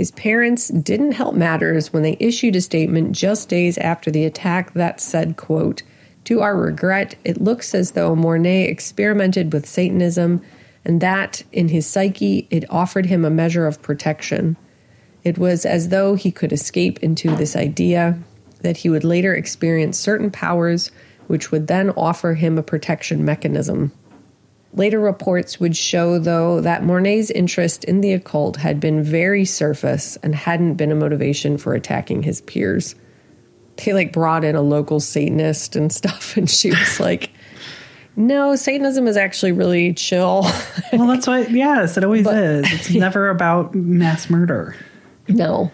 His 0.00 0.12
parents 0.12 0.68
didn't 0.68 1.12
help 1.12 1.34
matters 1.34 1.92
when 1.92 2.02
they 2.02 2.16
issued 2.18 2.56
a 2.56 2.62
statement 2.62 3.12
just 3.12 3.50
days 3.50 3.76
after 3.76 4.10
the 4.10 4.24
attack 4.24 4.72
that 4.72 4.98
said, 4.98 5.36
quote, 5.36 5.82
To 6.24 6.40
our 6.40 6.56
regret, 6.56 7.16
it 7.22 7.42
looks 7.42 7.74
as 7.74 7.90
though 7.90 8.16
Morne 8.16 8.46
experimented 8.46 9.52
with 9.52 9.68
Satanism 9.68 10.40
and 10.86 11.02
that, 11.02 11.42
in 11.52 11.68
his 11.68 11.86
psyche, 11.86 12.48
it 12.48 12.64
offered 12.70 13.04
him 13.04 13.26
a 13.26 13.30
measure 13.30 13.66
of 13.66 13.82
protection. 13.82 14.56
It 15.22 15.36
was 15.36 15.66
as 15.66 15.90
though 15.90 16.14
he 16.14 16.32
could 16.32 16.54
escape 16.54 17.00
into 17.00 17.36
this 17.36 17.54
idea 17.54 18.18
that 18.62 18.78
he 18.78 18.88
would 18.88 19.04
later 19.04 19.34
experience 19.34 19.98
certain 19.98 20.30
powers 20.30 20.90
which 21.26 21.50
would 21.50 21.66
then 21.66 21.90
offer 21.90 22.32
him 22.32 22.56
a 22.56 22.62
protection 22.62 23.22
mechanism. 23.22 23.92
Later 24.72 25.00
reports 25.00 25.58
would 25.58 25.76
show, 25.76 26.18
though, 26.20 26.60
that 26.60 26.84
Morne's 26.84 27.30
interest 27.30 27.82
in 27.84 28.00
the 28.02 28.12
occult 28.12 28.56
had 28.56 28.78
been 28.78 29.02
very 29.02 29.44
surface 29.44 30.16
and 30.22 30.34
hadn't 30.34 30.74
been 30.74 30.92
a 30.92 30.94
motivation 30.94 31.58
for 31.58 31.74
attacking 31.74 32.22
his 32.22 32.40
peers. 32.42 32.94
They 33.84 33.92
like 33.92 34.12
brought 34.12 34.44
in 34.44 34.54
a 34.54 34.62
local 34.62 35.00
Satanist 35.00 35.74
and 35.74 35.92
stuff, 36.00 36.36
and 36.36 36.48
she 36.48 36.70
was 36.70 37.00
like, 37.00 37.30
No, 38.14 38.54
Satanism 38.54 39.08
is 39.08 39.16
actually 39.16 39.52
really 39.52 39.92
chill. 39.94 40.42
Well, 40.92 41.08
that's 41.08 41.26
what, 41.26 41.50
yes, 41.50 41.96
it 41.96 42.04
always 42.04 42.24
But- 42.24 42.36
is. 42.38 42.72
It's 42.72 42.90
never 42.94 43.28
about 43.28 43.74
mass 43.74 44.30
murder. 44.30 44.76
No, 45.28 45.70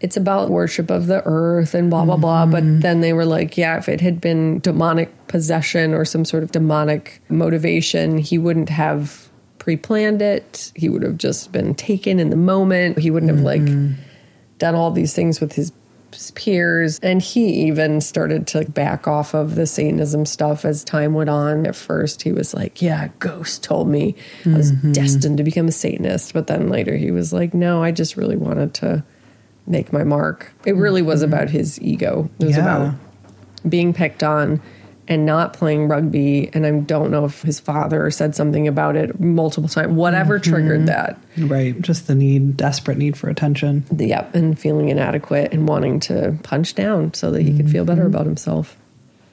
it's 0.00 0.16
about 0.16 0.50
worship 0.50 0.90
of 0.90 1.06
the 1.06 1.22
earth 1.24 1.74
and 1.74 1.90
blah, 1.90 2.04
blah, 2.04 2.16
blah. 2.16 2.46
But 2.46 2.62
mm-hmm. 2.62 2.80
then 2.80 3.00
they 3.00 3.12
were 3.12 3.24
like, 3.24 3.56
yeah, 3.56 3.78
if 3.78 3.88
it 3.88 4.00
had 4.00 4.20
been 4.20 4.60
demonic 4.60 5.10
possession 5.26 5.92
or 5.92 6.04
some 6.04 6.24
sort 6.24 6.42
of 6.42 6.52
demonic 6.52 7.20
motivation, 7.28 8.18
he 8.18 8.38
wouldn't 8.38 8.68
have 8.68 9.28
pre 9.58 9.76
planned 9.76 10.22
it. 10.22 10.72
He 10.76 10.88
would 10.88 11.02
have 11.02 11.18
just 11.18 11.50
been 11.52 11.74
taken 11.74 12.20
in 12.20 12.30
the 12.30 12.36
moment. 12.36 12.98
He 12.98 13.10
wouldn't 13.10 13.32
have 13.32 13.40
like 13.40 13.62
mm-hmm. 13.62 14.00
done 14.58 14.74
all 14.74 14.92
these 14.92 15.14
things 15.14 15.40
with 15.40 15.52
his 15.52 15.72
peers. 16.34 16.98
And 17.00 17.20
he 17.20 17.66
even 17.66 18.00
started 18.00 18.46
to 18.48 18.70
back 18.70 19.08
off 19.08 19.34
of 19.34 19.56
the 19.56 19.66
Satanism 19.66 20.26
stuff 20.26 20.64
as 20.64 20.84
time 20.84 21.14
went 21.14 21.28
on. 21.28 21.66
At 21.66 21.76
first, 21.76 22.22
he 22.22 22.32
was 22.32 22.54
like, 22.54 22.80
Yeah, 22.80 23.06
a 23.06 23.08
ghost 23.18 23.64
told 23.64 23.88
me 23.88 24.14
I 24.46 24.50
was 24.50 24.72
mm-hmm. 24.72 24.92
destined 24.92 25.38
to 25.38 25.44
become 25.44 25.68
a 25.68 25.72
Satanist. 25.72 26.34
But 26.34 26.46
then 26.46 26.68
later, 26.68 26.96
he 26.96 27.10
was 27.10 27.32
like, 27.32 27.52
No, 27.52 27.82
I 27.82 27.90
just 27.90 28.16
really 28.16 28.36
wanted 28.36 28.74
to 28.74 29.04
make 29.68 29.92
my 29.92 30.04
mark. 30.04 30.52
It 30.64 30.76
really 30.76 31.02
was 31.02 31.22
mm-hmm. 31.22 31.32
about 31.32 31.50
his 31.50 31.80
ego. 31.80 32.30
It 32.38 32.46
was 32.46 32.56
Yeah. 32.56 32.62
about 32.62 32.94
being 33.68 33.92
picked 33.92 34.22
on 34.22 34.60
and 35.08 35.24
not 35.24 35.54
playing 35.54 35.88
rugby. 35.88 36.50
And 36.52 36.66
I 36.66 36.70
don't 36.70 37.10
know 37.10 37.24
if 37.24 37.42
his 37.42 37.58
father 37.58 38.10
said 38.10 38.34
something 38.34 38.68
about 38.68 38.94
it 38.94 39.18
multiple 39.18 39.68
times. 39.68 39.94
Whatever 39.94 40.38
mm-hmm. 40.38 40.50
triggered 40.50 40.86
that. 40.86 41.18
Right. 41.38 41.80
Just 41.80 42.06
the 42.06 42.14
need, 42.14 42.56
desperate 42.56 42.98
need 42.98 43.16
for 43.16 43.28
attention. 43.30 43.84
Yep, 43.96 44.34
and 44.34 44.58
feeling 44.58 44.90
inadequate 44.90 45.52
and 45.52 45.66
wanting 45.66 46.00
to 46.00 46.38
punch 46.42 46.74
down 46.74 47.14
so 47.14 47.30
that 47.30 47.42
he 47.42 47.56
could 47.56 47.70
feel 47.70 47.84
better 47.84 48.02
mm-hmm. 48.02 48.14
about 48.14 48.26
himself. 48.26 48.76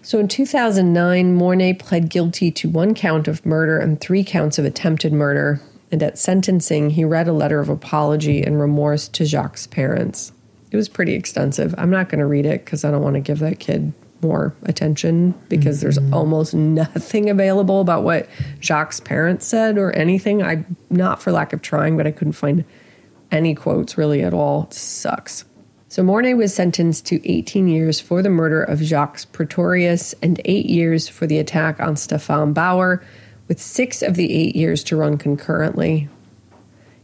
So 0.01 0.19
in 0.19 0.27
2009, 0.27 1.33
Morne 1.33 1.75
pled 1.75 2.09
guilty 2.09 2.51
to 2.51 2.69
one 2.69 2.93
count 2.93 3.27
of 3.27 3.43
murder 3.45 3.79
and 3.79 3.99
three 3.99 4.23
counts 4.23 4.59
of 4.59 4.63
attempted 4.65 5.11
murder. 5.11 5.59
And 5.95 6.03
at 6.03 6.17
sentencing, 6.17 6.89
he 6.89 7.05
read 7.05 7.29
a 7.29 7.31
letter 7.31 7.61
of 7.61 7.69
apology 7.69 8.43
and 8.43 8.59
remorse 8.59 9.07
to 9.07 9.23
Jacques' 9.23 9.69
parents. 9.69 10.33
It 10.69 10.75
was 10.75 10.89
pretty 10.89 11.13
extensive. 11.13 11.73
I'm 11.77 11.89
not 11.89 12.09
going 12.09 12.19
to 12.19 12.25
read 12.25 12.45
it 12.45 12.65
because 12.65 12.83
I 12.83 12.91
don't 12.91 13.01
want 13.01 13.13
to 13.13 13.21
give 13.21 13.39
that 13.39 13.59
kid 13.59 13.93
more 14.21 14.53
attention 14.63 15.33
because 15.47 15.79
there's 15.79 15.97
mm-hmm. 15.97 16.13
almost 16.13 16.53
nothing 16.53 17.29
available 17.29 17.79
about 17.79 18.03
what 18.03 18.27
Jacques' 18.59 19.05
parents 19.05 19.45
said 19.45 19.77
or 19.77 19.93
anything. 19.93 20.43
I 20.43 20.65
not 20.89 21.21
for 21.21 21.31
lack 21.31 21.53
of 21.53 21.61
trying, 21.61 21.95
but 21.95 22.05
I 22.05 22.11
couldn't 22.11 22.33
find 22.33 22.65
any 23.31 23.55
quotes 23.55 23.97
really 23.97 24.21
at 24.21 24.33
all. 24.33 24.63
It 24.63 24.73
sucks. 24.73 25.45
So 25.87 26.03
Morne 26.03 26.35
was 26.35 26.53
sentenced 26.53 27.05
to 27.05 27.25
18 27.25 27.69
years 27.69 28.01
for 28.01 28.21
the 28.21 28.29
murder 28.29 28.61
of 28.61 28.83
Jacques 28.83 29.31
Pretorius 29.31 30.13
and 30.21 30.41
eight 30.43 30.65
years 30.65 31.07
for 31.07 31.25
the 31.25 31.39
attack 31.39 31.79
on 31.79 31.95
Stefan 31.95 32.51
Bauer, 32.51 33.01
with 33.47 33.61
six 33.61 34.01
of 34.01 34.15
the 34.15 34.31
eight 34.33 34.55
years 34.55 34.83
to 34.85 34.95
run 34.95 35.17
concurrently. 35.17 36.09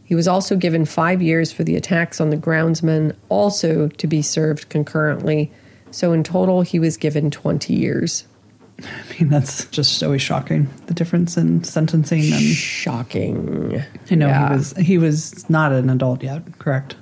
He 0.04 0.14
was 0.14 0.28
also 0.28 0.56
given 0.56 0.84
five 0.84 1.22
years 1.22 1.52
for 1.52 1.64
the 1.64 1.76
attacks 1.76 2.20
on 2.20 2.30
the 2.30 2.36
groundsman, 2.36 3.14
also 3.28 3.88
to 3.88 4.06
be 4.06 4.20
served 4.22 4.68
concurrently. 4.68 5.50
So 5.90 6.12
in 6.12 6.22
total, 6.22 6.62
he 6.62 6.78
was 6.78 6.96
given 6.96 7.30
20 7.30 7.74
years. 7.74 8.24
I 8.82 8.86
mean, 9.20 9.28
that's 9.30 9.66
just 9.66 10.02
always 10.02 10.22
shocking. 10.22 10.68
The 10.86 10.94
difference 10.94 11.36
in 11.36 11.62
sentencing 11.64 12.32
and 12.32 12.42
Shocking. 12.42 13.82
I 14.10 14.14
know 14.14 14.26
Yeah. 14.26 14.48
he 14.48 14.54
was 14.56 14.72
he 14.76 14.98
was 14.98 15.48
not 15.50 15.72
an 15.72 15.88
adult 15.88 16.22
yet, 16.22 16.58
correct? 16.58 16.96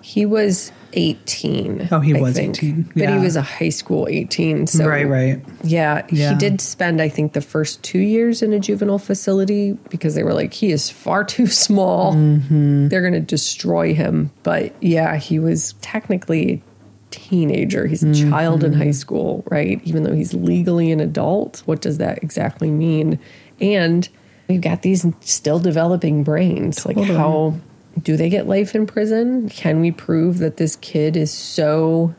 He 0.00 0.24
was 0.24 0.70
18. 0.92 1.88
Oh, 1.90 2.00
he 2.00 2.16
I 2.16 2.20
was 2.20 2.34
think. 2.36 2.56
18, 2.58 2.92
But 2.96 3.08
he 3.10 3.18
was 3.18 3.36
a 3.36 3.42
high 3.42 3.68
school 3.68 4.06
18. 4.08 4.66
So 4.66 4.86
right, 4.86 5.06
right. 5.08 5.42
Yeah, 5.62 6.06
Yeah. 6.10 6.30
he 6.32 6.38
did 6.38 6.60
spend, 6.60 7.00
I 7.00 7.08
think, 7.08 7.32
the 7.32 7.40
first 7.40 7.82
two 7.82 7.98
years 7.98 8.42
in 8.42 8.52
a 8.52 8.58
juvenile 8.58 8.98
facility 8.98 9.72
because 9.90 10.14
they 10.14 10.22
were 10.22 10.32
like, 10.34 10.52
he 10.52 10.70
is 10.72 10.88
far 10.90 11.24
too 11.24 11.46
small. 11.46 12.14
Mm-hmm. 12.14 12.88
They're 12.88 13.00
going 13.02 13.12
to 13.14 13.20
destroy 13.20 13.94
him. 13.94 14.30
But 14.42 14.72
yeah, 14.82 15.16
he 15.16 15.38
was 15.38 15.74
technically 15.80 16.52
a 16.54 16.62
teenager. 17.10 17.86
He's 17.86 18.02
a 18.02 18.14
child 18.14 18.64
in 18.64 18.72
Mm-hmm. 18.72 18.80
high 18.82 18.90
school, 18.92 19.44
right? 19.50 19.80
Even 19.84 20.02
though 20.02 20.14
he's 20.14 20.34
legally 20.34 20.92
an 20.92 21.00
adult. 21.00 21.62
What 21.66 21.80
does 21.80 21.98
that 21.98 22.22
exactly 22.22 22.70
mean? 22.70 23.18
And 23.60 24.08
we've 24.48 24.60
got 24.60 24.82
these 24.82 25.04
still 25.20 25.58
developing 25.58 26.22
brains. 26.24 26.84
Like, 26.86 26.98
how 26.98 27.54
do 28.02 28.16
they 28.16 28.28
get 28.28 28.46
life 28.46 28.74
in 28.74 28.86
prison? 28.86 29.48
Can 29.48 29.80
we 29.80 29.90
prove 29.90 30.38
that 30.38 30.56
this 30.56 30.76
kid 30.76 31.16
is 31.16 31.32
so 31.32 32.14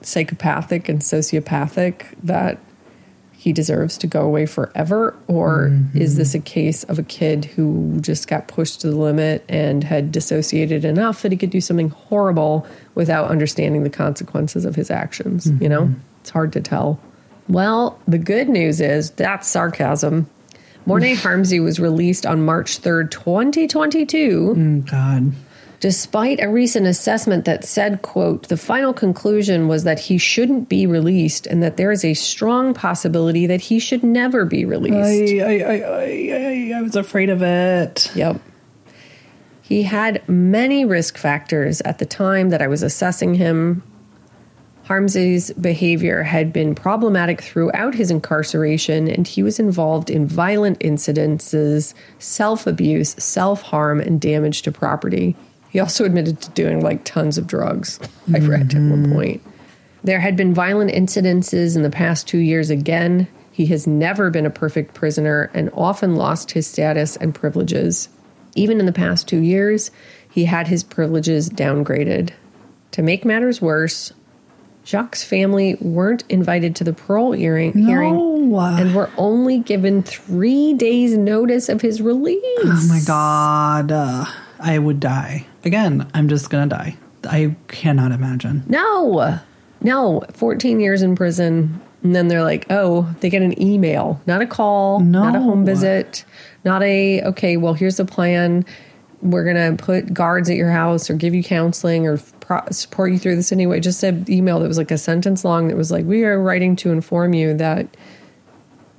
psychopathic 0.00 0.88
and 0.88 1.00
sociopathic 1.00 2.14
that 2.22 2.58
he 3.32 3.52
deserves 3.52 3.98
to 3.98 4.06
go 4.06 4.22
away 4.22 4.46
forever? 4.46 5.16
Or 5.28 5.68
mm-hmm. 5.68 5.98
is 5.98 6.16
this 6.16 6.34
a 6.34 6.40
case 6.40 6.84
of 6.84 6.98
a 6.98 7.02
kid 7.02 7.44
who 7.44 7.98
just 8.00 8.28
got 8.28 8.48
pushed 8.48 8.80
to 8.80 8.90
the 8.90 8.96
limit 8.96 9.44
and 9.48 9.84
had 9.84 10.10
dissociated 10.12 10.84
enough 10.84 11.22
that 11.22 11.32
he 11.32 11.38
could 11.38 11.50
do 11.50 11.60
something 11.60 11.90
horrible 11.90 12.66
without 12.94 13.28
understanding 13.28 13.84
the 13.84 13.90
consequences 13.90 14.64
of 14.64 14.74
his 14.74 14.90
actions? 14.90 15.50
You 15.60 15.68
know, 15.68 15.82
mm-hmm. 15.82 16.00
it's 16.20 16.30
hard 16.30 16.52
to 16.54 16.60
tell. 16.60 16.98
Well, 17.48 17.98
the 18.08 18.18
good 18.18 18.48
news 18.48 18.80
is 18.80 19.10
that's 19.12 19.48
sarcasm. 19.48 20.28
Morne 20.86 21.16
Harmse 21.16 21.62
was 21.62 21.78
released 21.80 22.24
on 22.24 22.44
March 22.44 22.80
3rd, 22.80 23.10
2022 23.10 24.54
Mm, 24.56 24.90
God. 24.90 25.32
despite 25.80 26.40
a 26.40 26.48
recent 26.48 26.86
assessment 26.86 27.44
that 27.44 27.64
said 27.64 28.00
quote 28.02 28.48
the 28.48 28.56
final 28.56 28.92
conclusion 28.94 29.68
was 29.68 29.84
that 29.84 29.98
he 29.98 30.16
shouldn't 30.16 30.68
be 30.68 30.86
released 30.86 31.46
and 31.46 31.62
that 31.62 31.76
there 31.76 31.90
is 31.92 32.04
a 32.04 32.14
strong 32.14 32.72
possibility 32.72 33.46
that 33.46 33.60
he 33.60 33.78
should 33.78 34.02
never 34.02 34.44
be 34.44 34.64
released 34.64 34.94
I, 34.96 35.40
I, 35.40 35.58
I, 35.58 35.76
I, 35.76 36.72
I, 36.74 36.78
I 36.78 36.82
was 36.82 36.96
afraid 36.96 37.28
of 37.30 37.42
it. 37.42 38.10
yep 38.14 38.40
he 39.62 39.82
had 39.82 40.26
many 40.28 40.84
risk 40.84 41.18
factors 41.18 41.80
at 41.82 41.98
the 41.98 42.06
time 42.06 42.50
that 42.50 42.62
i 42.62 42.66
was 42.68 42.82
assessing 42.82 43.34
him 43.34 43.82
Harmse's 44.86 45.50
behavior 45.54 46.22
had 46.22 46.52
been 46.52 46.72
problematic 46.72 47.40
throughout 47.40 47.92
his 47.92 48.08
incarceration, 48.08 49.08
and 49.08 49.26
he 49.26 49.42
was 49.42 49.58
involved 49.58 50.10
in 50.10 50.28
violent 50.28 50.78
incidences, 50.78 51.92
self 52.20 52.68
abuse, 52.68 53.10
self 53.18 53.62
harm, 53.62 54.00
and 54.00 54.20
damage 54.20 54.62
to 54.62 54.70
property. 54.70 55.34
He 55.70 55.80
also 55.80 56.04
admitted 56.04 56.40
to 56.40 56.50
doing 56.50 56.82
like 56.82 57.04
tons 57.04 57.36
of 57.36 57.48
drugs, 57.48 57.98
I 58.32 58.38
read 58.38 58.74
at 58.74 58.80
one 58.80 59.02
mm-hmm. 59.02 59.12
point. 59.12 59.42
There 60.04 60.20
had 60.20 60.36
been 60.36 60.54
violent 60.54 60.92
incidences 60.92 61.74
in 61.74 61.82
the 61.82 61.90
past 61.90 62.28
two 62.28 62.38
years 62.38 62.70
again. 62.70 63.26
He 63.50 63.66
has 63.66 63.88
never 63.88 64.30
been 64.30 64.46
a 64.46 64.50
perfect 64.50 64.94
prisoner 64.94 65.50
and 65.52 65.68
often 65.74 66.14
lost 66.14 66.52
his 66.52 66.68
status 66.68 67.16
and 67.16 67.34
privileges. 67.34 68.08
Even 68.54 68.78
in 68.78 68.86
the 68.86 68.92
past 68.92 69.26
two 69.26 69.40
years, 69.40 69.90
he 70.30 70.44
had 70.44 70.68
his 70.68 70.84
privileges 70.84 71.50
downgraded. 71.50 72.30
To 72.92 73.02
make 73.02 73.24
matters 73.24 73.60
worse, 73.60 74.12
Jacques' 74.86 75.16
family 75.16 75.74
weren't 75.80 76.22
invited 76.28 76.76
to 76.76 76.84
the 76.84 76.92
parole 76.92 77.32
hearing, 77.32 77.72
hearing 77.72 78.54
and 78.54 78.94
were 78.94 79.10
only 79.18 79.58
given 79.58 80.00
three 80.04 80.74
days' 80.74 81.16
notice 81.16 81.68
of 81.68 81.80
his 81.80 82.00
release. 82.00 82.40
Oh 82.62 82.86
my 82.88 83.00
god, 83.04 83.90
uh, 83.90 84.24
I 84.60 84.78
would 84.78 85.00
die. 85.00 85.44
Again, 85.64 86.08
I'm 86.14 86.28
just 86.28 86.50
gonna 86.50 86.68
die. 86.68 86.96
I 87.24 87.56
cannot 87.66 88.12
imagine. 88.12 88.62
No, 88.68 89.40
no, 89.80 90.22
14 90.32 90.78
years 90.78 91.02
in 91.02 91.16
prison. 91.16 91.80
And 92.04 92.14
then 92.14 92.28
they're 92.28 92.44
like, 92.44 92.66
oh, 92.70 93.12
they 93.18 93.28
get 93.28 93.42
an 93.42 93.60
email, 93.60 94.20
not 94.26 94.40
a 94.40 94.46
call, 94.46 95.00
not 95.00 95.34
a 95.34 95.40
home 95.40 95.64
visit, 95.64 96.24
not 96.64 96.80
a, 96.84 97.20
okay, 97.22 97.56
well, 97.56 97.74
here's 97.74 97.96
the 97.96 98.04
plan. 98.04 98.64
We're 99.22 99.42
going 99.42 99.76
to 99.76 99.82
put 99.82 100.14
guards 100.14 100.48
at 100.48 100.54
your 100.54 100.70
house 100.70 101.10
or 101.10 101.14
give 101.14 101.34
you 101.34 101.42
counseling 101.42 102.06
or 102.06 102.20
pro- 102.46 102.64
support 102.70 103.12
you 103.12 103.18
through 103.18 103.36
this 103.36 103.52
anyway. 103.52 103.80
Just 103.80 104.02
an 104.02 104.24
email 104.30 104.60
that 104.60 104.68
was 104.68 104.78
like 104.78 104.90
a 104.90 104.98
sentence 104.98 105.44
long 105.44 105.68
that 105.68 105.76
was 105.76 105.90
like, 105.90 106.04
we 106.04 106.24
are 106.24 106.40
writing 106.40 106.76
to 106.76 106.92
inform 106.92 107.34
you 107.34 107.54
that 107.54 107.96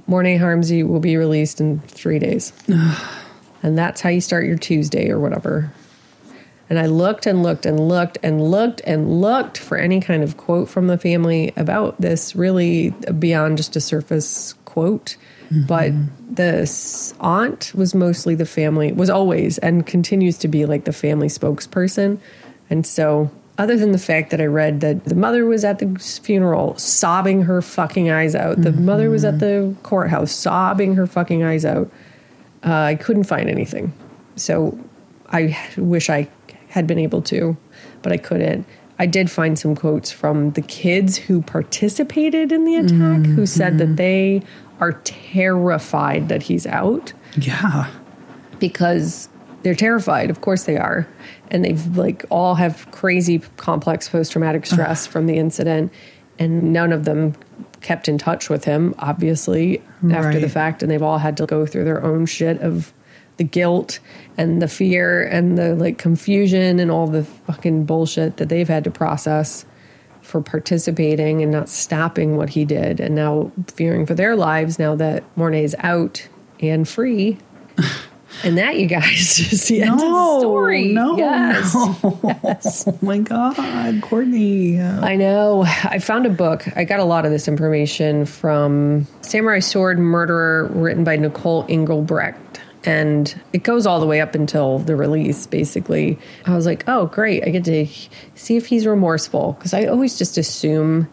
Morne 0.06 0.38
Harmse 0.38 0.88
will 0.88 1.00
be 1.00 1.18
released 1.18 1.60
in 1.60 1.80
three 1.82 2.20
days. 2.20 2.54
and 3.64 3.78
that's 3.78 4.02
how 4.02 4.10
you 4.10 4.22
start 4.22 4.46
your 4.46 4.58
Tuesday 4.58 5.10
or 5.10 5.20
whatever. 5.20 5.72
And 6.70 6.78
I 6.78 6.88
looked 6.88 7.26
and 7.26 7.44
looked 7.44 7.66
and 7.66 7.88
looked 7.88 8.18
and 8.22 8.52
looked 8.52 8.82
and 8.82 9.22
looked 9.22 9.58
for 9.58 9.78
any 9.78 10.02
kind 10.02 10.22
of 10.22 10.36
quote 10.36 10.68
from 10.68 10.88
the 10.88 10.98
family 10.98 11.54
about 11.56 12.00
this, 12.02 12.36
really 12.36 12.90
beyond 13.20 13.56
just 13.56 13.78
a 13.78 13.82
surface 13.82 14.54
quote. 14.66 15.16
Mm-hmm. 15.46 15.66
But 15.66 15.94
the 16.36 16.64
s- 16.64 17.14
aunt 17.22 17.72
was 17.74 17.96
mostly 17.96 18.36
the 18.36 18.46
family, 18.46 18.92
was 18.92 19.10
always 19.10 19.58
and 19.60 19.86
continues 19.86 20.38
to 20.40 20.50
be 20.50 20.66
like 20.66 20.84
the 20.84 20.92
family 20.92 21.28
spokesperson. 21.28 22.20
And 22.70 22.86
so, 22.86 23.32
other 23.58 23.76
than 23.76 23.92
the 23.92 23.98
fact 23.98 24.30
that 24.30 24.42
I 24.42 24.46
read 24.46 24.82
that 24.82 25.06
the 25.06 25.16
mother 25.16 25.46
was 25.46 25.64
at 25.64 25.80
the 25.80 25.98
funeral 26.00 26.78
sobbing 26.78 27.44
her 27.44 27.62
fucking 27.62 28.10
eyes 28.10 28.36
out, 28.36 28.62
the 28.62 28.70
mm-hmm. 28.70 28.86
mother 28.86 29.10
was 29.10 29.26
at 29.26 29.40
the 29.40 29.76
courthouse 29.84 30.32
sobbing 30.32 30.96
her 30.96 31.08
fucking 31.08 31.44
eyes 31.44 31.66
out, 31.66 31.90
uh, 32.64 32.74
I 32.74 32.96
couldn't 32.96 33.24
find 33.24 33.50
anything. 33.50 33.94
So 34.36 34.78
I 35.30 35.58
wish 35.78 36.10
I 36.10 36.28
had 36.70 36.86
been 36.86 37.00
able 37.00 37.22
to, 37.24 37.58
but 38.02 38.12
I 38.12 38.18
couldn't. 38.18 38.66
I 39.00 39.06
did 39.06 39.30
find 39.30 39.58
some 39.58 39.76
quotes 39.76 40.12
from 40.12 40.52
the 40.52 40.62
kids 40.62 41.18
who 41.18 41.42
participated 41.42 42.52
in 42.52 42.66
the 42.66 42.76
attack 42.76 43.26
who 43.26 43.34
mm-hmm. 43.34 43.46
said 43.46 43.78
that 43.78 43.86
mm-hmm. 43.86 43.96
they 43.96 44.44
are 44.80 44.94
terrified 45.04 46.30
that 46.30 46.44
he's 46.44 46.66
out 46.68 47.14
Yeah. 47.36 47.90
because 48.60 49.30
they're 49.64 49.76
terrified. 49.76 50.30
Of 50.30 50.42
course 50.42 50.64
they 50.64 50.78
are. 50.78 51.08
And 51.50 51.64
they've 51.64 51.98
like 51.98 52.26
all 52.30 52.56
have 52.56 52.90
crazy 52.92 53.40
complex 53.58 54.10
post 54.10 54.32
traumatic 54.32 54.66
stress 54.66 55.08
from 55.08 55.26
the 55.26 55.38
incident. 55.38 55.92
And 56.40 56.72
none 56.72 56.94
of 56.94 57.06
them 57.06 57.34
kept 57.82 58.08
in 58.08 58.18
touch 58.18 58.50
with 58.50 58.64
him, 58.64 58.94
obviously, 59.00 59.82
after 60.12 60.40
the 60.40 60.50
fact. 60.50 60.84
And 60.84 60.92
they've 60.92 61.02
all 61.02 61.18
had 61.18 61.38
to 61.38 61.46
go 61.46 61.66
through 61.66 61.86
their 61.86 62.04
own 62.04 62.26
shit 62.26 62.62
of 62.62 62.94
the 63.38 63.44
guilt 63.44 64.00
and 64.38 64.62
the 64.62 64.68
fear 64.68 65.24
and 65.24 65.58
the 65.58 65.76
like 65.76 65.98
confusion 65.98 66.80
and 66.80 66.92
all 66.92 67.08
the 67.08 67.24
fucking 67.24 67.86
bullshit 67.86 68.38
that 68.38 68.50
they've 68.50 68.68
had 68.68 68.84
to 68.84 68.92
process 68.92 69.66
for 70.22 70.42
participating 70.42 71.42
and 71.42 71.52
not 71.52 71.70
stopping 71.70 72.36
what 72.36 72.50
he 72.50 72.66
did 72.66 73.00
and 73.00 73.16
now 73.16 73.52
fearing 73.68 74.06
for 74.06 74.14
their 74.14 74.36
lives 74.36 74.78
now 74.78 74.96
that 74.96 75.24
Morne's 75.38 75.74
out 75.80 76.28
and 76.60 76.88
free. 76.88 77.38
and 78.44 78.58
that, 78.58 78.78
you 78.78 78.88
guys, 78.88 79.40
is 79.52 79.68
the 79.68 79.82
end 79.82 79.94
of 79.94 80.00
the 80.00 80.40
story. 80.40 80.94
No, 80.94 81.18
yes. 81.18 81.74
no. 81.74 81.96
Oh 82.88 82.98
my 83.02 83.20
god, 83.20 84.02
Courtney. 84.02 84.82
I 84.82 85.16
know. 85.16 85.64
I 85.66 86.00
found 86.00 86.26
a 86.26 86.30
book. 86.30 86.66
I 86.76 86.84
got 86.84 87.00
a 87.00 87.04
lot 87.04 87.26
of 87.26 87.32
this 87.32 87.48
information 87.48 88.26
from 88.26 89.08
Samurai 89.22 89.60
Sword 89.60 90.00
Murderer, 90.00 90.66
written 90.68 91.04
by 91.04 91.16
Nicole 91.16 91.66
Engelbrecht. 91.70 92.62
And 92.84 93.40
it 93.54 93.64
goes 93.64 93.86
all 93.86 94.00
the 94.00 94.06
way 94.06 94.22
up 94.22 94.34
until 94.34 94.80
the 94.80 94.96
release, 94.96 95.46
basically. 95.46 96.18
I 96.46 96.56
was 96.56 96.66
like, 96.66 96.86
oh, 96.88 97.08
great. 97.08 97.44
I 97.44 97.50
get 97.50 97.66
to 97.66 97.86
see 98.36 98.56
if 98.56 98.66
he's 98.66 98.86
remorseful. 98.88 99.54
Because 99.54 99.74
I 99.74 99.86
always 99.86 100.18
just 100.18 100.38
assume 100.38 101.10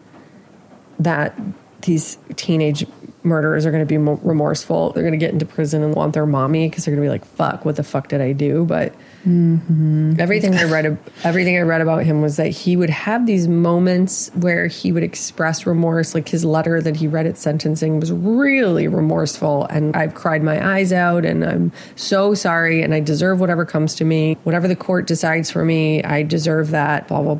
that 0.99 1.37
these 1.85 2.17
teenage 2.35 2.85
murderers 3.25 3.65
are 3.65 3.71
going 3.71 3.85
to 3.85 3.87
be 3.87 3.97
remorseful. 3.97 4.91
They're 4.91 5.03
going 5.03 5.13
to 5.13 5.17
get 5.17 5.33
into 5.33 5.45
prison 5.45 5.83
and 5.83 5.95
want 5.95 6.13
their 6.13 6.25
mommy 6.25 6.69
because 6.69 6.85
they're 6.85 6.95
going 6.95 7.03
to 7.03 7.07
be 7.07 7.11
like, 7.11 7.25
"Fuck, 7.25 7.65
what 7.65 7.75
the 7.75 7.83
fuck 7.83 8.07
did 8.07 8.21
I 8.21 8.31
do?" 8.31 8.65
But 8.65 8.93
mm-hmm. 9.25 10.19
everything 10.19 10.55
I 10.55 10.63
read, 10.65 10.97
everything 11.23 11.57
I 11.57 11.61
read 11.61 11.81
about 11.81 12.03
him 12.05 12.21
was 12.21 12.37
that 12.37 12.49
he 12.49 12.77
would 12.77 12.91
have 12.91 13.25
these 13.25 13.47
moments 13.47 14.29
where 14.35 14.67
he 14.67 14.91
would 14.91 15.03
express 15.03 15.65
remorse. 15.65 16.13
Like 16.13 16.29
his 16.29 16.45
letter 16.45 16.81
that 16.81 16.95
he 16.95 17.07
read 17.07 17.25
at 17.25 17.37
sentencing 17.37 17.99
was 17.99 18.11
really 18.11 18.87
remorseful, 18.87 19.65
and 19.65 19.95
I've 19.95 20.13
cried 20.13 20.43
my 20.43 20.75
eyes 20.75 20.93
out, 20.93 21.25
and 21.25 21.43
I'm 21.43 21.71
so 21.95 22.33
sorry, 22.33 22.81
and 22.81 22.93
I 22.93 22.99
deserve 22.99 23.39
whatever 23.39 23.65
comes 23.65 23.95
to 23.95 24.05
me, 24.05 24.37
whatever 24.43 24.67
the 24.67 24.75
court 24.75 25.07
decides 25.07 25.51
for 25.51 25.65
me. 25.65 26.03
I 26.03 26.23
deserve 26.23 26.71
that. 26.71 27.07
Blah 27.07 27.21
blah. 27.21 27.39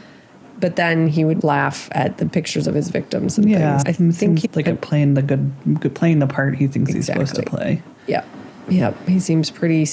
But 0.61 0.77
then 0.77 1.07
he 1.07 1.25
would 1.25 1.43
laugh 1.43 1.89
at 1.91 2.17
the 2.19 2.25
pictures 2.27 2.67
of 2.67 2.75
his 2.75 2.87
victims 2.89 3.37
and 3.37 3.49
Yeah, 3.49 3.79
things. 3.79 3.83
I 3.87 3.91
think 3.91 4.13
seems 4.13 4.41
he, 4.43 4.49
like 4.53 4.67
a 4.67 4.75
playing 4.75 5.15
the 5.15 5.21
good, 5.23 5.51
good 5.81 5.93
playing 5.95 6.19
the 6.19 6.27
part 6.27 6.55
he 6.55 6.67
thinks 6.67 6.93
he's 6.93 7.07
supposed 7.07 7.35
to 7.35 7.41
play. 7.43 7.81
yeah, 8.07 8.23
yeah. 8.69 8.93
He 9.07 9.19
seems 9.19 9.49
pretty, 9.49 9.85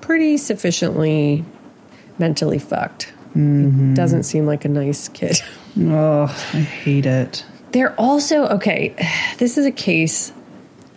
pretty 0.00 0.36
sufficiently 0.38 1.44
mentally 2.18 2.58
fucked. 2.58 3.12
Mm-hmm. 3.36 3.90
He 3.90 3.94
doesn't 3.94 4.22
seem 4.22 4.46
like 4.46 4.64
a 4.64 4.68
nice 4.68 5.08
kid. 5.08 5.36
Oh, 5.80 6.24
I 6.54 6.60
hate 6.60 7.06
it. 7.06 7.44
They're 7.70 7.94
also 8.00 8.46
okay. 8.48 8.96
This 9.38 9.58
is 9.58 9.64
a 9.66 9.70
case. 9.70 10.32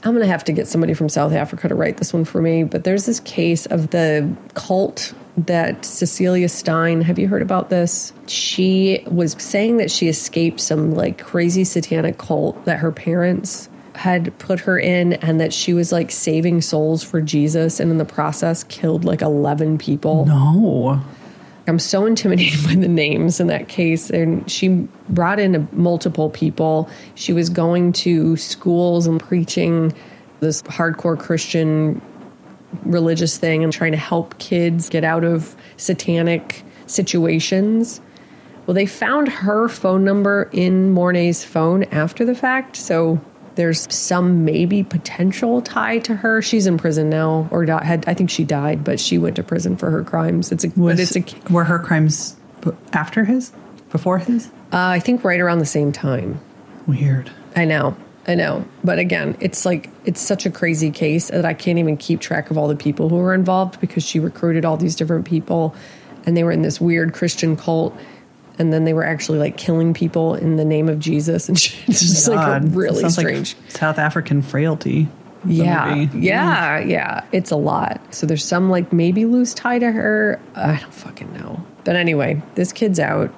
I'm 0.04 0.14
gonna 0.14 0.26
have 0.26 0.44
to 0.46 0.52
get 0.52 0.68
somebody 0.68 0.94
from 0.94 1.10
South 1.10 1.34
Africa 1.34 1.68
to 1.68 1.76
write 1.76 1.98
this 1.98 2.14
one 2.14 2.26
for 2.26 2.42
me. 2.42 2.64
But 2.64 2.84
there's 2.84 3.06
this 3.06 3.20
case 3.20 3.66
of 3.68 3.92
the 3.92 4.36
cult 4.56 5.14
that 5.38 5.86
Cecilia 5.86 6.50
Steyn. 6.50 7.02
Have 7.02 7.20
you 7.20 7.28
heard 7.28 7.42
about 7.42 7.70
this? 7.70 8.12
She 8.28 9.04
was 9.10 9.34
saying 9.34 9.78
that 9.78 9.92
she 9.92 10.08
escaped 10.08 10.60
some 10.60 10.94
like 10.96 11.24
crazy 11.24 11.64
satanic 11.64 12.18
cult 12.18 12.66
that 12.66 12.80
her 12.80 12.92
parents 12.92 13.70
had 13.94 14.38
put 14.40 14.62
her 14.62 14.80
in, 14.80 15.14
and 15.14 15.40
that 15.40 15.54
she 15.54 15.74
was 15.74 15.92
like 15.92 16.12
saving 16.12 16.62
souls 16.62 17.04
for 17.04 17.22
Jesus, 17.22 17.80
and 17.80 17.92
in 17.92 17.98
the 17.98 18.06
process 18.06 18.64
killed 18.64 19.06
like 19.06 19.22
11 19.22 19.78
people. 19.78 20.26
No. 20.26 21.02
I'm 21.68 21.80
so 21.80 22.06
intimidated 22.06 22.64
by 22.66 22.76
the 22.76 22.88
names 22.88 23.40
in 23.40 23.48
that 23.48 23.68
case. 23.68 24.10
And 24.10 24.50
she 24.50 24.88
brought 25.10 25.40
in 25.40 25.68
multiple 25.72 26.30
people. 26.30 26.90
She 27.16 27.34
was 27.34 27.50
going 27.50 27.94
to 27.94 28.36
schools 28.38 29.08
and 29.08 29.20
preaching 29.20 29.94
this 30.40 30.62
hardcore 30.64 31.20
Christian 31.20 32.02
religious 32.84 33.38
thing 33.38 33.64
and 33.64 33.72
trying 33.72 33.92
to 33.92 33.98
help 33.98 34.38
kids 34.40 34.90
get 34.90 35.04
out 35.04 35.24
of 35.24 35.56
satanic 35.78 36.64
situations. 36.88 38.02
Well, 38.66 38.76
they 38.76 38.86
found 38.86 39.28
her 39.28 39.68
phone 39.68 40.04
number 40.04 40.50
in 40.52 40.92
Morne's 40.92 41.44
phone 41.44 41.84
after 41.86 42.24
the 42.26 42.36
fact. 42.36 42.76
So 42.76 43.20
there's 43.56 43.94
some 43.94 44.46
maybe 44.46 44.84
potential 44.84 45.62
tie 45.62 46.00
to 46.00 46.16
her. 46.16 46.42
She's 46.42 46.68
in 46.68 46.78
prison 46.78 47.10
now, 47.10 47.48
or 47.52 47.66
di- 47.66 47.84
had 47.84 48.08
I 48.08 48.14
think 48.14 48.30
she 48.30 48.44
died, 48.44 48.84
but 48.84 49.00
she 49.00 49.18
went 49.18 49.36
to 49.38 49.44
prison 49.44 49.78
for 49.78 49.90
her 49.92 50.04
crimes. 50.04 50.52
It's 50.52 50.64
a 50.64 50.70
Was 50.70 50.96
but 50.96 51.00
it's 51.00 51.16
a 51.16 51.54
were 51.54 51.66
her 51.66 51.80
crimes 51.80 52.36
after 52.94 53.26
his? 53.26 53.52
before 53.92 54.18
his? 54.18 54.48
Uh, 54.74 54.78
I 54.96 55.00
think 55.00 55.24
right 55.24 55.40
around 55.40 55.60
the 55.60 55.66
same 55.66 55.92
time. 55.92 56.40
Weird. 56.88 57.30
I 57.56 57.66
know. 57.66 57.96
I 58.28 58.36
know. 58.36 58.66
But 58.84 59.00
again, 59.00 59.38
it's 59.40 59.66
like, 59.66 59.90
it's 60.06 60.22
such 60.22 60.46
a 60.46 60.50
crazy 60.50 60.92
case 60.92 61.28
that 61.28 61.46
I 61.46 61.54
can't 61.54 61.78
even 61.78 61.98
keep 61.98 62.22
track 62.22 62.50
of 62.52 62.58
all 62.58 62.68
the 62.68 62.76
people 62.76 63.10
who 63.10 63.18
were 63.18 63.34
involved 63.34 63.80
because 63.82 64.04
she 64.04 64.20
recruited 64.20 64.64
all 64.64 64.78
these 64.78 64.96
different 64.96 65.26
people 65.26 65.76
and 66.26 66.38
they 66.38 66.44
were 66.44 66.52
in 66.52 66.62
this 66.62 66.80
weird 66.80 67.14
Christian 67.14 67.58
cult. 67.58 67.98
And 68.62 68.72
then 68.72 68.86
they 68.86 68.94
were 68.94 69.04
actually 69.04 69.40
like 69.40 69.58
killing 69.58 69.92
people 69.92 70.36
in 70.36 70.56
the 70.56 70.64
name 70.64 70.88
of 70.88 71.00
Jesus. 71.00 71.50
And 71.50 71.60
shit. 71.60 71.90
it's 71.90 72.00
just 72.00 72.28
like 72.28 72.62
a 72.62 72.64
really 72.68 73.02
Sounds 73.02 73.18
like 73.18 73.26
strange. 73.26 73.56
South 73.70 73.98
African 73.98 74.44
frailty. 74.44 75.08
yeah. 75.44 75.96
Yeah. 76.14 76.80
Mm-hmm. 76.80 76.90
Yeah. 76.92 77.26
It's 77.32 77.50
a 77.50 77.56
lot. 77.56 78.00
So 78.14 78.28
there's 78.28 78.46
some 78.46 78.70
like 78.70 78.94
maybe 78.94 79.26
loose 79.26 79.56
tie 79.56 79.80
to 79.80 79.92
her. 79.92 80.40
I 80.54 80.78
don't 80.80 80.94
fucking 80.94 81.34
know. 81.34 81.66
But 81.86 81.96
anyway, 81.96 82.44
this 82.54 82.72
kid's 82.72 83.00
out. 83.00 83.34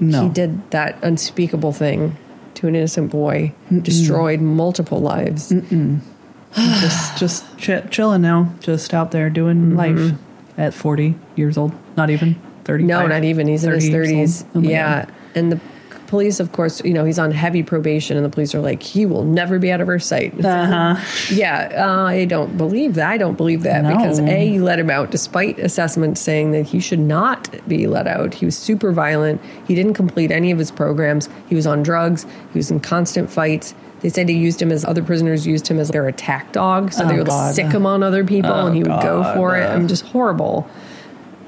No. 0.00 0.22
He 0.22 0.28
did 0.30 0.70
that 0.70 0.98
unspeakable 1.04 1.74
thing 1.74 2.16
to 2.54 2.66
an 2.66 2.74
innocent 2.74 3.10
boy, 3.10 3.52
destroyed 3.82 4.40
multiple 4.40 5.00
lives. 5.00 5.50
just 6.54 7.18
just 7.18 7.58
ch- 7.58 7.90
chilling 7.90 8.22
now, 8.22 8.54
just 8.60 8.94
out 8.94 9.10
there 9.10 9.28
doing 9.28 9.74
mm-hmm. 9.74 9.76
life 9.76 10.18
at 10.56 10.72
40 10.72 11.14
years 11.36 11.58
old. 11.58 11.72
Not 11.94 12.08
even 12.08 12.40
30. 12.64 12.84
No, 12.84 13.06
not 13.06 13.24
even. 13.24 13.46
He's 13.48 13.64
in 13.64 13.72
his 13.72 13.88
30s. 13.88 14.46
Oh 14.54 14.60
yeah. 14.60 15.06
And 15.34 15.50
the 15.52 15.60
police, 16.06 16.40
of 16.40 16.52
course, 16.52 16.84
you 16.84 16.92
know, 16.92 17.06
he's 17.06 17.18
on 17.18 17.30
heavy 17.30 17.62
probation, 17.62 18.18
and 18.18 18.26
the 18.26 18.28
police 18.28 18.54
are 18.54 18.60
like, 18.60 18.82
he 18.82 19.06
will 19.06 19.24
never 19.24 19.58
be 19.58 19.72
out 19.72 19.80
of 19.80 19.88
our 19.88 19.98
sight. 19.98 20.44
Uh 20.44 20.94
huh. 20.94 21.04
Yeah, 21.30 21.72
uh, 21.86 22.02
I 22.04 22.26
don't 22.26 22.58
believe 22.58 22.94
that. 22.96 23.08
I 23.10 23.16
don't 23.16 23.36
believe 23.36 23.62
that 23.62 23.82
because 23.88 24.18
A, 24.20 24.46
you 24.46 24.62
let 24.62 24.78
him 24.78 24.90
out 24.90 25.10
despite 25.10 25.58
assessments 25.58 26.20
saying 26.20 26.50
that 26.50 26.66
he 26.66 26.80
should 26.80 26.98
not 26.98 27.48
be 27.66 27.86
let 27.86 28.06
out. 28.06 28.34
He 28.34 28.44
was 28.44 28.58
super 28.58 28.92
violent. 28.92 29.40
He 29.66 29.74
didn't 29.74 29.94
complete 29.94 30.30
any 30.30 30.50
of 30.50 30.58
his 30.58 30.70
programs. 30.70 31.30
He 31.48 31.54
was 31.54 31.66
on 31.66 31.82
drugs. 31.82 32.24
He 32.52 32.58
was 32.58 32.70
in 32.70 32.80
constant 32.80 33.30
fights. 33.30 33.74
They 34.00 34.08
said 34.10 34.28
he 34.28 34.36
used 34.36 34.60
him 34.60 34.70
as 34.72 34.84
other 34.84 35.02
prisoners 35.02 35.46
used 35.46 35.66
him 35.68 35.78
as 35.78 35.88
their 35.90 36.08
attack 36.08 36.52
dog. 36.52 36.92
So 36.92 37.06
they 37.06 37.14
Oh, 37.14 37.18
would 37.18 37.28
God. 37.28 37.54
sick 37.54 37.66
him 37.68 37.86
on 37.86 38.02
other 38.02 38.24
people 38.24 38.50
Oh, 38.52 38.66
and 38.66 38.76
he 38.76 38.82
would 38.82 39.00
go 39.00 39.22
for 39.34 39.56
it. 39.56 39.64
I'm 39.64 39.86
just 39.88 40.04
horrible. 40.06 40.68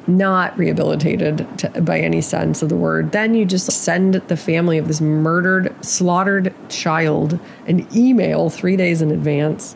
Not 0.07 0.57
rehabilitated 0.59 1.46
to, 1.59 1.68
by 1.82 2.00
any 2.00 2.20
sense 2.20 2.62
of 2.62 2.68
the 2.68 2.76
word. 2.76 3.12
Then 3.12 3.34
you 3.34 3.44
just 3.44 3.70
send 3.70 4.14
the 4.14 4.36
family 4.36 4.76
of 4.78 4.86
this 4.88 5.00
murdered, 5.00 5.74
slaughtered 5.84 6.55
child 6.68 7.38
an 7.66 7.86
email 7.96 8.50
three 8.50 8.76
days 8.76 9.00
in 9.00 9.11
advance. 9.11 9.74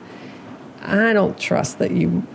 I 0.83 1.13
don't 1.13 1.39
trust 1.39 1.79
that 1.79 1.91
you 1.93 2.27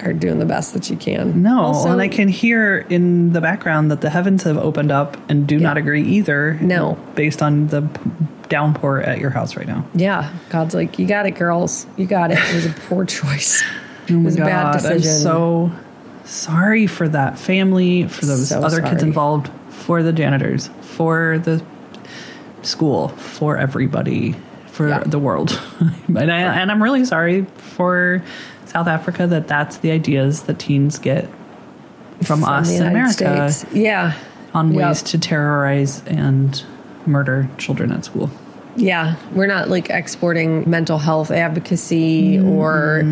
are 0.00 0.12
doing 0.12 0.38
the 0.38 0.46
best 0.46 0.74
that 0.74 0.88
you 0.90 0.96
can. 0.96 1.42
No, 1.42 1.60
Also- 1.64 1.90
and 1.90 2.00
I 2.00 2.08
can 2.08 2.28
hear 2.28 2.78
in 2.88 3.32
the 3.32 3.40
background 3.40 3.90
that 3.90 4.00
the 4.00 4.10
heavens 4.10 4.44
have 4.44 4.56
opened 4.56 4.92
up 4.92 5.16
and 5.28 5.46
do 5.46 5.58
not 5.58 5.76
agree 5.76 6.02
either. 6.04 6.54
No. 6.60 6.96
Based 7.14 7.42
on 7.42 7.66
the 7.68 7.86
downpour 8.48 9.00
at 9.00 9.18
your 9.18 9.30
house 9.30 9.56
right 9.56 9.66
now. 9.66 9.84
Yeah, 9.94 10.32
God's 10.50 10.74
like, 10.74 10.98
you 10.98 11.06
got 11.06 11.26
it, 11.26 11.32
girls. 11.32 11.86
You 11.96 12.06
got 12.06 12.30
it. 12.30 12.38
It 12.38 12.54
was 12.54 12.66
a 12.66 12.70
poor 12.88 13.04
choice. 13.04 13.62
Oh 14.10 14.14
it 14.14 14.22
was 14.24 14.36
a 14.36 14.38
bad 14.38 14.72
decision. 14.72 15.10
I'm 15.10 15.18
so 15.22 15.72
sorry 16.28 16.86
for 16.86 17.08
that 17.08 17.38
family, 17.38 18.06
for 18.06 18.26
those 18.26 18.48
So 18.50 18.60
other 18.60 18.82
kids 18.82 19.02
involved, 19.02 19.50
for 19.70 20.02
the 20.02 20.12
janitors, 20.12 20.68
for 20.82 21.38
the 21.38 21.62
school, 22.62 23.08
for 23.08 23.56
everybody, 23.56 24.34
for 24.66 24.88
Yeah. 24.88 25.02
the 25.04 25.18
world. 25.18 25.60
and, 26.08 26.30
I, 26.30 26.40
and 26.60 26.70
I'm 26.70 26.82
really 26.82 27.04
sorry 27.04 27.46
for 27.56 28.22
South 28.66 28.86
Africa 28.86 29.26
that 29.26 29.48
that's 29.48 29.78
the 29.78 29.90
ideas 29.90 30.42
that 30.44 30.58
teens 30.58 30.98
get 30.98 31.24
from, 32.22 32.40
From 32.40 32.44
us 32.44 32.70
in 32.70 32.82
America 32.86 33.50
States. 33.50 33.64
Yeah. 33.74 34.12
on 34.54 34.72
Yep. 34.74 34.86
ways 34.88 35.02
to 35.04 35.18
terrorize 35.18 36.02
and 36.06 36.62
murder 37.06 37.48
children 37.58 37.90
at 37.92 38.04
school. 38.04 38.30
Yeah, 38.76 39.16
we're 39.32 39.46
not 39.46 39.68
like 39.70 39.88
exporting 39.90 40.68
mental 40.68 40.98
health 40.98 41.30
advocacy 41.30 42.38
or 42.38 43.02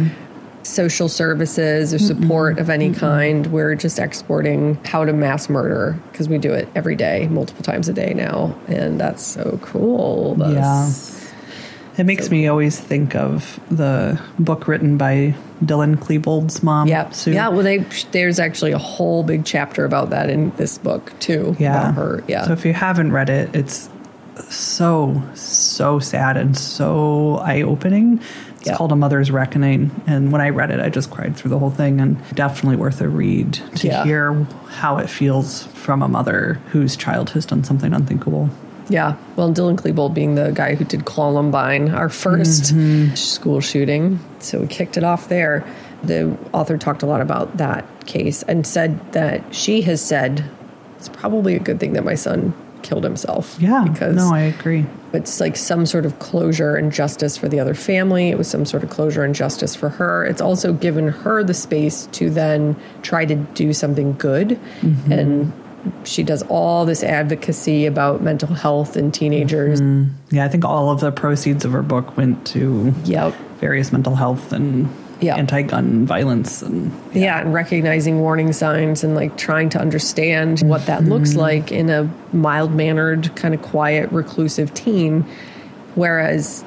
social 0.67 1.09
services 1.09 1.95
or 1.95 1.99
support 1.99 2.59
of 2.59 2.69
any 2.71 2.93
kind. 2.93 3.47
We're 3.49 3.75
just 3.75 3.99
exporting 3.99 4.75
how 4.85 5.05
to 5.05 5.13
mass 5.13 5.49
murder 5.49 5.97
because 6.13 6.29
we 6.29 6.39
do 6.39 6.53
it 6.53 6.69
every 6.75 6.97
day, 6.97 7.29
multiple 7.29 7.63
times 7.63 7.89
a 7.89 7.93
day 7.93 8.13
now. 8.15 8.55
And 8.69 8.99
that's 9.01 9.25
so 9.25 9.59
cool. 9.63 10.35
That's- 10.35 11.15
It 11.99 12.05
makes 12.05 12.31
me 12.31 12.47
always 12.47 12.79
think 12.79 13.15
of 13.17 13.59
the 13.71 14.21
book 14.39 14.69
written 14.69 14.99
by 14.99 15.35
Dylan 15.65 15.97
Klebold's 15.97 16.63
mom. 16.63 16.89
Yep. 16.89 17.15
Sue. 17.15 17.33
Yeah. 17.33 17.49
Well, 17.49 17.63
they 17.63 17.79
there's 18.13 18.39
actually 18.39 18.73
a 18.73 18.79
whole 18.79 19.23
big 19.23 19.47
chapter 19.47 19.87
about 19.87 20.11
that 20.11 20.29
in 20.29 20.51
this 20.57 20.77
book 20.77 21.13
too. 21.21 21.57
yeah. 21.59 21.93
Her. 21.93 22.23
Yeah. 22.29 22.45
So 22.45 22.53
if 22.53 22.67
you 22.67 22.75
haven't 22.75 23.13
read 23.13 23.31
it, 23.31 23.49
it's 23.55 23.89
so 24.51 25.23
so 25.35 25.99
sad 25.99 26.37
and 26.37 26.55
so 26.59 27.37
eye 27.39 27.63
opening. 27.63 28.21
It's 28.67 28.73
Yeah. 28.73 28.79
called 28.79 28.91
A 28.91 28.97
Mother's 28.97 29.31
Reckoning, 29.31 29.93
and 30.09 30.33
when 30.33 30.41
I 30.41 30.49
read 30.49 30.73
it, 30.73 30.81
I 30.81 30.89
just 30.89 31.09
cried 31.09 31.37
through 31.37 31.51
the 31.51 31.59
whole 31.61 31.71
thing. 31.71 32.01
And 32.01 32.17
definitely 32.35 32.75
worth 32.75 33.01
a 33.01 33.09
read 33.09 33.61
to 33.77 33.87
Yeah. 33.87 34.03
hear 34.03 34.45
how 34.69 34.97
it 34.97 35.09
feels 35.09 35.63
from 35.75 36.03
a 36.03 36.09
mother 36.09 36.59
whose 36.73 36.97
child 36.97 37.31
has 37.31 37.47
done 37.47 37.63
something 37.63 37.93
unthinkable. 37.93 38.51
Yeah. 38.89 39.15
Well, 39.37 39.53
Dylan 39.53 39.77
Klebold 39.77 40.15
being 40.15 40.35
the 40.35 40.51
guy 40.53 40.75
who 40.75 40.85
did 40.85 41.05
Columbine, 41.05 41.91
our 41.91 42.09
1st 42.09 42.73
mm-hmm. 42.73 43.15
school 43.15 43.61
shooting. 43.61 44.19
So 44.41 44.59
we 44.59 44.67
kicked 44.67 44.97
it 44.97 45.05
off 45.05 45.29
there. 45.29 45.65
The 46.03 46.37
author 46.53 46.77
talked 46.77 47.05
a 47.05 47.07
lot 47.07 47.21
about 47.21 47.59
that 47.59 47.85
case 48.07 48.43
and 48.43 48.67
said 48.67 49.13
that 49.13 49.55
she 49.55 49.83
has 49.83 50.01
said 50.01 50.45
it's 50.99 51.09
probably 51.09 51.55
a 51.55 51.61
good 51.61 51.79
thing 51.79 51.93
that 51.93 52.05
my 52.05 52.17
son 52.17 52.53
killed 52.83 53.05
himself. 53.05 53.57
Yeah. 53.61 53.85
Because 53.89 54.17
no, 54.17 54.35
I 54.35 54.41
agree. 54.41 54.87
It's 55.17 55.41
like 55.41 55.57
some 55.57 55.87
sort 55.87 56.07
of 56.07 56.19
closure 56.19 56.77
and 56.77 56.93
justice 56.93 57.37
for 57.37 57.49
the 57.49 57.59
other 57.59 57.75
family. 57.75 58.29
It 58.29 58.39
was 58.39 58.49
some 58.49 58.65
sort 58.65 58.85
of 58.85 58.91
closure 58.91 59.25
and 59.25 59.35
justice 59.35 59.75
for 59.75 59.89
her. 59.89 60.25
It's 60.25 60.41
also 60.41 60.73
given 60.73 61.09
her 61.09 61.43
the 61.43 61.55
space 61.55 62.07
to 62.13 62.31
then 62.31 62.77
try 63.03 63.25
to 63.25 63.35
do 63.35 63.73
something 63.73 64.13
good. 64.15 64.51
Mm-hmm. 64.81 65.13
And 65.13 65.53
she 66.05 66.23
does 66.23 66.43
all 66.45 66.85
this 66.85 67.03
advocacy 67.03 67.87
about 67.87 68.23
mental 68.23 68.49
health 68.55 68.97
in 68.97 69.13
teenagers. 69.13 69.81
Mm-hmm. 69.81 70.37
Yeah, 70.37 70.45
I 70.45 70.49
think 70.49 70.65
all 70.65 70.91
of 70.91 71.01
the 71.01 71.13
proceeds 71.13 71.65
of 71.65 71.73
her 71.73 71.83
book 71.83 72.17
went 72.17 72.47
to 72.49 72.95
Yep. 73.05 73.35
various 73.61 73.93
mental 73.93 74.17
health 74.17 74.53
and 74.53 74.89
Yeah. 75.21 75.37
anti-gun 75.37 76.05
violence 76.05 76.61
and 76.63 76.93
Yeah, 77.15 77.41
and 77.41 77.55
recognizing 77.55 78.21
warning 78.21 78.53
signs 78.53 79.03
and 79.03 79.15
like 79.15 79.37
trying 79.39 79.71
to 79.71 79.81
understand 79.81 80.61
what 80.61 80.87
that 80.87 81.05
looks 81.05 81.31
mm-hmm. 81.31 81.41
like 81.41 81.73
in 81.73 81.89
a 81.89 82.11
mild 82.33 82.75
mannered, 82.75 83.35
kind 83.35 83.55
of 83.55 83.63
quiet, 83.63 84.13
reclusive 84.13 84.75
teen. 84.75 85.25
Whereas 85.95 86.65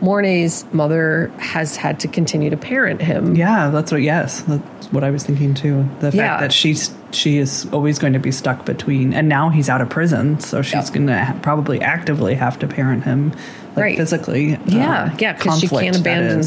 Morne's 0.00 0.64
mother 0.72 1.30
has 1.38 1.76
had 1.76 2.00
to 2.00 2.08
continue 2.08 2.50
to 2.50 2.56
parent 2.56 3.02
him. 3.02 3.34
Yeah, 3.34 3.70
that's 3.70 3.92
what. 3.92 4.02
Yes, 4.02 4.40
that's 4.42 4.86
what 4.92 5.04
I 5.04 5.10
was 5.10 5.24
thinking 5.24 5.54
too. 5.54 5.82
The 6.00 6.12
fact 6.12 6.14
Yeah. 6.14 6.40
that 6.40 6.52
she's 6.52 6.90
she 7.12 7.38
is 7.38 7.66
always 7.72 7.98
going 7.98 8.12
to 8.12 8.18
be 8.20 8.30
stuck 8.30 8.64
between, 8.64 9.12
and 9.12 9.28
now 9.28 9.48
he's 9.48 9.68
out 9.68 9.80
of 9.80 9.88
prison, 9.90 10.38
so 10.38 10.62
she's 10.62 10.88
Yeah. 10.88 10.94
going 10.94 11.06
to 11.08 11.24
ha- 11.24 11.34
probably 11.42 11.80
actively 11.80 12.34
have 12.34 12.56
to 12.60 12.68
parent 12.68 13.02
him, 13.04 13.32
like 13.76 13.84
Right. 13.84 13.96
physically. 13.96 14.58
Yeah, 14.66 15.04
uh, 15.12 15.16
yeah, 15.18 15.32
because 15.34 15.60
she 15.60 15.68
can't 15.68 15.98
abandon. 15.98 16.44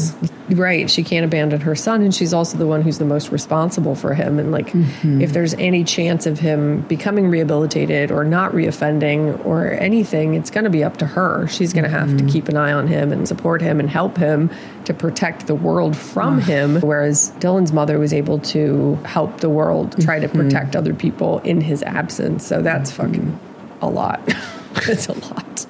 Right, 0.50 0.90
she 0.90 1.02
can't 1.02 1.24
abandon 1.24 1.60
her 1.62 1.74
son, 1.74 2.02
and 2.02 2.14
she's 2.14 2.34
also 2.34 2.58
the 2.58 2.66
one 2.66 2.82
who's 2.82 2.98
the 2.98 3.06
most 3.06 3.32
responsible 3.32 3.94
for 3.94 4.12
him. 4.12 4.38
And 4.38 4.52
like, 4.52 4.66
Mm-hmm. 4.72 5.22
if 5.22 5.32
there's 5.32 5.54
any 5.54 5.84
chance 5.84 6.26
of 6.26 6.38
him 6.38 6.82
becoming 6.82 7.28
rehabilitated 7.28 8.10
or 8.10 8.24
not 8.24 8.52
reoffending 8.52 9.42
or 9.46 9.70
anything, 9.70 10.34
it's 10.34 10.50
going 10.50 10.64
to 10.64 10.70
be 10.70 10.84
up 10.84 10.98
to 10.98 11.06
her. 11.06 11.46
She's 11.48 11.72
going 11.72 11.84
to 11.84 11.90
have 11.90 12.08
Mm-hmm. 12.08 12.26
to 12.26 12.32
keep 12.32 12.48
an 12.48 12.58
eye 12.58 12.72
on 12.72 12.86
him 12.88 13.10
and 13.10 13.26
support 13.26 13.62
him 13.62 13.80
and 13.80 13.88
help 13.88 14.18
him 14.18 14.50
to 14.84 14.92
protect 14.92 15.46
the 15.46 15.54
world 15.54 15.96
from 15.96 16.40
him. 16.42 16.78
Whereas 16.82 17.30
Dylan's 17.38 17.72
mother 17.72 17.98
was 17.98 18.12
able 18.12 18.38
to 18.40 18.96
help 19.06 19.40
the 19.40 19.48
world 19.48 19.98
try 20.02 20.18
to 20.18 20.28
Mm-hmm. 20.28 20.40
protect 20.40 20.76
other 20.76 20.92
people 20.92 21.38
in 21.38 21.62
his 21.62 21.82
absence. 21.84 22.46
So 22.46 22.60
that's 22.60 22.90
fucking 22.90 23.38
a 23.80 23.88
lot. 23.88 24.20
it's 24.76 25.06
a 25.08 25.14
lot. 25.14 25.66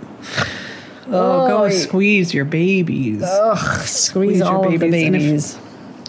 Oh, 1.14 1.48
go 1.48 1.70
squeeze 1.70 2.32
your 2.34 2.44
babies. 2.44 3.24
Squeeze 3.84 4.38
your 4.38 4.48
all 4.48 4.66
of 4.66 4.72
the 4.72 4.78
babies, 4.78 5.04
if- 5.04 5.12
babies. 5.12 5.58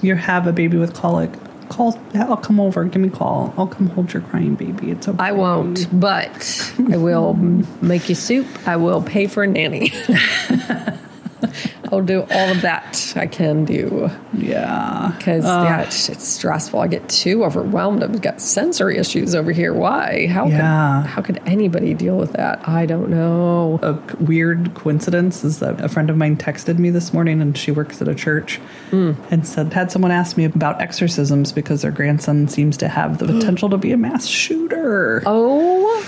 You 0.02 0.16
have 0.16 0.46
a 0.48 0.52
baby 0.54 0.78
with 0.78 0.94
colic. 0.94 1.32
Call. 1.70 1.98
I'll 2.14 2.38
come 2.38 2.60
over. 2.60 2.84
Give 2.84 3.02
me 3.02 3.08
a 3.08 3.12
call. 3.12 3.52
I'll 3.58 3.66
come 3.68 3.88
hold 3.90 4.14
your 4.14 4.22
crying 4.22 4.54
baby. 4.56 4.92
It's 4.92 5.08
okay. 5.08 5.18
I 5.20 5.32
won't, 5.32 5.88
but 6.00 6.72
I 6.92 6.98
will 6.98 7.34
make 7.82 8.08
you 8.08 8.14
soup. 8.16 8.46
I 8.68 8.76
will 8.76 9.02
pay 9.02 9.26
for 9.26 9.44
a 9.44 9.48
nanny. 9.48 9.92
I'll 11.92 12.02
do 12.02 12.22
all 12.22 12.52
of 12.52 12.62
that 12.62 13.14
I 13.16 13.28
can 13.28 13.66
do 13.66 14.10
Yeah. 14.34 15.14
because 15.18 15.44
yeah, 15.44 15.82
it's, 15.82 16.10
it's 16.10 16.28
stressful. 16.28 16.80
I 16.80 16.88
get 16.88 17.08
too 17.10 17.44
overwhelmed. 17.44 18.04
I've 18.04 18.22
got 18.22 18.42
sensory 18.42 18.98
issues 18.98 19.36
over 19.36 19.52
here. 19.52 19.74
Why? 19.74 20.28
How 20.28 20.48
Yeah. 20.48 21.02
could 21.04 21.10
how 21.10 21.22
could 21.22 21.42
anybody 21.46 21.94
deal 21.94 22.18
with 22.18 22.34
that? 22.34 22.68
I 22.68 22.86
don't 22.86 23.10
know. 23.10 23.80
a 23.82 24.00
weird 24.24 24.74
coincidence 24.74 25.44
is 25.44 25.60
that 25.60 25.82
a 25.84 25.90
friend 25.90 26.10
of 26.10 26.18
mine 26.18 26.38
texted 26.38 26.78
me 26.80 26.90
this 26.90 27.14
morning 27.14 27.42
and 27.42 27.58
she 27.58 27.72
works 27.72 28.02
at 28.02 28.08
a 28.08 28.16
church 28.16 28.58
hmm. 28.90 29.14
and 29.32 29.46
said 29.48 29.74
had 29.74 29.92
someone 29.92 30.12
ask 30.12 30.38
me 30.38 30.46
about 30.46 30.82
exorcisms 30.82 31.52
because 31.52 31.82
their 31.82 31.92
grandson 31.92 32.48
seems 32.48 32.78
to 32.78 32.88
have 32.88 33.18
the 33.20 33.26
potential 33.26 33.70
to 33.70 33.78
be 33.78 33.92
a 33.92 33.98
mass 33.98 34.26
shooter. 34.26 35.22
Oh, 35.26 36.04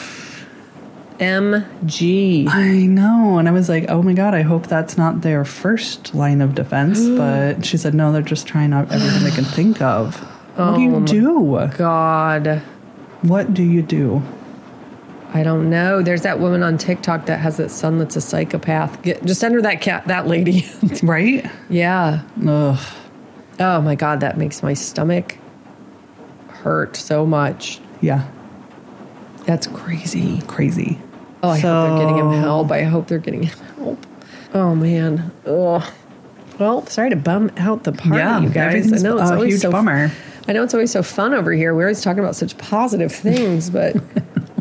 OMG. 1.20 2.47
I 2.47 2.86
know. 2.86 3.38
And 3.38 3.47
I 3.47 3.51
was 3.51 3.70
like, 3.70 3.86
oh 3.89 4.01
my 4.01 4.13
God, 4.13 4.34
I 4.34 4.41
hope 4.41 4.68
that's 4.68 4.97
not 4.97 5.22
their 5.22 5.45
first 5.45 6.13
line 6.13 6.41
of 6.41 6.55
defense. 6.55 7.07
but 7.18 7.65
she 7.65 7.78
said, 7.78 7.93
no, 7.93 8.11
they're 8.11 8.22
just 8.22 8.47
trying 8.47 8.74
out 8.74 8.91
everything 8.91 9.24
they 9.24 9.32
can 9.32 9.45
think 9.45 9.82
of. 9.82 10.15
What 10.55 10.76
do 10.76 10.82
you 10.82 10.95
oh 10.95 11.05
do? 11.05 11.78
God. 11.78 12.61
What 13.22 13.53
do 13.53 13.63
you 13.63 13.82
do? 13.82 14.24
I 15.34 15.43
don't 15.43 15.70
know. 15.70 16.01
There's 16.01 16.22
that 16.24 16.39
woman 16.39 16.63
on 16.63 16.78
TikTok 16.78 17.26
that 17.28 17.39
has 17.39 17.57
that 17.57 17.70
son 17.70 17.99
that's 17.99 18.15
a 18.15 18.22
psychopath. 18.22 19.01
Get, 19.03 19.24
just 19.26 19.39
send 19.39 19.53
her 19.53 19.61
that 19.61 19.82
cat, 19.82 20.07
that 20.07 20.28
lady. 20.28 20.65
Right? 21.03 21.45
yeah. 21.70 22.24
Ugh. 22.47 22.80
Oh 23.59 23.82
my 23.82 23.95
God, 23.95 24.22
that 24.22 24.38
makes 24.38 24.63
my 24.63 24.74
stomach 24.74 25.38
hurt 26.47 26.95
so 26.95 27.26
much. 27.26 27.80
Yeah. 28.01 28.28
That's 29.45 29.68
crazy. 29.68 30.41
Crazy. 30.47 30.99
Oh, 31.44 31.50
I 31.50 31.60
hope 31.60 31.90
they're 31.90 32.00
getting 32.00 32.18
him 32.18 32.42
help. 32.42 32.72
I 32.72 32.84
hope 32.84 33.08
they're 33.08 33.20
getting 33.20 33.44
him 33.44 33.58
help. 33.78 34.06
Oh 34.54 34.76
man. 34.76 35.32
Ugh. 35.46 35.84
Well, 36.60 36.86
sorry 36.88 37.12
to 37.12 37.16
bum 37.16 37.52
out 37.58 37.84
the 37.84 37.92
party, 37.92 38.18
Yeah, 38.18 38.40
you 38.40 38.50
guys. 38.50 38.92
I 38.92 38.98
know 38.98 39.20
it's 39.20 39.30
a 39.30 39.36
always 39.36 39.54
huge 39.54 39.62
so 39.62 39.72
bummer. 39.72 40.12
I 40.48 40.54
know 40.54 40.64
it's 40.64 40.74
always 40.74 40.92
so 40.92 41.04
fun 41.04 41.34
over 41.34 41.52
here. 41.52 41.76
We're 41.76 41.84
always 41.84 42.02
talking 42.02 42.24
about 42.24 42.36
such 42.36 42.58
positive 42.58 43.12
things, 43.12 43.70
but 43.70 43.96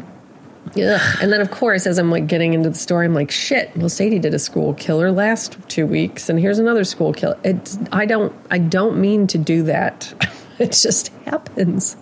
yeah. 0.74 1.00
And 1.22 1.32
then, 1.32 1.40
of 1.40 1.50
course, 1.50 1.86
as 1.86 1.96
I'm 1.96 2.10
like 2.10 2.26
getting 2.26 2.52
into 2.54 2.68
the 2.68 2.76
story, 2.76 3.06
I'm 3.06 3.14
like, 3.14 3.30
shit. 3.30 3.74
Well, 3.76 3.88
Sadie 3.88 4.18
did 4.18 4.34
a 4.34 4.38
school 4.38 4.74
killer 4.74 5.10
last 5.10 5.56
two 5.68 5.86
weeks, 5.86 6.28
and 6.28 6.38
here's 6.38 6.58
another 6.58 6.84
school 6.84 7.14
killer. 7.14 7.38
It's 7.44 7.78
I 7.92 8.04
don't 8.04 8.34
I 8.50 8.58
don't 8.58 8.98
mean 8.98 9.26
to 9.28 9.38
do 9.38 9.62
that. 9.64 10.12
it 10.58 10.72
just 10.72 11.08
happens. 11.24 11.96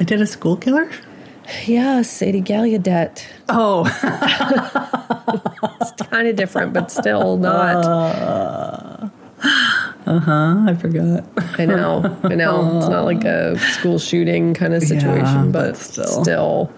I 0.00 0.04
did 0.04 0.22
a 0.22 0.26
school 0.26 0.56
killer? 0.56 0.90
Yeah, 1.66 2.02
Sadie 2.02 2.42
Gallaudet. 2.42 3.24
Oh, 3.48 3.84
It's 5.80 5.92
kind 6.10 6.28
of 6.28 6.36
different, 6.36 6.72
but 6.72 6.90
still 6.90 7.36
not. 7.36 7.84
Uh 10.06 10.18
huh. 10.18 10.64
I 10.68 10.74
forgot. 10.74 11.24
I 11.58 11.64
know, 11.66 12.18
I 12.22 12.34
know. 12.34 12.76
It's 12.78 12.88
not 12.88 13.04
like 13.04 13.24
a 13.24 13.58
school 13.58 13.98
shooting 13.98 14.54
kind 14.54 14.74
of 14.74 14.82
situation, 14.82 15.24
Yeah, 15.24 15.42
but, 15.46 15.66
but 15.72 15.76
still. 15.76 16.22
still. 16.24 16.72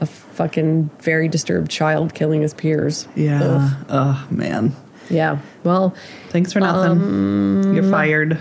a 0.00 0.06
fucking 0.06 0.90
very 1.00 1.28
disturbed 1.28 1.70
child 1.70 2.14
killing 2.14 2.42
his 2.42 2.54
peers. 2.54 3.08
Yeah. 3.16 3.42
Ugh. 3.42 3.86
Oh, 3.88 4.26
man. 4.30 4.74
Yeah. 5.10 5.38
Well, 5.64 5.94
Thanks 6.28 6.52
for 6.52 6.60
nothing. 6.60 6.92
Um, 7.02 7.74
You're 7.74 7.90
fired. 7.90 8.38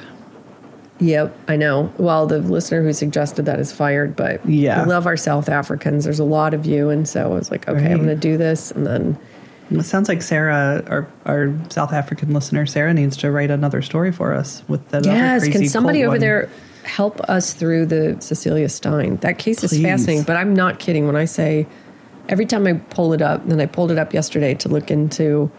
Yep, 0.99 1.37
I 1.47 1.55
know. 1.55 1.91
Well, 1.97 2.25
the 2.25 2.39
listener 2.39 2.81
who 2.81 2.91
suggested 2.93 3.45
that 3.45 3.59
is 3.59 3.71
fired, 3.71 4.15
but 4.15 4.43
Yeah. 4.47 4.83
we 4.83 4.89
love 4.89 5.05
our 5.05 5.17
South 5.17 5.47
Africans. 5.49 6.05
There's 6.05 6.19
a 6.19 6.23
lot 6.23 6.53
of 6.53 6.65
you, 6.65 6.89
and 6.89 7.07
so 7.07 7.25
I 7.31 7.35
was 7.35 7.51
like, 7.51 7.67
okay, 7.67 7.91
I'm 7.91 7.97
going 7.97 8.07
to 8.07 8.15
do 8.15 8.37
this, 8.37 8.71
and 8.71 8.85
then 8.85 9.17
It 9.69 9.83
sounds 9.83 10.07
like 10.09 10.21
Sarah, 10.21 10.83
our, 10.87 11.07
our 11.25 11.53
South 11.69 11.91
African 11.93 12.33
listener, 12.33 12.65
Sarah 12.65 12.93
needs 12.93 13.17
to 13.17 13.31
write 13.31 13.51
another 13.51 13.81
story 13.81 14.11
for 14.11 14.33
us 14.33 14.63
with 14.67 14.87
that 14.89 15.05
other 15.05 15.15
yes, 15.15 15.47
can 15.49 15.67
somebody 15.67 16.03
over 16.03 16.11
one. 16.13 16.19
there 16.19 16.49
help 16.83 17.19
us 17.29 17.53
through 17.53 17.85
the 17.85 18.15
Cecilia 18.21 18.69
Steyn? 18.69 19.17
That 19.17 19.37
case 19.37 19.63
is 19.63 19.79
fascinating, 19.79 20.23
but 20.23 20.37
I'm 20.37 20.53
not 20.53 20.79
kidding 20.79 21.05
when 21.05 21.17
I 21.17 21.25
say 21.25 21.67
every 22.29 22.45
time 22.45 22.65
I 22.65 22.73
pull 22.73 23.11
it 23.13 23.21
up, 23.21 23.45
and 23.45 23.61
I 23.61 23.65
pulled 23.65 23.91
it 23.91 23.97
up 23.97 24.13
yesterday 24.13 24.53
to 24.55 24.69
look 24.69 24.89
into 24.89 25.51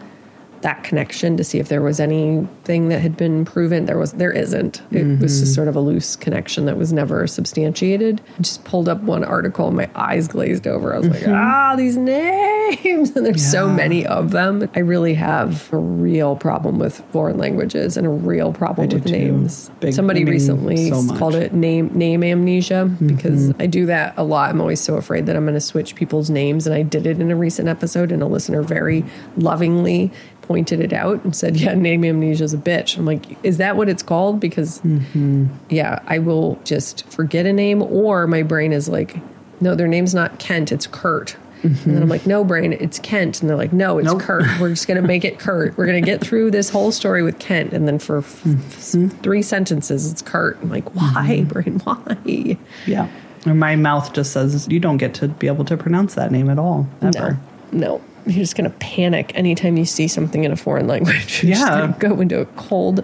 that 0.61 0.83
connection 0.83 1.37
to 1.37 1.43
see 1.43 1.59
if 1.59 1.69
there 1.69 1.81
was 1.81 1.99
anything 1.99 2.89
that 2.89 2.99
had 2.99 3.15
been 3.15 3.45
proven. 3.45 3.85
There 3.85 3.97
was, 3.97 4.13
there 4.13 4.31
isn't. 4.31 4.81
It 4.91 5.03
was 5.05 5.09
Mm-hmm. 5.09 5.21
just 5.21 5.53
sort 5.55 5.67
of 5.67 5.75
a 5.75 5.79
loose 5.79 6.15
connection 6.15 6.65
that 6.65 6.77
was 6.77 6.91
never 6.93 7.25
substantiated. 7.27 8.21
I 8.37 8.41
just 8.41 8.63
pulled 8.65 8.89
up 8.89 9.01
one 9.01 9.23
article, 9.23 9.67
and 9.67 9.77
my 9.77 9.89
eyes 9.95 10.27
glazed 10.27 10.67
over. 10.67 10.93
I 10.93 10.99
was 10.99 11.07
like, 11.09 11.27
ah, 11.27 11.75
these 11.77 11.95
names, 11.97 13.11
and 13.15 13.25
there's 13.25 13.45
so 13.49 13.67
Mm-hmm. 13.67 13.75
Many 13.75 14.05
of 14.05 14.31
them. 14.31 14.69
I 14.75 14.79
really 14.79 15.13
have 15.13 15.71
a 15.71 15.77
real 15.77 16.35
problem 16.35 16.79
with 16.79 17.01
foreign 17.11 17.37
languages 17.37 17.95
and 17.97 18.05
a 18.05 18.09
real 18.09 18.51
problem 18.53 18.89
with 18.89 19.05
too. 19.05 19.11
names. 19.11 19.69
Big- 19.79 19.93
Somebody 19.93 20.21
I 20.21 20.23
mean, 20.25 20.33
recently 20.33 20.89
so 20.89 21.15
called 21.17 21.35
it 21.35 21.53
name 21.53 21.89
name 21.97 22.23
amnesia 22.23 22.85
because 23.05 23.49
Mm-hmm. 23.49 23.61
I 23.61 23.65
do 23.67 23.85
that 23.87 24.13
a 24.17 24.23
lot. 24.23 24.49
I'm 24.49 24.59
always 24.61 24.81
so 24.81 24.95
afraid 24.95 25.25
that 25.27 25.35
I'm 25.35 25.43
going 25.43 25.53
to 25.53 25.61
switch 25.61 25.95
people's 25.95 26.29
names, 26.29 26.65
and 26.67 26.73
I 26.75 26.81
did 26.83 27.05
it 27.07 27.19
in 27.21 27.31
a 27.31 27.35
recent 27.35 27.67
episode, 27.69 28.11
and 28.11 28.21
a 28.21 28.25
listener 28.27 28.61
very 28.61 29.05
lovingly 29.37 30.11
pointed 30.49 30.79
it 30.79 30.91
out 30.91 31.23
and 31.23 31.35
said, 31.35 31.55
"Yeah, 31.55 31.75
name 31.75 32.03
amnesia 32.03 32.43
is 32.43 32.53
a 32.55 32.57
bitch." 32.57 32.97
I'm 32.97 33.05
like, 33.05 33.37
"Is 33.43 33.57
that 33.57 33.77
what 33.77 33.87
it's 33.87 34.03
called?" 34.03 34.39
Because 34.39 34.79
Mm-hmm. 34.79 35.45
yeah, 35.69 35.99
I 36.07 36.19
will 36.19 36.59
just 36.63 37.05
forget 37.07 37.45
a 37.45 37.53
name, 37.53 37.83
or 37.83 38.25
my 38.27 38.41
brain 38.41 38.73
is 38.73 38.89
like, 38.89 39.17
"No, 39.61 39.75
their 39.75 39.87
name's 39.87 40.15
not 40.15 40.39
Kent, 40.39 40.71
it's 40.71 40.87
Kurt." 40.87 41.37
And 41.61 41.75
then 41.75 41.95
I'm 41.95 42.01
mm-hmm. 42.03 42.11
like, 42.11 42.25
no, 42.25 42.43
brain, 42.45 42.71
it's 42.71 42.99
Kent. 42.99 43.41
And 43.41 43.49
they're 43.49 43.57
like, 43.57 43.73
no, 43.73 43.97
it's 43.97 44.05
Nope. 44.05 44.21
Kurt. 44.21 44.45
We're 44.61 44.69
just 44.69 44.87
going 44.87 45.01
to 45.01 45.05
make 45.05 45.25
it 45.25 45.39
Kurt. 45.45 45.77
We're 45.77 45.87
going 45.87 46.01
to 46.01 46.05
get 46.05 46.21
through 46.21 46.51
this 46.51 46.69
whole 46.69 46.91
story 46.93 47.21
with 47.21 47.37
Kent. 47.39 47.73
And 47.73 47.85
then 47.85 47.99
for 47.99 48.19
f- 48.19 48.43
mm-hmm. 48.43 49.09
three 49.09 49.41
sentences, 49.41 50.09
it's 50.09 50.21
Kurt. 50.21 50.57
I'm 50.61 50.69
like, 50.69 50.95
why, 50.95 51.43
mm-hmm. 51.43 51.47
brain? 51.49 51.79
Why? 51.83 52.57
Yeah. 52.87 53.09
And 53.45 53.59
my 53.59 53.75
mouth 53.75 54.13
just 54.13 54.31
says, 54.31 54.67
you 54.69 54.79
don't 54.79 54.97
get 54.97 55.13
to 55.15 55.27
be 55.27 55.47
able 55.47 55.65
to 55.65 55.75
pronounce 55.75 56.15
that 56.15 56.31
name 56.31 56.49
at 56.49 56.59
all. 56.59 56.87
Ever. 57.01 57.37
No, 57.71 57.99
no. 57.99 58.01
You're 58.33 58.43
just 58.43 58.55
going 58.55 58.69
to 58.69 58.77
panic 58.77 59.31
anytime 59.33 59.75
you 59.75 59.85
see 59.85 60.07
something 60.07 60.43
in 60.43 60.51
a 60.51 60.55
foreign 60.55 60.87
language. 60.87 61.43
You're 61.43 61.57
Yeah. 61.57 61.93
go 61.97 62.21
into 62.21 62.39
a 62.39 62.45
cold, 62.45 63.03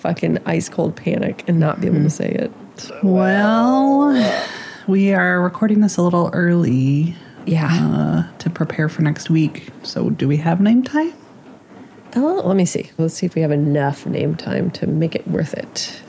fucking 0.00 0.38
ice 0.46 0.68
cold 0.70 0.96
panic 0.96 1.44
and 1.46 1.60
not 1.60 1.80
be 1.80 1.86
able 1.86 1.96
to 1.98 2.02
hmm. 2.02 2.08
say 2.08 2.30
it. 2.30 2.52
Uh, 2.90 2.98
well, 3.02 4.44
we 4.86 5.12
are 5.12 5.40
recording 5.42 5.80
this 5.80 5.98
a 5.98 6.02
little 6.02 6.30
early 6.32 7.14
Yeah. 7.44 7.68
uh, 8.30 8.38
to 8.38 8.48
prepare 8.48 8.88
for 8.88 9.02
next 9.02 9.28
week. 9.28 9.68
So, 9.82 10.08
do 10.08 10.26
we 10.26 10.38
have 10.38 10.60
name 10.62 10.82
time? 10.82 11.12
Oh, 12.16 12.40
let 12.44 12.56
me 12.56 12.64
see. 12.64 12.90
Let's 12.96 13.14
see 13.14 13.26
if 13.26 13.34
we 13.34 13.42
have 13.42 13.50
enough 13.50 14.06
name 14.06 14.34
time 14.34 14.70
to 14.72 14.86
make 14.86 15.14
it 15.14 15.28
worth 15.28 15.52
it. 15.52 16.00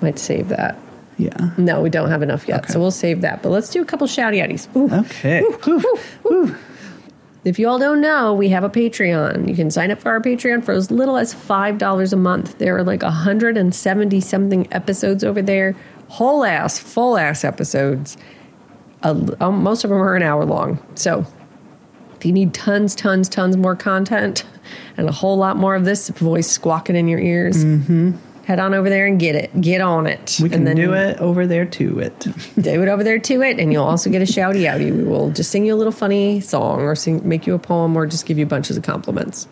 Might 0.00 0.18
save 0.18 0.48
that. 0.48 0.78
Yeah. 1.18 1.50
No, 1.58 1.82
we 1.82 1.90
don't 1.90 2.08
have 2.08 2.22
enough 2.22 2.48
yet, 2.48 2.64
Okay. 2.64 2.72
so 2.72 2.80
we'll 2.80 2.90
save 2.90 3.20
that. 3.20 3.42
But 3.42 3.50
let's 3.50 3.68
do 3.70 3.82
a 3.82 3.84
couple 3.84 4.06
shouty 4.06 4.42
outies. 4.42 4.66
Ooh. 4.76 4.90
Okay. 5.00 5.42
If 7.46 7.60
you 7.60 7.68
all 7.68 7.78
don't 7.78 8.00
know, 8.00 8.34
we 8.34 8.48
have 8.48 8.64
a 8.64 8.68
Patreon. 8.68 9.48
You 9.48 9.54
can 9.54 9.70
sign 9.70 9.92
up 9.92 10.00
for 10.00 10.10
our 10.10 10.20
Patreon 10.20 10.64
for 10.64 10.72
as 10.72 10.90
little 10.90 11.16
as 11.16 11.32
$5 11.32 12.12
a 12.12 12.16
month. 12.16 12.58
There 12.58 12.76
are 12.76 12.82
like 12.82 13.02
170 13.02 14.20
something 14.20 14.66
episodes 14.72 15.22
over 15.22 15.40
there. 15.40 15.76
Whole 16.08 16.44
ass, 16.44 16.80
full 16.80 17.16
ass 17.16 17.44
episodes. 17.44 18.16
Uh, 19.04 19.14
most 19.52 19.84
of 19.84 19.90
them 19.90 20.00
are 20.00 20.16
an 20.16 20.24
hour 20.24 20.44
long. 20.44 20.84
So 20.96 21.24
if 22.16 22.26
you 22.26 22.32
need 22.32 22.52
tons, 22.52 22.96
tons, 22.96 23.28
tons 23.28 23.56
more 23.56 23.76
content 23.76 24.44
and 24.96 25.08
a 25.08 25.12
whole 25.12 25.36
lot 25.36 25.56
more 25.56 25.76
of 25.76 25.84
this 25.84 26.08
voice 26.08 26.50
squawking 26.50 26.96
in 26.96 27.06
your 27.06 27.20
ears, 27.20 27.62
head 28.46 28.60
on 28.60 28.74
over 28.74 28.88
there 28.88 29.06
and 29.06 29.18
get 29.18 29.34
it. 29.34 29.60
Get 29.60 29.80
on 29.80 30.06
it. 30.06 30.38
We 30.40 30.48
can 30.48 30.66
and 30.68 30.76
do 30.76 30.94
it 30.94 31.18
over 31.18 31.48
there 31.48 31.66
to 31.66 31.98
it. 31.98 32.18
do 32.60 32.80
it 32.82 32.88
over 32.88 33.02
there 33.02 33.18
to 33.18 33.42
it, 33.42 33.58
and 33.58 33.72
you'll 33.72 33.84
also 33.84 34.08
get 34.08 34.22
a 34.22 34.24
shouty 34.24 34.62
outy. 34.62 34.96
We 34.96 35.02
will 35.02 35.30
just 35.30 35.50
sing 35.50 35.66
you 35.66 35.74
a 35.74 35.76
little 35.76 35.92
funny 35.92 36.40
song, 36.40 36.80
or 36.82 36.94
sing, 36.94 37.28
make 37.28 37.46
you 37.46 37.54
a 37.54 37.58
poem, 37.58 37.96
or 37.96 38.06
just 38.06 38.24
give 38.24 38.38
you 38.38 38.46
bunches 38.46 38.76
of 38.76 38.84
compliments. 38.84 39.48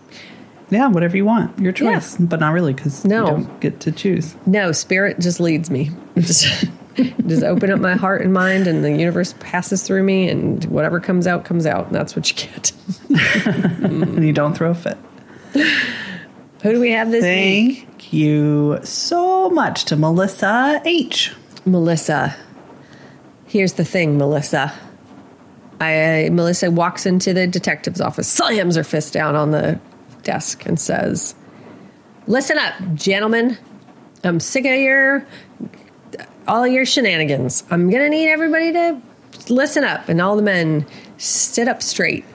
Yeah, 0.70 0.88
whatever 0.88 1.16
you 1.16 1.24
want. 1.24 1.58
Your 1.58 1.72
choice. 1.72 2.16
But 2.16 2.40
not 2.40 2.52
really 2.52 2.72
because 2.72 3.04
No. 3.04 3.24
you 3.24 3.30
don't 3.32 3.60
get 3.60 3.80
to 3.80 3.92
choose. 3.92 4.34
No, 4.46 4.72
spirit 4.72 5.18
just 5.20 5.38
leads 5.40 5.70
me. 5.70 5.90
Just, 6.16 6.64
just 7.26 7.42
open 7.42 7.70
up 7.72 7.80
my 7.80 7.94
heart 7.96 8.22
and 8.22 8.32
mind, 8.32 8.66
and 8.68 8.84
the 8.84 8.92
universe 8.92 9.34
passes 9.40 9.82
through 9.82 10.04
me, 10.04 10.28
and 10.28 10.64
whatever 10.66 11.00
comes 11.00 11.26
out 11.26 11.44
comes 11.44 11.66
out, 11.66 11.86
and 11.86 11.94
that's 11.94 12.14
what 12.14 12.30
you 12.30 12.48
get. 12.48 12.72
And 13.82 14.24
you 14.26 14.32
don't 14.32 14.56
throw 14.56 14.70
a 14.70 14.74
fit. 14.74 14.96
Who 16.62 16.72
do 16.72 16.80
we 16.80 16.92
have 16.92 17.10
this 17.10 17.24
week? 17.24 17.88
Thank 18.04 18.12
you 18.12 18.80
so 18.82 19.48
much 19.48 19.86
to 19.86 19.96
Melissa 19.96 20.82
H. 20.84 21.32
Melissa. 21.64 22.36
Here's 23.46 23.72
the 23.72 23.84
thing, 23.84 24.18
Melissa. 24.18 24.74
I 25.80 26.28
Melissa 26.30 26.70
walks 26.70 27.06
into 27.06 27.32
the 27.32 27.46
detective's 27.46 28.02
office, 28.02 28.28
slams 28.28 28.76
her 28.76 28.84
fist 28.84 29.14
down 29.14 29.36
on 29.36 29.52
the 29.52 29.80
desk, 30.22 30.66
and 30.66 30.78
says, 30.78 31.34
"Listen 32.26 32.58
up, 32.58 32.74
gentlemen. 32.94 33.56
I'm 34.22 34.38
sick 34.38 34.66
of 34.66 34.78
your 34.78 35.26
all 36.46 36.66
your 36.66 36.84
shenanigans. 36.84 37.64
I'm 37.70 37.88
gonna 37.88 38.10
need 38.10 38.28
everybody 38.28 38.72
to 38.74 39.00
listen 39.48 39.82
up." 39.82 40.10
And 40.10 40.20
all 40.20 40.36
the 40.36 40.42
men 40.42 40.84
sit 41.16 41.68
up 41.68 41.82
straight 41.82 42.26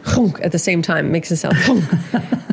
at 0.42 0.52
the 0.52 0.60
same 0.60 0.82
time. 0.82 1.12
Makes 1.12 1.32
it 1.32 1.38
sound. 1.38 1.58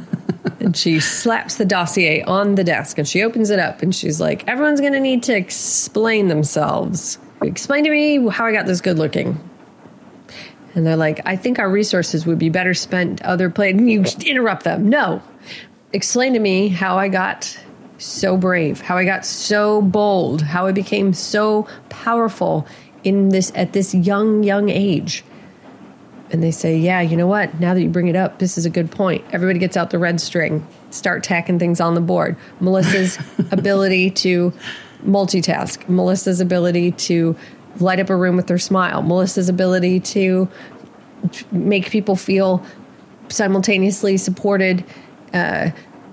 And 0.66 0.76
she 0.76 0.98
slaps 0.98 1.58
the 1.58 1.64
dossier 1.64 2.22
on 2.22 2.56
the 2.56 2.64
desk 2.64 2.98
and 2.98 3.06
she 3.06 3.22
opens 3.22 3.50
it 3.50 3.60
up 3.60 3.82
and 3.82 3.94
she's 3.94 4.20
like, 4.20 4.46
Everyone's 4.48 4.80
going 4.80 4.94
to 4.94 5.00
need 5.00 5.22
to 5.22 5.36
explain 5.36 6.26
themselves. 6.26 7.18
Explain 7.40 7.84
to 7.84 7.90
me 7.90 8.28
how 8.28 8.46
I 8.46 8.52
got 8.52 8.66
this 8.66 8.80
good 8.80 8.98
looking. 8.98 9.38
And 10.74 10.84
they're 10.84 10.96
like, 10.96 11.20
I 11.24 11.36
think 11.36 11.60
our 11.60 11.70
resources 11.70 12.26
would 12.26 12.40
be 12.40 12.48
better 12.48 12.74
spent 12.74 13.22
other 13.22 13.48
places. 13.48 13.78
And 13.78 13.88
you 13.88 14.04
interrupt 14.26 14.64
them. 14.64 14.88
No. 14.88 15.22
Explain 15.92 16.32
to 16.32 16.40
me 16.40 16.66
how 16.66 16.98
I 16.98 17.10
got 17.10 17.56
so 17.98 18.36
brave, 18.36 18.80
how 18.80 18.96
I 18.96 19.04
got 19.04 19.24
so 19.24 19.82
bold, 19.82 20.42
how 20.42 20.66
I 20.66 20.72
became 20.72 21.12
so 21.12 21.68
powerful 21.90 22.66
in 23.04 23.28
this 23.28 23.52
at 23.54 23.72
this 23.72 23.94
young, 23.94 24.42
young 24.42 24.68
age. 24.68 25.22
And 26.30 26.42
they 26.42 26.50
say, 26.50 26.76
Yeah, 26.76 27.00
you 27.00 27.16
know 27.16 27.26
what? 27.26 27.60
Now 27.60 27.74
that 27.74 27.82
you 27.82 27.88
bring 27.88 28.08
it 28.08 28.16
up, 28.16 28.38
this 28.38 28.58
is 28.58 28.66
a 28.66 28.70
good 28.70 28.90
point. 28.90 29.24
Everybody 29.32 29.58
gets 29.58 29.76
out 29.76 29.90
the 29.90 29.98
red 29.98 30.20
string, 30.20 30.66
start 30.90 31.22
tacking 31.22 31.58
things 31.58 31.80
on 31.80 31.94
the 31.94 32.00
board. 32.00 32.36
Melissa's 32.60 33.18
ability 33.50 34.10
to 34.10 34.52
multitask, 35.04 35.88
Melissa's 35.88 36.40
ability 36.40 36.92
to 36.92 37.36
light 37.78 38.00
up 38.00 38.10
a 38.10 38.16
room 38.16 38.36
with 38.36 38.48
her 38.48 38.58
smile, 38.58 39.02
Melissa's 39.02 39.48
ability 39.48 40.00
to 40.00 40.48
make 41.52 41.90
people 41.90 42.16
feel 42.16 42.64
simultaneously 43.28 44.16
supported, 44.16 44.84
uh, 45.32 45.70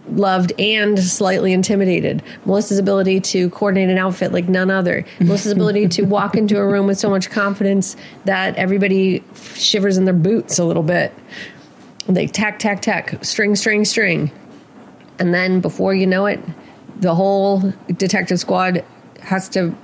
loved, 0.10 0.52
and 0.60 1.00
slightly 1.00 1.54
intimidated. 1.54 2.22
Melissa's 2.46 2.78
ability 2.78 3.20
to 3.22 3.50
coordinate 3.52 3.90
an 3.90 3.98
outfit 3.98 4.32
like 4.32 4.50
none 4.50 4.70
other. 4.70 5.06
Melissa's 5.20 5.52
ability 5.52 5.88
to 5.90 6.04
walk 6.06 6.36
into 6.36 6.58
a 6.58 6.66
room 6.66 6.88
with 6.88 6.98
so 6.98 7.10
much 7.10 7.30
confidence 7.30 7.96
that 8.26 8.56
everybody 8.56 9.24
shivers 9.56 9.98
in 9.98 10.06
their 10.06 10.14
boots 10.14 10.60
a 10.60 10.66
little 10.66 10.84
bit. 10.84 11.14
They 12.08 12.28
tack, 12.28 12.60
tack, 12.60 12.82
tack, 12.82 13.24
string, 13.24 13.56
string, 13.56 13.86
string. 13.86 14.32
And 15.20 15.34
then 15.34 15.62
before 15.62 15.94
you 15.94 16.06
know 16.06 16.26
it, 16.26 16.40
the 17.00 17.16
whole 17.16 17.74
detective 17.96 18.40
squad 18.40 18.84
has 19.22 19.48
to, 19.50 19.76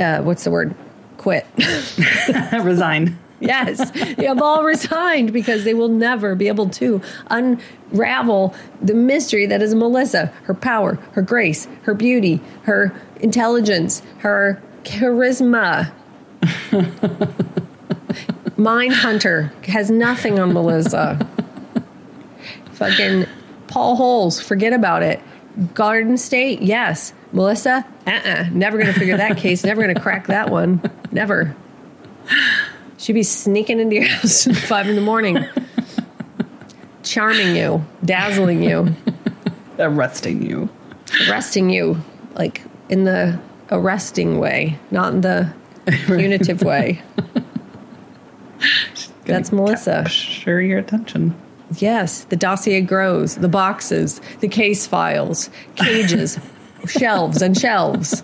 uh, 0.00 0.22
what's 0.22 0.44
the 0.44 0.50
word? 0.50 0.74
Quit. 1.18 1.46
Resign. 2.62 3.18
Yes, 3.42 3.90
they 4.16 4.26
have 4.26 4.40
all 4.40 4.62
resigned 4.62 5.32
because 5.32 5.64
they 5.64 5.74
will 5.74 5.88
never 5.88 6.34
be 6.34 6.46
able 6.48 6.68
to 6.70 7.02
unravel 7.28 8.54
the 8.80 8.94
mystery 8.94 9.46
that 9.46 9.60
is 9.60 9.74
Melissa, 9.74 10.26
her 10.44 10.54
power, 10.54 10.94
her 11.12 11.22
grace, 11.22 11.66
her 11.82 11.94
beauty, 11.94 12.40
her 12.62 12.94
intelligence, 13.20 14.00
her 14.18 14.62
charisma. 14.84 15.92
Mind 18.56 18.92
Hunter 18.94 19.52
has 19.64 19.90
nothing 19.90 20.38
on 20.38 20.52
Melissa. 20.52 21.18
Fucking 22.72 23.26
Paul 23.66 23.96
Holes, 23.96 24.40
forget 24.40 24.72
about 24.72 25.02
it. 25.02 25.20
Garden 25.74 26.16
State, 26.16 26.62
yes. 26.62 27.12
Melissa, 27.32 27.84
uh 28.06 28.10
uh 28.10 28.44
Never 28.52 28.78
gonna 28.78 28.92
figure 28.92 29.16
that 29.16 29.36
case. 29.36 29.64
Never 29.64 29.80
gonna 29.82 30.00
crack 30.00 30.28
that 30.28 30.50
one. 30.50 30.80
Never. 31.10 31.56
She'd 33.02 33.14
be 33.14 33.24
sneaking 33.24 33.80
into 33.80 33.96
your 33.96 34.04
house 34.08 34.46
at 34.46 34.54
five 34.54 34.88
in 34.88 34.94
the 34.94 35.00
morning, 35.02 35.44
charming 37.02 37.56
you, 37.56 37.84
dazzling 38.04 38.62
you, 38.62 38.94
Arresting 39.76 40.40
you. 40.40 40.68
arresting 41.28 41.68
you, 41.68 42.00
like 42.34 42.62
in 42.88 43.02
the 43.02 43.40
arresting 43.72 44.38
way, 44.38 44.78
not 44.92 45.14
in 45.14 45.20
the 45.22 45.52
punitive 46.06 46.62
way. 46.62 47.02
That's 49.24 49.50
Melissa. 49.50 50.08
Sure, 50.08 50.60
your 50.60 50.78
attention. 50.78 51.34
Yes, 51.78 52.22
the 52.24 52.36
dossier 52.36 52.82
grows, 52.82 53.34
the 53.34 53.48
boxes, 53.48 54.20
the 54.38 54.46
case 54.48 54.86
files, 54.86 55.50
cages, 55.74 56.38
shelves 56.86 57.42
and 57.42 57.58
shelves. 57.58 58.22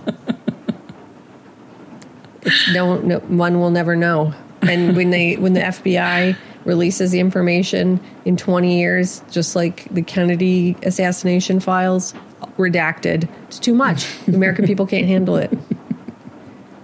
It's 2.42 2.72
no, 2.72 2.98
no 3.00 3.18
one 3.18 3.58
will 3.58 3.70
never 3.70 3.96
know. 3.96 4.34
And 4.62 4.96
when 4.96 5.10
they 5.10 5.36
when 5.36 5.52
the 5.54 5.60
FBI 5.60 6.36
releases 6.64 7.12
the 7.12 7.20
information 7.20 8.00
in 8.24 8.36
20 8.36 8.78
years, 8.78 9.22
just 9.30 9.56
like 9.56 9.84
the 9.92 10.02
Kennedy 10.02 10.76
assassination 10.82 11.60
files, 11.60 12.12
redacted. 12.56 13.28
It's 13.44 13.58
too 13.58 13.74
much. 13.74 14.06
The 14.26 14.34
American 14.34 14.66
people 14.66 14.86
can't 14.86 15.06
handle 15.06 15.36
it. 15.36 15.50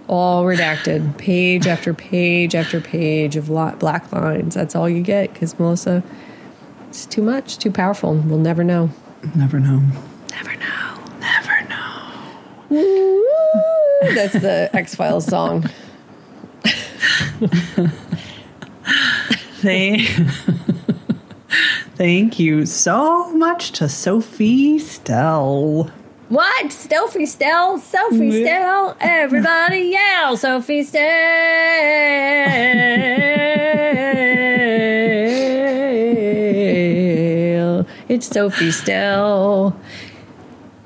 All 0.07 0.43
redacted, 0.45 1.17
page 1.17 1.67
after 1.67 1.93
page 1.93 2.55
after 2.55 2.79
page 2.79 3.35
of 3.35 3.49
lo- 3.49 3.75
black 3.77 4.11
lines. 4.11 4.53
That's 4.55 4.75
all 4.75 4.87
you 4.87 5.01
get 5.01 5.33
because 5.33 5.57
Melissa, 5.59 6.03
it's 6.89 7.05
too 7.05 7.23
much, 7.23 7.57
too 7.57 7.71
powerful. 7.71 8.13
We'll 8.13 8.37
never 8.37 8.63
know. 8.63 8.89
Never 9.35 9.59
know. 9.59 9.81
Never 10.31 10.55
know. 10.57 11.03
Never 11.19 11.67
know. 11.69 13.23
That's 14.13 14.33
the 14.33 14.69
X 14.73 14.95
Files 14.95 15.25
song. 15.25 15.69
Thank, 19.61 20.01
thank 21.95 22.39
you 22.39 22.65
so 22.65 23.31
much 23.33 23.71
to 23.73 23.89
Sophie 23.89 24.77
Stell. 24.79 25.91
What? 26.29 26.71
Sophie 26.71 27.25
Stell? 27.25 27.79
Sophie 27.79 28.43
Stell? 28.43 28.95
Everybody 28.99 29.95
yell! 29.97 30.37
Sophie 30.37 30.83
Stell! 30.83 31.05
It's 38.07 38.27
Sophie 38.27 38.71
Stell. 38.71 39.75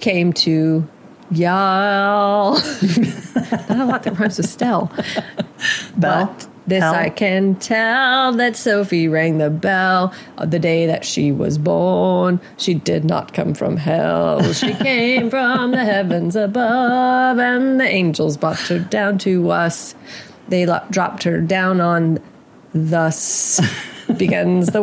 came 0.04 0.34
to 0.34 0.86
y'all. 1.30 2.52
Not 2.58 3.70
a 3.70 3.84
lot 3.86 4.02
that 4.02 4.18
rhymes 4.18 4.36
with 4.36 4.48
Stell. 4.48 4.92
Bell. 5.96 6.26
But 6.26 6.46
this 6.66 6.82
Hell. 6.82 6.94
I 6.94 7.08
can 7.08 7.54
tell 7.54 8.32
that 8.34 8.54
Sophie 8.54 9.08
rang 9.08 9.38
the 9.38 9.48
bell 9.48 10.14
the 10.42 10.58
day 10.58 10.86
that 10.86 11.06
she 11.06 11.32
was 11.32 11.56
born. 11.56 12.38
She 12.58 12.74
did 12.74 13.04
not 13.04 13.32
come 13.32 13.54
from 13.54 13.76
hell. 13.76 14.52
She 14.52 14.72
came 14.90 15.28
from 15.28 15.72
the 15.72 15.84
heavens 15.84 16.36
above, 16.36 17.38
and 17.38 17.80
the 17.80 17.84
angels 17.84 18.38
brought 18.38 18.60
her 18.68 18.78
down 18.78 19.18
to 19.18 19.50
us. 19.50 19.94
They 20.48 20.64
dropped 20.90 21.22
her 21.24 21.40
down 21.40 21.82
on 21.82 22.18
thus 22.72 23.60
begins 24.18 24.68
the 24.68 24.80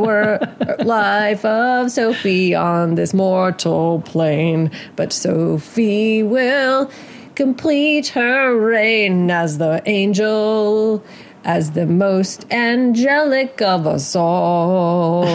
life 0.84 1.43
of 1.45 1.91
Sophie 1.91 2.53
on 2.55 2.95
this 2.95 3.13
mortal 3.13 4.01
plane. 4.01 4.71
But 4.95 5.13
Sophie 5.13 6.23
will 6.23 6.91
complete 7.36 8.09
her 8.09 8.55
reign 8.57 9.32
as 9.32 9.57
the 9.57 9.82
angel, 9.86 11.03
as 11.43 11.71
the 11.71 11.86
most 11.86 12.45
angelic 12.51 13.61
of 13.61 13.88
us 13.88 14.15
all. 14.15 15.25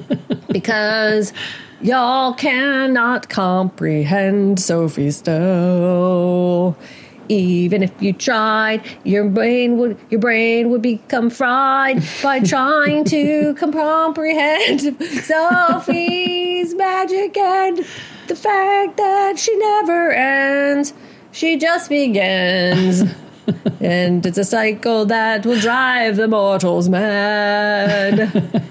because 0.52 1.32
y'all 1.80 2.32
cannot 2.34 3.28
comprehend 3.28 4.60
Sophie 4.60 5.10
Stowe. 5.10 6.76
Even 7.28 7.82
if 7.82 7.92
you 8.00 8.12
tried, 8.12 8.82
your 9.04 9.28
brain 9.28 9.78
would 9.78 9.98
your 10.10 10.20
brain 10.20 10.70
would 10.70 10.82
become 10.82 11.30
fried 11.30 12.02
by 12.22 12.40
trying 12.54 13.04
to 13.04 13.54
comprehend 13.54 14.80
Sophie's 15.22 16.74
magic 16.74 17.36
and 17.36 17.78
the 18.28 18.36
fact 18.36 18.96
that 18.96 19.38
she 19.38 19.56
never 19.56 20.12
ends. 20.12 20.92
She 21.32 21.56
just 21.56 21.88
begins. 21.88 23.02
and 23.80 24.24
it's 24.24 24.38
a 24.38 24.44
cycle 24.44 25.04
that 25.06 25.44
will 25.44 25.60
drive 25.60 26.16
the 26.16 26.28
mortals 26.28 26.88
mad. 26.88 28.62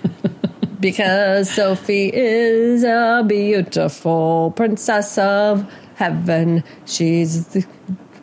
because 0.79 1.49
Sophie 1.49 2.11
is 2.13 2.83
a 2.83 3.23
beautiful 3.25 4.53
princess 4.55 5.17
of 5.17 5.67
heaven. 5.95 6.63
She's 6.85 7.47
the 7.47 7.65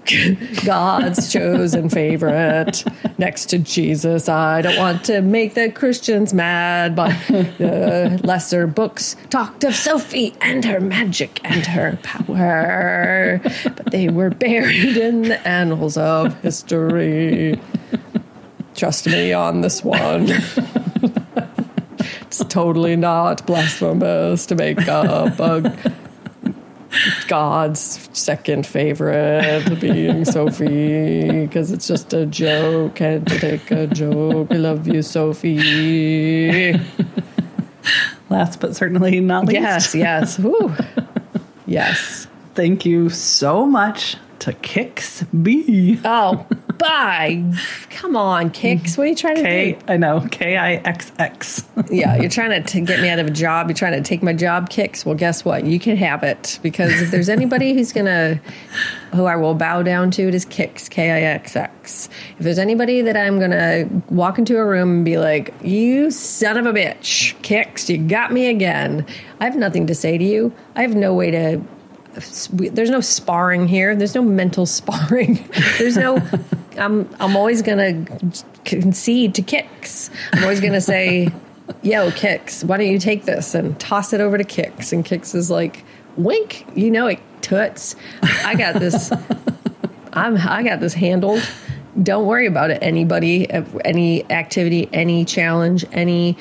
God's 0.65 1.33
chosen 1.33 1.89
favorite 1.89 2.85
next 3.19 3.47
to 3.47 3.59
Jesus. 3.59 4.29
I 4.29 4.63
don't 4.63 4.77
want 4.77 5.05
to 5.05 5.23
make 5.23 5.55
the 5.55 5.71
Christians 5.71 6.35
mad, 6.35 6.97
but 6.97 7.17
the 7.29 8.21
lesser 8.25 8.67
books 8.67 9.17
talked 9.31 9.65
of 9.65 9.75
Sophie 9.75 10.35
and 10.41 10.65
her 10.65 10.81
magic 10.81 11.41
and 11.45 11.65
her 11.67 11.99
power, 12.03 13.41
but 13.65 13.91
they 13.93 14.09
were 14.09 14.31
buried 14.31 14.97
in 14.97 15.23
the 15.23 15.47
annals 15.47 15.97
of 15.97 16.39
history. 16.43 17.61
Trust 18.75 19.07
me 19.07 19.33
on 19.33 19.61
this 19.61 19.85
one. 19.85 20.27
it's 22.23 22.45
totally 22.47 22.97
not 22.97 23.47
blasphemous 23.47 24.47
to 24.47 24.55
make 24.55 24.89
up 24.89 25.39
a 25.39 25.93
God's 27.29 28.09
second 28.13 28.67
favorite 28.67 29.81
being 29.81 30.25
Sophie 30.25 31.43
because 31.43 31.73
it's 31.73 31.87
just 31.87 32.13
a 32.13 32.27
joke 32.27 33.01
and 33.01 33.27
to 33.27 33.39
take 33.39 33.71
a 33.71 33.87
joke. 33.87 34.49
I 34.51 34.57
love 34.57 34.87
you, 34.87 35.03
Sophie. 35.03 36.73
Last 38.31 38.61
but 38.61 38.77
certainly 38.77 39.21
not 39.21 39.47
least. 39.47 39.95
Yes, 39.95 39.95
yes. 39.95 40.41
Yes. 41.67 42.27
Thank 42.55 42.85
you 42.85 43.09
so 43.09 43.65
much 43.65 44.17
to 44.41 44.53
Kix 44.53 45.25
B. 45.43 45.99
Oh, 46.05 46.47
bye. 46.83 47.43
Come 47.91 48.17
on, 48.17 48.51
Kicks. 48.51 48.99
What 48.99 49.05
are 49.05 49.11
you 49.11 49.15
trying 49.15 49.37
to 49.37 49.43
K, 49.43 49.73
do? 49.73 49.79
I 49.89 49.97
know, 49.97 50.27
K 50.31 50.57
I 50.57 50.75
X 50.75 51.13
X. 51.19 51.69
Yeah, 51.91 52.17
you're 52.17 52.31
trying 52.31 52.51
to, 52.51 52.73
to 52.73 52.81
get 52.81 53.01
me 53.01 53.09
out 53.09 53.19
of 53.19 53.27
a 53.27 53.31
job. 53.31 53.69
You're 53.69 53.75
trying 53.75 53.93
to 53.93 54.03
take 54.03 54.23
my 54.23 54.33
job, 54.33 54.71
Kicks. 54.71 55.05
Well, 55.05 55.15
guess 55.15 55.45
what? 55.45 55.65
You 55.65 55.79
can 55.79 55.97
have 55.97 56.23
it 56.23 56.59
because 56.63 57.03
if 57.03 57.11
there's 57.11 57.29
anybody 57.29 57.75
who's 57.75 57.93
gonna, 57.93 58.41
who 59.13 59.25
I 59.25 59.37
will 59.37 59.55
bow 59.55 59.83
down 59.83 60.11
to, 60.13 60.29
it 60.29 60.35
is 60.35 60.45
Kicks. 60.45 60.89
K 60.89 61.11
I 61.11 61.21
X 61.23 61.57
X. 61.57 62.09
If 62.39 62.45
there's 62.45 62.59
anybody 62.59 63.03
that 63.03 63.17
I'm 63.17 63.39
gonna 63.39 63.89
walk 64.11 64.39
into 64.39 64.57
a 64.57 64.65
room 64.65 64.91
and 64.97 65.05
be 65.05 65.19
like, 65.19 65.53
"You 65.63 66.11
son 66.11 66.57
of 66.57 66.67
a 66.67 66.73
bitch, 66.73 67.41
Kicks, 67.43 67.91
you 67.91 67.99
got 67.99 68.33
me 68.33 68.47
again," 68.49 69.07
I 69.41 69.45
have 69.45 69.57
nothing 69.57 69.87
to 69.89 69.95
say 69.95 70.19
to 70.19 70.25
you. 70.25 70.53
I 70.77 70.83
have 70.83 70.95
no 70.95 71.15
way 71.15 71.31
to 71.31 71.61
there's 72.13 72.91
no 72.91 73.01
sparring 73.01 73.69
here. 73.69 73.97
There's 73.97 74.15
no 74.15 74.23
mental 74.23 74.67
sparring. 74.67 75.49
There's 75.79 75.97
no. 75.97 76.23
I'm 76.79 77.09
I'm 77.21 77.37
always 77.37 77.63
gonna 77.63 78.05
concede 78.65 79.35
to 79.37 79.43
kicks. 79.43 80.11
I'm 80.33 80.43
always 80.43 80.61
gonna 80.61 80.81
say, 80.81 81.29
"Yo, 81.83 82.11
kicks, 82.13 82.65
why 82.65 82.79
don't 82.79 82.87
you 82.87 82.99
take 82.99 83.25
this 83.25 83.55
and 83.55 83.79
toss 83.79 84.13
it 84.13 84.21
over 84.21 84.39
to 84.39 84.45
kicks?" 84.45 84.93
And 84.93 85.05
kicks 85.05 85.35
is 85.35 85.51
like, 85.51 85.85
"Wink, 86.17 86.67
you 86.75 86.91
know 86.91 87.07
it, 87.07 87.21
toots. 87.41 87.97
I 88.23 88.55
got 88.55 88.75
this. 88.75 89.13
I'm 90.13 90.37
I 90.37 90.63
got 90.63 90.81
this 90.81 90.95
handled." 90.95 91.43
Don't 92.03 92.27
worry 92.27 92.47
about 92.47 92.71
it. 92.71 92.79
Anybody, 92.81 93.47
any 93.85 94.31
activity, 94.31 94.89
any 94.95 95.27
challenge, 95.27 95.85
any 95.93 96.39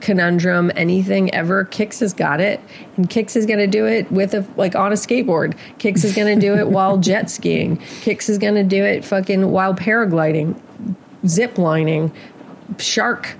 conundrum, 0.00 0.70
anything 0.76 1.32
ever. 1.34 1.64
Kix 1.64 2.00
has 2.00 2.12
got 2.12 2.40
it, 2.40 2.60
and 2.96 3.08
Kix 3.08 3.36
is 3.36 3.46
going 3.46 3.58
to 3.58 3.66
do 3.66 3.86
it 3.86 4.10
with 4.10 4.34
a 4.34 4.46
like 4.56 4.74
on 4.74 4.92
a 4.92 4.96
skateboard. 4.96 5.56
Kix 5.78 6.04
is 6.04 6.14
going 6.14 6.38
to 6.38 6.40
do 6.40 6.54
it 6.54 6.68
while 6.68 6.98
jet 7.08 7.30
skiing. 7.30 7.78
Kix 7.78 8.28
is 8.28 8.38
going 8.38 8.54
to 8.54 8.64
do 8.64 8.84
it 8.84 9.04
fucking 9.04 9.50
while 9.50 9.74
paragliding, 9.74 10.58
zip 11.26 11.58
lining, 11.58 12.12
shark 12.78 13.34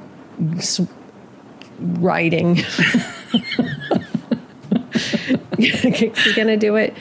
s- 0.57 0.81
riding. 1.79 2.57
Kix 5.57 6.27
is 6.27 6.35
going 6.35 6.49
to 6.49 6.57
do 6.57 6.77
it 6.77 6.95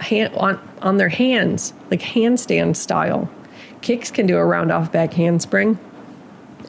hand, 0.00 0.34
on 0.34 0.58
on 0.82 0.96
their 0.96 1.08
hands, 1.08 1.72
like 1.90 2.00
handstand 2.00 2.76
style. 2.76 3.30
Kix 3.82 4.12
can 4.12 4.26
do 4.26 4.36
a 4.36 4.44
round 4.44 4.70
off 4.72 4.92
back 4.92 5.12
handspring. 5.14 5.78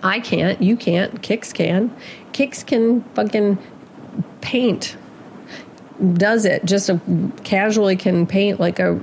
I 0.04 0.20
can't. 0.20 0.62
You 0.62 0.76
can't. 0.76 1.22
Kicks 1.22 1.54
can. 1.54 1.96
Kicks 2.34 2.64
can 2.64 3.04
fucking 3.16 3.58
paint. 4.42 4.98
Does 6.14 6.46
it 6.46 6.66
just 6.66 6.90
a, 6.90 7.00
casually 7.44 7.96
can 7.96 8.26
paint 8.26 8.60
like 8.60 8.80
a 8.80 9.02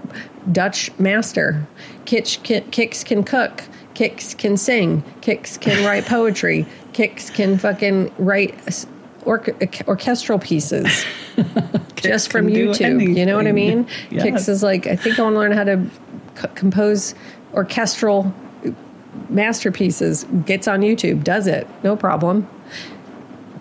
Dutch 0.51 0.91
master. 0.99 1.67
Kitch, 2.05 2.43
can, 2.43 2.69
kicks 2.71 3.05
can 3.05 3.23
cook. 3.23 3.63
Kicks 3.95 4.35
can 4.35 4.57
sing. 4.57 5.03
Kicks 5.21 5.57
can 5.57 5.85
write 5.87 6.07
poetry. 6.07 6.67
Kicks 6.93 7.31
can 7.31 7.59
fucking 7.59 8.13
write 8.19 8.87
or, 9.23 9.45
orchestral 9.87 10.39
pieces 10.39 11.05
just 11.97 12.33
from 12.33 12.47
YouTube. 12.47 13.17
You 13.17 13.27
know 13.27 13.37
what 13.37 13.47
I 13.47 13.53
mean? 13.53 13.87
Yes. 14.11 14.23
Kicks 14.23 14.49
is 14.49 14.63
like 14.63 14.87
I 14.87 14.97
think 14.97 15.19
I 15.19 15.23
want 15.23 15.35
to 15.35 15.39
learn 15.39 15.53
how 15.53 15.65
to 15.65 15.87
c- 16.41 16.49
compose 16.55 17.15
orchestral 17.53 18.33
masterpieces 19.29 20.25
gets 20.47 20.69
on 20.69 20.81
YouTube, 20.81 21.25
does 21.25 21.47
it, 21.47 21.67
no 21.83 21.97
problem. 21.97 22.49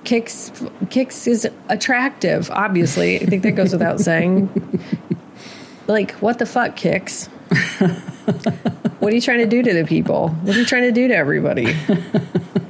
Kicks 0.04 0.52
Kicks 0.90 1.28
is 1.28 1.48
attractive, 1.70 2.50
obviously. 2.52 3.20
I 3.20 3.26
think 3.26 3.44
that 3.44 3.52
goes 3.54 3.74
without 3.74 4.00
saying. 4.00 4.50
Like, 5.88 6.12
what 6.16 6.38
the 6.38 6.46
fuck, 6.46 6.76
Kicks? 6.76 7.28
what 9.00 9.14
are 9.14 9.16
you 9.16 9.22
trying 9.22 9.40
to 9.40 9.46
do 9.48 9.64
to 9.64 9.74
the 9.74 9.86
people? 9.86 10.30
What 10.30 10.56
are 10.56 10.60
you 10.60 10.66
trying 10.66 10.84
to 10.84 10.92
do 10.92 11.08
to 11.08 11.16
everybody? 11.16 11.66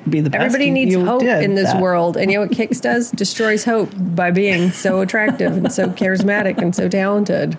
Be 0.07 0.21
the 0.21 0.29
best 0.29 0.43
Everybody 0.45 0.69
needs 0.69 0.95
hope 0.95 1.23
in 1.23 1.55
this 1.55 1.71
that. 1.71 1.81
world. 1.81 2.15
And 2.15 2.31
you 2.31 2.37
know 2.37 2.45
what 2.45 2.55
Kicks 2.55 2.79
does? 2.79 3.11
Destroys 3.11 3.65
hope 3.65 3.89
by 3.97 4.29
being 4.31 4.69
so 4.69 5.01
attractive 5.01 5.57
and 5.57 5.73
so 5.73 5.87
charismatic 5.89 6.59
and 6.59 6.75
so 6.75 6.87
talented. 6.87 7.57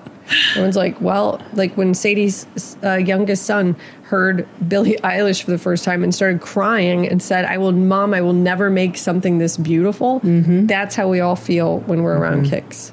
Everyone's 0.51 0.77
like, 0.77 1.01
well, 1.01 1.41
like 1.55 1.77
when 1.77 1.95
Sadie's 1.95 2.47
uh, 2.85 2.95
youngest 2.95 3.45
son 3.45 3.77
heard 4.03 4.49
Billie 4.67 4.97
Eilish 5.05 5.43
for 5.43 5.51
the 5.51 5.59
first 5.59 5.85
time 5.85 6.03
and 6.03 6.15
started 6.15 6.41
crying 6.41 7.07
and 7.07 7.23
said, 7.23 7.45
I 7.45 7.59
will, 7.59 7.73
mom, 7.73 8.15
I 8.15 8.21
will 8.21 8.33
never 8.33 8.71
make 8.71 8.97
something 8.97 9.39
this 9.39 9.57
beautiful. 9.57 10.21
Mm-hmm. 10.21 10.67
That's 10.67 10.95
how 10.95 11.09
we 11.09 11.21
all 11.21 11.37
feel 11.37 11.81
when 11.81 12.03
we're 12.03 12.17
around 12.17 12.47
Kicks. 12.47 12.93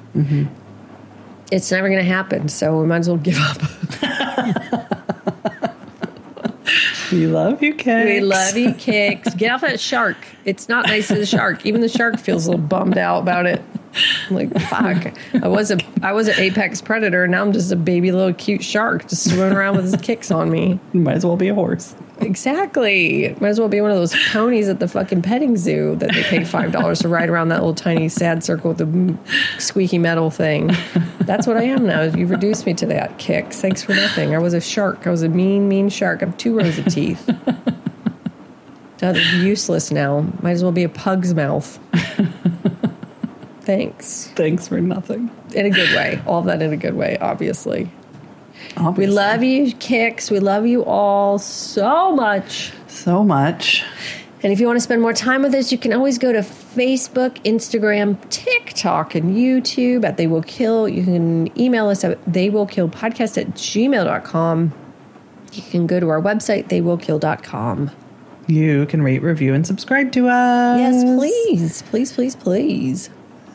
It's 1.50 1.70
never 1.70 1.88
going 1.88 2.00
to 2.00 2.04
happen. 2.04 2.48
So 2.48 2.80
we 2.80 2.86
might 2.86 2.98
as 2.98 3.08
well 3.08 3.18
give 3.18 3.38
up. 3.38 3.62
We 7.12 7.26
love 7.26 7.62
you, 7.62 7.74
Kix. 7.74 8.04
We 8.04 8.20
love 8.20 8.56
you, 8.56 8.74
Kicks. 8.74 9.32
Get 9.34 9.52
off 9.52 9.60
that 9.60 9.78
shark. 9.78 10.16
It's 10.44 10.68
not 10.68 10.86
nice 10.86 11.08
to 11.08 11.14
the 11.14 11.26
shark. 11.26 11.64
Even 11.64 11.80
the 11.80 11.88
shark 11.88 12.18
feels 12.18 12.46
a 12.46 12.50
little 12.50 12.66
bummed 12.66 12.98
out 12.98 13.20
about 13.20 13.46
it. 13.46 13.62
I'm 14.28 14.34
like, 14.34 14.52
fuck. 14.60 15.14
I 15.42 15.48
was 15.48 15.70
a 15.70 15.78
I 16.02 16.12
was 16.12 16.28
an 16.28 16.38
apex 16.38 16.80
predator. 16.80 17.24
And 17.24 17.32
now 17.32 17.42
I'm 17.42 17.52
just 17.52 17.72
a 17.72 17.76
baby 17.76 18.12
little 18.12 18.34
cute 18.34 18.62
shark 18.64 19.08
just 19.08 19.30
swimming 19.30 19.52
around 19.52 19.76
with 19.76 19.84
his 19.86 19.96
kicks 20.00 20.30
on 20.30 20.50
me. 20.50 20.78
Might 20.92 21.16
as 21.16 21.26
well 21.26 21.36
be 21.36 21.48
a 21.48 21.54
horse. 21.54 21.94
Exactly. 22.18 23.36
Might 23.40 23.48
as 23.48 23.60
well 23.60 23.68
be 23.68 23.80
one 23.82 23.90
of 23.90 23.98
those 23.98 24.14
ponies 24.30 24.68
at 24.70 24.80
the 24.80 24.88
fucking 24.88 25.20
petting 25.20 25.56
zoo 25.56 25.96
that 25.96 26.14
they 26.14 26.22
pay 26.22 26.44
five 26.44 26.72
dollars 26.72 27.00
to 27.00 27.08
ride 27.08 27.28
around 27.28 27.48
that 27.48 27.56
little 27.60 27.74
tiny 27.74 28.08
sad 28.08 28.42
circle 28.42 28.72
with 28.72 28.78
the 28.78 29.18
squeaky 29.58 29.98
metal 29.98 30.30
thing. 30.30 30.70
That's 31.20 31.46
what 31.46 31.58
I 31.58 31.64
am 31.64 31.86
now. 31.86 32.02
You've 32.02 32.30
reduced 32.30 32.64
me 32.64 32.72
to 32.74 32.86
that. 32.86 33.18
Kicks. 33.18 33.60
Thanks 33.60 33.82
for 33.82 33.94
nothing. 33.94 34.34
I 34.34 34.38
was 34.38 34.54
a 34.54 34.60
shark. 34.62 35.06
I 35.06 35.10
was 35.10 35.22
a 35.22 35.28
mean, 35.28 35.68
mean 35.68 35.90
shark. 35.90 36.22
I 36.22 36.26
have 36.26 36.36
two 36.38 36.56
rows 36.56 36.78
of 36.78 36.86
teeth. 36.86 37.28
That's 38.98 39.34
useless 39.34 39.90
now. 39.90 40.20
Might 40.40 40.52
as 40.52 40.62
well 40.62 40.72
be 40.72 40.84
a 40.84 40.88
pug's 40.88 41.34
mouth. 41.34 41.78
Thanks. 43.66 44.28
Thanks 44.36 44.68
for 44.68 44.80
nothing. 44.80 45.28
In 45.52 45.66
a 45.66 45.70
good 45.70 45.94
way. 45.96 46.22
All 46.24 46.40
that 46.42 46.62
in 46.62 46.72
a 46.72 46.76
good 46.76 46.94
way, 46.94 47.18
obviously. 47.18 47.90
We 48.96 49.08
love 49.08 49.42
you, 49.42 49.72
Kicks. 49.74 50.30
We 50.30 50.38
love 50.38 50.66
you 50.66 50.84
all 50.84 51.38
so 51.40 52.14
much. 52.14 52.72
so 52.86 53.24
much. 53.24 53.84
And 54.42 54.52
if 54.52 54.60
you 54.60 54.66
want 54.66 54.76
to 54.76 54.80
spend 54.80 55.02
more 55.02 55.12
time 55.12 55.42
with 55.42 55.52
us, 55.54 55.72
you 55.72 55.78
can 55.78 55.92
always 55.92 56.18
go 56.18 56.32
to 56.32 56.38
Facebook, 56.38 57.42
Instagram, 57.42 58.16
TikTok, 58.30 59.16
and 59.16 59.36
YouTube 59.36 60.04
at 60.04 60.16
They 60.16 60.28
Will 60.28 60.42
Kill. 60.42 60.88
You 60.88 61.02
can 61.02 61.60
email 61.60 61.88
us 61.88 62.04
at 62.04 62.18
They 62.32 62.48
Will 62.48 62.66
Kill 62.66 62.88
Podcast 62.88 63.36
at 63.40 63.48
gmail.com. 63.54 64.72
You 65.52 65.62
can 65.62 65.86
go 65.88 65.98
to 65.98 66.08
our 66.08 66.22
website, 66.22 66.68
theywillkill.com. 66.68 67.90
You 68.46 68.86
can 68.86 69.02
rate, 69.02 69.22
review, 69.22 69.54
and 69.54 69.66
subscribe 69.66 70.12
to 70.12 70.28
us. 70.28 70.78
Yes, 70.78 71.02
please. 71.02 71.82
Please, 71.82 72.12
please, 72.12 72.36
please. 72.36 73.10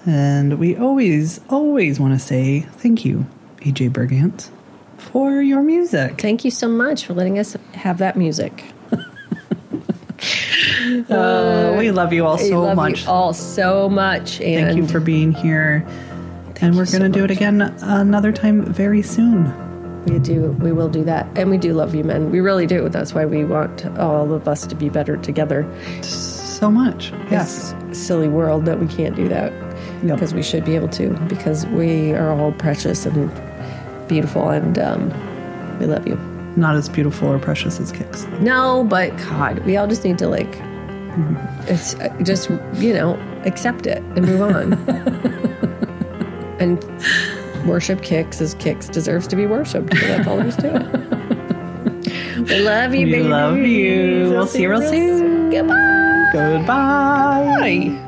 And 0.05 0.57
we 0.57 0.75
always, 0.75 1.39
always 1.49 1.99
want 1.99 2.13
to 2.13 2.19
say 2.19 2.61
thank 2.61 3.05
you, 3.05 3.25
AJ 3.59 3.93
Bergant, 3.93 4.49
for 4.97 5.41
your 5.41 5.61
music. 5.61 6.19
Thank 6.19 6.43
you 6.43 6.51
so 6.51 6.67
much 6.67 7.05
for 7.05 7.13
letting 7.13 7.37
us 7.37 7.55
have 7.73 7.99
that 7.99 8.17
music. 8.17 8.63
Uh, 11.09 11.75
we 11.79 11.89
love 11.89 12.13
you 12.13 12.25
all 12.25 12.37
so 12.37 12.61
love 12.61 12.75
much. 12.75 13.03
you 13.03 13.09
all 13.09 13.33
so 13.33 13.89
much. 13.89 14.39
And 14.39 14.67
Thank 14.67 14.77
you 14.77 14.87
for 14.87 14.99
being 14.99 15.31
here. 15.31 15.85
and 16.61 16.75
we're 16.75 16.85
going 16.85 17.01
to 17.01 17.09
do 17.09 17.23
it 17.23 17.31
again 17.31 17.61
another 17.81 18.31
time 18.31 18.63
very 18.65 19.01
soon. 19.01 19.51
We 20.05 20.19
do. 20.19 20.51
We 20.59 20.71
will 20.71 20.89
do 20.89 21.03
that, 21.05 21.27
and 21.35 21.49
we 21.49 21.57
do 21.57 21.73
love 21.73 21.95
you, 21.95 22.03
men. 22.03 22.29
We 22.29 22.39
really 22.39 22.67
do. 22.67 22.87
That's 22.89 23.13
why 23.15 23.25
we 23.25 23.43
want 23.45 23.85
all 23.97 24.31
of 24.33 24.47
us 24.47 24.67
to 24.67 24.75
be 24.75 24.89
better 24.89 25.17
together. 25.17 25.65
So 26.03 26.69
much. 26.69 27.11
Yes. 27.31 27.73
This 27.87 28.05
silly 28.05 28.27
world 28.27 28.65
that 28.65 28.79
we 28.79 28.87
can't 28.87 29.15
do 29.15 29.27
that 29.29 29.51
Yep. 30.03 30.15
because 30.15 30.33
we 30.33 30.41
should 30.43 30.65
be 30.65 30.75
able 30.75 30.89
to 30.89 31.09
because 31.27 31.65
we 31.67 32.13
are 32.13 32.31
all 32.31 32.51
precious 32.53 33.05
and 33.05 33.29
beautiful, 34.07 34.49
and 34.49 34.77
um, 34.79 35.09
we 35.79 35.85
love 35.85 36.07
you. 36.07 36.15
Not 36.55 36.75
as 36.75 36.89
beautiful 36.89 37.29
or 37.29 37.39
precious 37.39 37.79
as 37.79 37.91
Kicks. 37.91 38.25
No, 38.41 38.83
but 38.83 39.15
God, 39.17 39.59
we 39.65 39.77
all 39.77 39.87
just 39.87 40.03
need 40.03 40.17
to 40.17 40.27
like, 40.27 40.57
it's 41.69 41.93
uh, 41.95 42.09
just 42.23 42.49
you 42.75 42.93
know 42.93 43.15
accept 43.45 43.85
it 43.87 43.99
and 44.15 44.25
move 44.25 44.41
on, 44.41 44.73
and 46.59 46.83
worship 47.67 48.01
Kicks 48.01 48.41
as 48.41 48.53
Kicks 48.55 48.87
deserves 48.89 49.27
to 49.27 49.35
be 49.35 49.45
worshipped. 49.45 49.95
So 49.95 50.07
that's 50.07 50.27
all 50.27 50.37
there 50.37 50.47
is 50.47 50.55
to 50.57 50.75
it. 50.75 52.49
We 52.49 52.59
love 52.61 52.93
you, 52.95 53.05
We 53.05 53.11
baby. 53.13 53.23
love 53.27 53.57
you. 53.59 54.29
We'll 54.31 54.47
see 54.47 54.63
you 54.63 54.69
real 54.71 54.81
soon. 54.81 55.51
Goodbye. 55.51 56.29
Goodbye. 56.33 56.65
Bye. 57.59 58.07